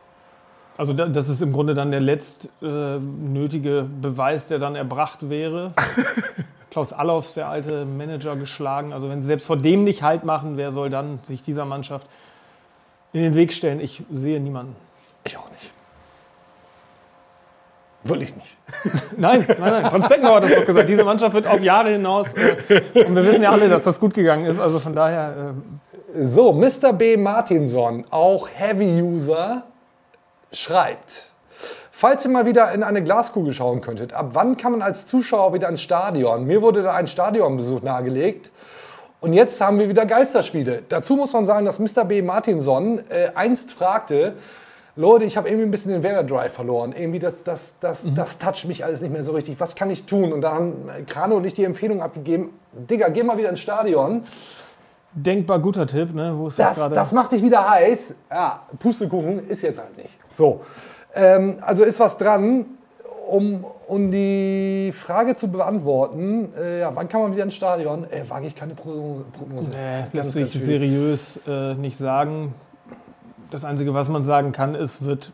[0.79, 5.29] Also da- das ist im Grunde dann der letzt äh, nötige Beweis, der dann erbracht
[5.29, 5.73] wäre.
[6.71, 8.93] Klaus Allofs, der alte Manager, geschlagen.
[8.93, 12.07] Also wenn sie selbst vor dem nicht Halt machen, wer soll dann sich dieser Mannschaft
[13.13, 13.81] in den Weg stellen?
[13.81, 14.77] Ich sehe niemanden.
[15.25, 15.73] Ich auch nicht.
[18.05, 18.57] Wirklich nicht.
[19.17, 19.85] Nein, nein, nein.
[19.87, 20.89] Franz Beckenbauer hat das doch gesagt.
[20.89, 22.29] Diese Mannschaft wird auf Jahre hinaus.
[22.35, 24.59] Äh, und wir wissen ja alle, dass das gut gegangen ist.
[24.61, 25.53] Also von daher.
[26.15, 26.93] Äh, So, Mr.
[26.93, 27.17] B.
[27.17, 29.65] Martinson, auch Heavy-User,
[30.53, 31.31] schreibt,
[31.91, 35.53] falls ihr mal wieder in eine Glaskugel schauen könntet, ab wann kann man als Zuschauer
[35.53, 36.47] wieder ins Stadion?
[36.47, 38.51] Mir wurde da ein Stadionbesuch nahegelegt.
[39.21, 40.83] Und jetzt haben wir wieder Geisterspiele.
[40.89, 42.05] Dazu muss man sagen, dass Mr.
[42.05, 42.23] B.
[42.23, 44.35] Martinson äh, einst fragte,
[44.99, 46.93] Leute, ich habe irgendwie ein bisschen den Werder Drive verloren.
[46.93, 49.61] Irgendwie das, das, das, das toucht mich alles nicht mehr so richtig.
[49.61, 50.33] Was kann ich tun?
[50.33, 50.75] Und da haben
[51.07, 54.25] Krane und ich die Empfehlung abgegeben, Digga, geh mal wieder ins Stadion.
[55.13, 56.35] denkbar guter Tipp, ne?
[56.37, 58.15] Wo ist das, Das, das macht dich wieder heiß.
[58.29, 60.11] Ja, Pustekuchen ist jetzt halt nicht.
[60.31, 60.63] So,
[61.15, 62.67] ähm, also ist was dran,
[63.29, 66.49] um, um die Frage zu beantworten.
[66.59, 68.05] Äh, ja, wann kann man wieder ins Stadion?
[68.11, 69.71] Äh, wage ich keine Pro- Prognose.
[69.71, 72.53] Nee, Ganz, lässt sich seriös äh, nicht sagen.
[73.51, 75.33] Das Einzige, was man sagen kann, ist, wird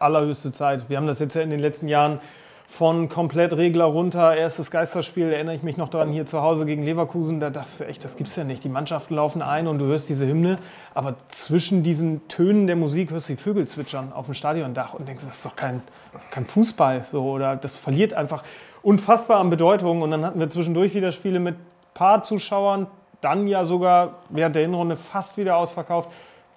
[0.00, 0.88] allerhöchste Zeit.
[0.88, 2.20] Wir haben das jetzt ja in den letzten Jahren
[2.66, 6.82] von komplett Regler runter, erstes Geisterspiel, erinnere ich mich noch daran, hier zu Hause gegen
[6.82, 8.64] Leverkusen, da das echt, das gibt's ja nicht.
[8.64, 10.58] Die Mannschaften laufen ein und du hörst diese Hymne,
[10.94, 15.06] aber zwischen diesen Tönen der Musik hörst du die Vögel zwitschern auf dem Stadiondach und
[15.06, 15.82] denkst, das ist doch kein,
[16.30, 18.42] kein Fußball, so, oder das verliert einfach
[18.82, 20.00] unfassbar an Bedeutung.
[20.00, 21.56] Und dann hatten wir zwischendurch wieder Spiele mit
[21.92, 22.86] paar Zuschauern,
[23.20, 26.10] dann ja sogar während der Hinrunde fast wieder ausverkauft,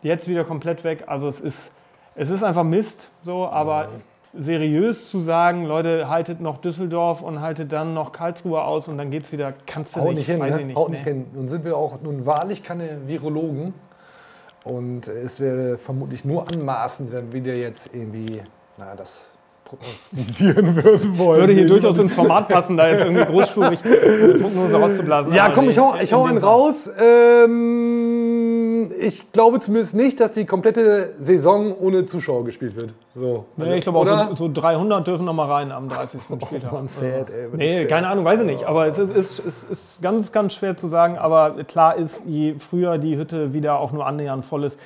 [0.05, 1.71] jetzt wieder komplett weg, also es ist,
[2.15, 3.89] es ist einfach Mist, so, aber
[4.33, 9.09] seriös zu sagen, Leute, haltet noch Düsseldorf und haltet dann noch Karlsruhe aus und dann
[9.09, 10.59] geht's wieder, kannst du Haut nicht, nicht hin, weiß ne?
[10.61, 10.77] ich nicht.
[10.77, 10.97] Haut nee.
[10.97, 11.25] nicht hin.
[11.33, 13.73] Nun sind wir auch nun wahrlich keine Virologen.
[14.63, 18.41] Und es wäre vermutlich nur anmaßend, wenn wir dir jetzt irgendwie,
[18.77, 19.21] na, das
[19.65, 21.41] prognostizieren würden wollen.
[21.41, 25.33] Würde hier durchaus ins Format passen, da jetzt irgendwie großspurig Prognose rauszublasen.
[25.33, 26.89] Ja, komm, ich hau, ich hau in einen raus.
[26.97, 32.93] Ähm, ich glaube zumindest nicht, dass die komplette Saison ohne Zuschauer gespielt wird.
[33.13, 33.45] So.
[33.57, 36.21] Nee, Also, ich glaube auch so, so 300 dürfen noch mal rein am 30.
[36.21, 36.71] Spieltag.
[36.71, 38.11] Mann, sad, ey, nee, ist keine sad.
[38.11, 38.65] Ahnung, weiß ich nicht.
[38.65, 41.17] Aber es ist, es ist, es ist ganz, ganz schwer zu sagen.
[41.17, 44.79] Aber klar ist, je früher die Hütte wieder auch nur annähernd voll ist,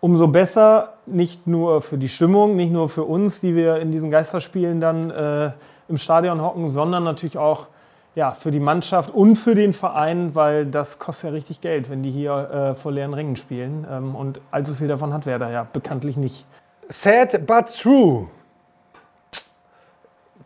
[0.00, 0.94] umso besser.
[1.06, 5.10] Nicht nur für die Stimmung, nicht nur für uns, die wir in diesen Geisterspielen dann
[5.10, 5.50] äh,
[5.88, 7.66] im Stadion hocken, sondern natürlich auch
[8.14, 12.02] ja, für die Mannschaft und für den Verein, weil das kostet ja richtig Geld, wenn
[12.02, 13.86] die hier äh, vor leeren Ringen spielen.
[13.90, 16.44] Ähm, und allzu viel davon hat Werder ja bekanntlich nicht.
[16.88, 18.26] Sad but true.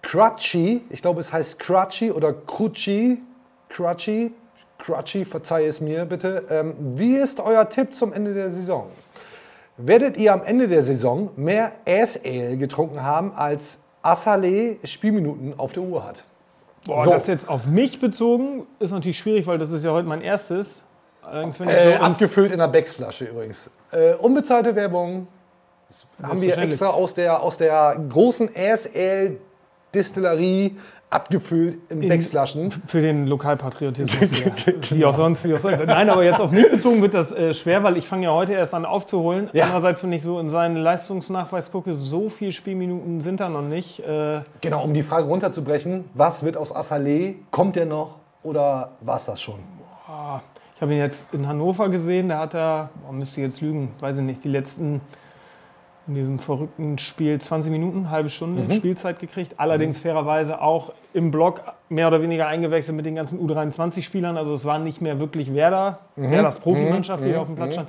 [0.03, 3.23] Crutchy, ich glaube es heißt Crutchy oder Crucci,
[3.71, 4.33] Crutchy,
[4.79, 6.45] Crutchy, verzeih es mir bitte.
[6.51, 8.91] Ähm, wie ist euer Tipp zum Ende der Saison?
[9.77, 15.73] Werdet ihr am Ende der Saison mehr Ass Ale getrunken haben, als Assalé Spielminuten auf
[15.73, 16.25] der Uhr hat?
[16.87, 17.11] Boah, So.
[17.11, 20.83] das jetzt auf mich bezogen ist natürlich schwierig, weil das ist ja heute mein erstes.
[21.23, 23.71] Allerdings, wenn Äh, so abgefüllt in einer Becks-Flasche übrigens.
[23.91, 25.27] Äh, unbezahlte Werbung.
[26.23, 29.39] Haben wir extra aus der, aus der großen Ass Ale
[29.95, 30.77] Distillerie
[31.15, 32.71] abgefüllt in, Becks-Flaschen.
[32.87, 34.41] Für den Lokalpatriotismus.
[34.45, 34.53] ja.
[34.91, 35.45] Wie auch sonst.
[35.45, 35.85] Wie auch sonst.
[35.87, 38.53] Nein, aber jetzt auf mich bezogen wird das äh, schwer, weil ich fange ja heute
[38.53, 39.49] erst an aufzuholen.
[39.53, 39.65] Ja.
[39.65, 44.01] Andererseits, wenn ich so in seinen Leistungsnachweis gucke, so viele Spielminuten sind da noch nicht.
[44.01, 47.35] Äh, Genau, um die Frage runterzubrechen, was wird aus Assalé?
[47.51, 49.61] Kommt der noch oder war es das schon?
[50.07, 50.43] boah,
[50.75, 54.19] ich habe ihn jetzt in Hannover gesehen, da hat er, boah, müsste jetzt lügen, weiß
[54.19, 55.01] ich nicht, die letzten
[56.07, 58.71] in diesem verrückten Spiel 20 Minuten, halbe Stunde Mhm.
[58.73, 59.55] Spielzeit gekriegt.
[59.57, 64.37] Allerdings fairerweise auch im Block mehr oder weniger eingewechselt mit den ganzen U23-Spielern.
[64.37, 66.31] Also es war nicht mehr wirklich Werder, Mhm.
[66.31, 67.33] Werders Profimannschaft, die Mhm.
[67.33, 67.73] hier auf dem Platz Mhm.
[67.73, 67.89] stand.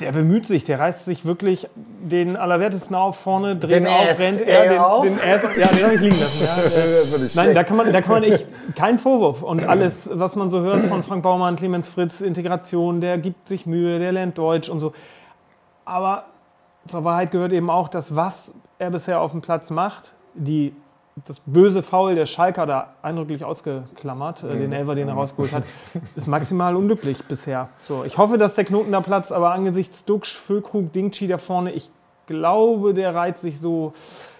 [0.00, 4.18] Der bemüht sich, der reißt sich wirklich den Allerwertesten auf vorne, dreht Den auf, Ass
[4.18, 4.40] rennt.
[4.40, 5.04] er den, auf?
[5.04, 6.44] den Ass, ja, den habe ich liegen lassen.
[6.44, 9.42] Ja, nicht Nein, da kann man, da kann man echt, kein Vorwurf.
[9.42, 13.66] Und alles, was man so hört von Frank Baumann, Clemens Fritz, Integration, der gibt sich
[13.66, 14.92] Mühe, der lernt Deutsch und so.
[15.84, 16.24] Aber
[16.86, 20.74] zur Wahrheit gehört eben auch, dass was er bisher auf dem Platz macht, die,
[21.26, 25.64] das böse Foul der Schalker da eindrücklich ausgeklammert, äh, den Elfer, den er rausgeholt hat,
[26.16, 27.68] ist maximal unglücklich bisher.
[27.82, 31.72] So, ich hoffe, dass der Knoten da platzt, aber angesichts Duxch, Füllkrug, Dingchi da vorne,
[31.72, 31.90] ich
[32.26, 33.92] glaube, der reiht sich so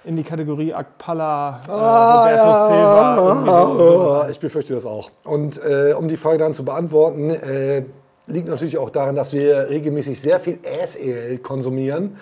[0.05, 3.17] in die Kategorie Akpala, äh, Roberto Silva.
[3.29, 4.29] irgendwie so- so.
[4.31, 5.11] Ich befürchte das auch.
[5.25, 7.85] Und äh, um die Frage dann zu beantworten, äh,
[8.27, 12.19] liegt natürlich auch daran, dass wir regelmäßig sehr viel Ale konsumieren.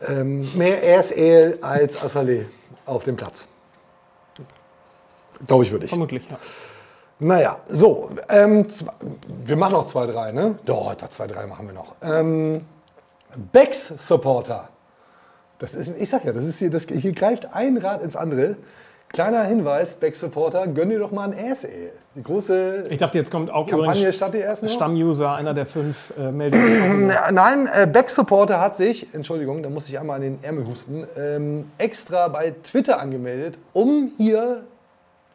[0.00, 2.44] Ähm, mehr Ale als Assalé
[2.86, 3.48] auf dem Platz.
[5.46, 5.90] Glaube ich würde ich.
[5.90, 6.38] Vermutlich, ja.
[7.18, 8.10] Naja, so.
[8.28, 8.66] Ähm,
[9.44, 10.58] wir machen noch zwei, drei, ne?
[10.64, 11.94] Doch, zwei, drei machen wir noch.
[12.02, 12.62] Ähm,
[13.52, 14.68] Becks Supporter.
[15.58, 18.56] Das ist, ich sag ja, das ist hier, das, hier greift ein Rad ins andere.
[19.14, 21.92] Kleiner Hinweis, Becks Supporter, gönn dir doch mal ein Ass Ale.
[22.16, 24.68] Die große Ich dachte, jetzt kommt auch Kampagne statt die ersten?
[24.68, 27.06] Stammuser, einer der fünf äh, Meldungen.
[27.30, 31.06] Nein, äh, Beck Supporter hat sich, Entschuldigung, da muss ich einmal an den Ärmel husten,
[31.16, 34.64] ähm, extra bei Twitter angemeldet, um hier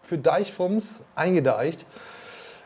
[0.01, 1.85] für Deichfums eingedeicht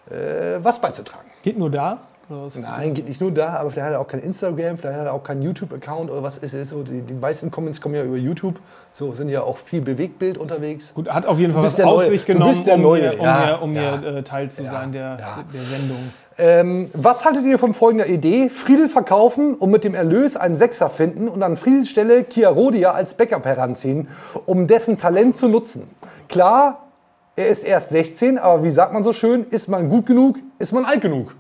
[0.10, 1.30] äh, was beizutragen.
[1.44, 2.00] Geht nur da?
[2.34, 2.50] Oder?
[2.60, 5.14] Nein, geht nicht nur da, aber vielleicht hat er auch kein Instagram, vielleicht hat er
[5.14, 6.84] auch keinen YouTube-Account oder was ist es so.
[6.84, 8.60] Die, die meisten Comments kommen ja über YouTube,
[8.92, 10.94] so sind ja auch viel Bewegtbild unterwegs.
[10.94, 13.12] Gut, hat auf jeden Du Fall was auf sich Du genommen, bist der um Neue,
[13.12, 14.00] hier, um ja, hier, um ja.
[14.00, 16.12] hier äh, Teil zu sein der, der Sendung.
[16.38, 18.50] Ähm, was haltet ihr von folgender Idee?
[18.50, 23.14] Friedel verkaufen und mit dem Erlös einen Sechser finden und an Friedels Stelle Chiarodia als
[23.14, 24.08] Backup heranziehen,
[24.46, 25.84] um dessen Talent zu nutzen.
[26.28, 26.88] Klar,
[27.36, 30.72] er ist erst 16, aber wie sagt man so schön, ist man gut genug, ist
[30.72, 31.36] man alt genug.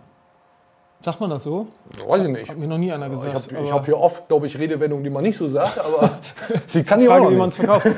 [1.03, 1.67] Sagt man das so?
[2.07, 2.49] Weiß ich nicht.
[2.49, 3.51] Hat mir noch nie einer gesagt.
[3.51, 6.11] Ich habe hab hier oft, glaube ich, Redewendungen, die man nicht so sagt, aber
[6.73, 7.69] die kann ich auch Frage, noch wie man es nicht.
[7.69, 7.95] verkauft.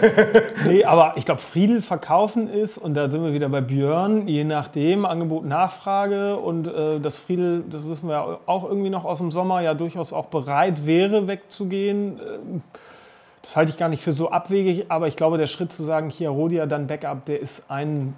[0.65, 4.43] nee, aber ich glaube, Friedel verkaufen ist, und da sind wir wieder bei Björn, je
[4.43, 9.29] nachdem, Angebot, Nachfrage und äh, dass Friedel, das wissen wir auch irgendwie noch aus dem
[9.31, 12.19] Sommer, ja durchaus auch bereit wäre, wegzugehen.
[12.19, 12.59] Äh,
[13.43, 16.09] Das halte ich gar nicht für so abwegig, aber ich glaube, der Schritt zu sagen,
[16.09, 18.15] Chiarodia, dann Backup, der ist ein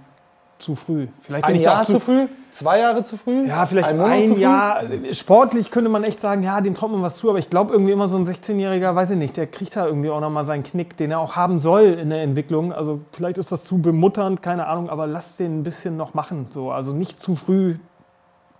[0.59, 1.07] zu früh.
[1.21, 2.27] Vielleicht Ein bin ich da Jahr auch zu früh?
[2.51, 3.47] Zwei Jahre zu früh?
[3.47, 4.41] Ja, vielleicht ein ein, Monat zu früh?
[4.41, 4.83] Jahr.
[5.11, 7.91] Sportlich könnte man echt sagen, ja, dem traut man was zu, aber ich glaube irgendwie
[7.91, 10.97] immer so ein 16-Jähriger, weiß ich nicht, der kriegt da irgendwie auch nochmal seinen Knick,
[10.97, 12.73] den er auch haben soll in der Entwicklung.
[12.73, 16.47] Also vielleicht ist das zu bemutternd, keine Ahnung, aber lass den ein bisschen noch machen.
[16.49, 16.71] So.
[16.71, 17.75] Also nicht zu früh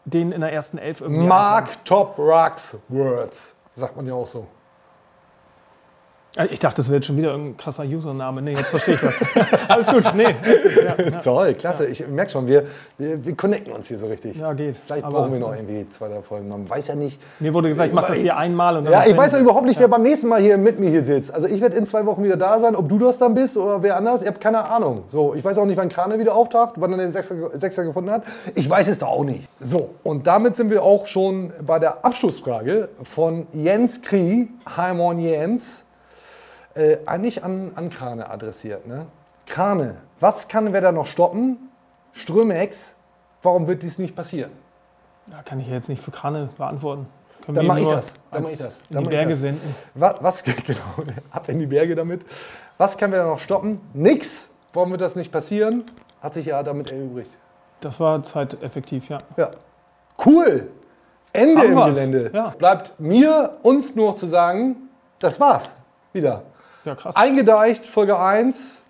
[0.06, 1.26] den in der ersten Elf irgendwie.
[1.26, 4.48] Mark Top Rocks Words, sagt man ja auch so.
[6.36, 6.54] Einplanen.
[6.54, 8.42] Ich dachte, das wäre jetzt schon wieder ein krasser Username.
[8.42, 9.14] Nee, jetzt verstehe ich das.
[9.70, 10.26] Alles gut, nee.
[10.26, 10.36] alles
[10.76, 11.20] gut, Ja, ja.
[11.20, 11.86] Toll, klasse.
[11.88, 12.66] Ich merke schon, wir,
[12.98, 14.38] wir, wir connecten uns hier so richtig.
[14.38, 14.76] Ja, geht.
[14.86, 16.48] Vielleicht Aber- brauchen wir noch irgendwie zwei, drei Folgen.
[16.50, 17.20] Man weiß ja nicht.
[17.40, 19.66] Mir wurde gesagt, ich mache das hier einmal und dann Ja, ich weiß ja überhaupt
[19.66, 21.34] nicht, wer beim nächsten Mal hier mit mir hier sitzt.
[21.34, 22.76] Also ich werde in zwei Wochen wieder da sein.
[22.76, 25.04] Ob du das dann bist oder wer anders, ich habe keine Ahnung.
[25.08, 28.12] So, ich weiß auch nicht, wann Krane wieder auftaucht, wann er den Sechser, Sechser gefunden
[28.12, 28.24] hat.
[28.56, 29.48] Ich weiß es da auch nicht.
[29.60, 35.84] So, und damit sind wir auch schon bei der Abschlussfrage von Jens Krie, Heimon Jens,
[36.78, 38.88] äh, eigentlich an, an Krane adressiert.
[38.88, 39.08] Ne?
[39.46, 41.58] Krane, was kann wer da noch stoppen?
[42.14, 42.96] Strömex,
[43.42, 44.52] warum wird dies nicht passieren?
[45.30, 47.08] Ja, kann ich ja jetzt nicht für Krane beantworten.
[47.44, 48.14] Können Dann mache ich das.
[48.32, 48.78] Dann mache ich das.
[48.90, 49.76] In Dann die Berge senden.
[49.94, 50.80] Was, was genau,
[51.32, 52.26] ab in die Berge damit.
[52.78, 53.82] Was können wir da noch stoppen?
[53.94, 54.50] Nix.
[54.74, 55.84] Warum wird das nicht passieren?
[56.22, 57.32] Hat sich ja damit erübrigt.
[57.82, 59.20] Das war zeiteffektiv, ja.
[59.38, 59.52] Ja.
[60.26, 60.70] Cool.
[61.32, 61.96] Ende Haben im wir's.
[61.96, 62.32] Gelände.
[62.34, 62.50] Ja.
[62.50, 65.70] Bleibt mir, uns nur noch zu sagen, das war's.
[66.14, 66.44] Wieder.
[66.88, 67.18] Ja, krass.
[67.18, 68.82] Eingedeicht, Folge 1.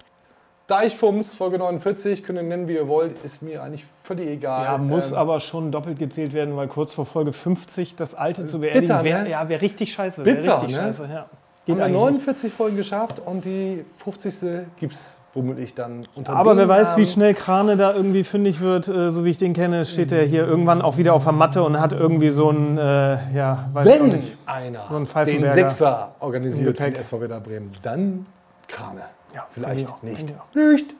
[0.67, 2.23] Deichfums, Folge 49.
[2.23, 3.23] Könnt ihr nennen, wie ihr wollt.
[3.23, 4.65] Ist mir eigentlich völlig egal.
[4.65, 8.45] Ja, muss Ähm, aber schon doppelt gezählt werden, weil kurz vor Folge 50 das alte
[8.45, 9.29] zu beerdigen bitter, wäre ne?
[9.31, 10.23] ja, wär richtig scheiße.
[10.25, 10.83] Wär Bitter, richtig ne?
[10.83, 11.21] scheiße, ja.
[11.21, 11.29] Haben
[11.65, 14.33] Geht wir eigentlich 49 Folgen geschafft und die 50.
[14.79, 18.87] gibt es womöglich dann unter Aber wer weiß, wie schnell Krane da irgendwie fündig wird,
[18.87, 21.63] äh, so wie ich den kenne, steht er hier irgendwann auch wieder auf der Matte
[21.63, 24.37] und hat irgendwie so ein, äh, ja, weiß ich auch Wenn nicht.
[24.47, 26.93] einer so ein den Pfeifenberger Sechser im organisiert für Gepäck.
[26.95, 28.25] den SV Werder Bremen, dann
[28.67, 29.01] Krane.
[29.35, 30.17] Ja, Vielleicht ich auch, nicht.
[30.17, 30.55] finde ich.
[30.55, 30.95] Nicht.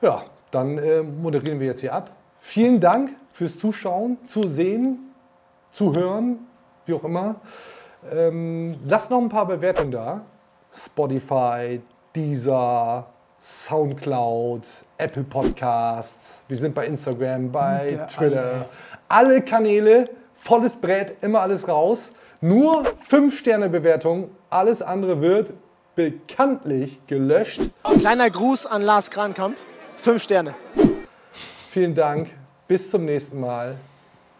[0.00, 2.10] Ja, dann äh, moderieren wir jetzt hier ab.
[2.38, 4.98] Vielen Dank fürs Zuschauen, Zusehen,
[5.72, 6.38] Zuhören,
[6.86, 7.36] wie auch immer.
[8.10, 10.20] Ähm, lasst noch ein paar Bewertungen da.
[10.72, 11.80] Spotify,
[12.14, 13.06] Deezer,
[13.46, 14.62] Soundcloud,
[14.98, 16.42] Apple Podcasts.
[16.48, 18.42] Wir sind bei Instagram, bei Der Twitter.
[18.44, 18.68] alle.
[19.08, 22.12] Alle Kanäle, volles Brett, immer alles raus.
[22.40, 24.30] Nur 5-Sterne-Bewertung.
[24.50, 25.52] Alles andere wird
[25.94, 27.60] bekanntlich gelöscht.
[27.98, 29.56] Kleiner Gruß an Lars Krankamp.
[29.96, 30.54] Fünf Sterne.
[31.70, 32.30] Vielen Dank.
[32.66, 33.76] Bis zum nächsten Mal.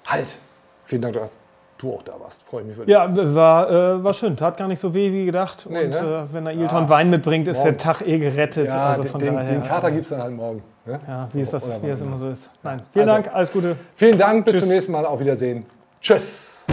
[0.07, 0.37] Halt.
[0.85, 1.39] Vielen Dank, dass
[1.79, 2.43] du auch da warst.
[2.43, 2.93] Freue mich wirklich.
[2.93, 4.37] Ja, war, äh, war schön.
[4.37, 5.66] Tat gar nicht so weh wie gedacht.
[5.68, 6.27] Nee, und ne?
[6.31, 6.89] äh, wenn der Ilton Ja.
[6.89, 7.68] Wein mitbringt, ist Morgen.
[7.70, 8.68] der Tag eh gerettet.
[8.68, 10.62] Ja, also den, von den, daher, den Kater äh, gibt es dann halt morgen.
[10.85, 10.99] Ne?
[11.09, 12.16] Ja, wie es, das, Oder wie es immer.
[12.16, 12.51] so ist.
[12.62, 13.77] Nein, vielen Also, Dank, alles Gute.
[13.97, 14.62] Vielen Dank, bis Tschüss.
[14.62, 15.05] zum nächsten Mal.
[15.07, 15.66] Auf Wiedersehen.
[16.01, 16.66] Tschüss.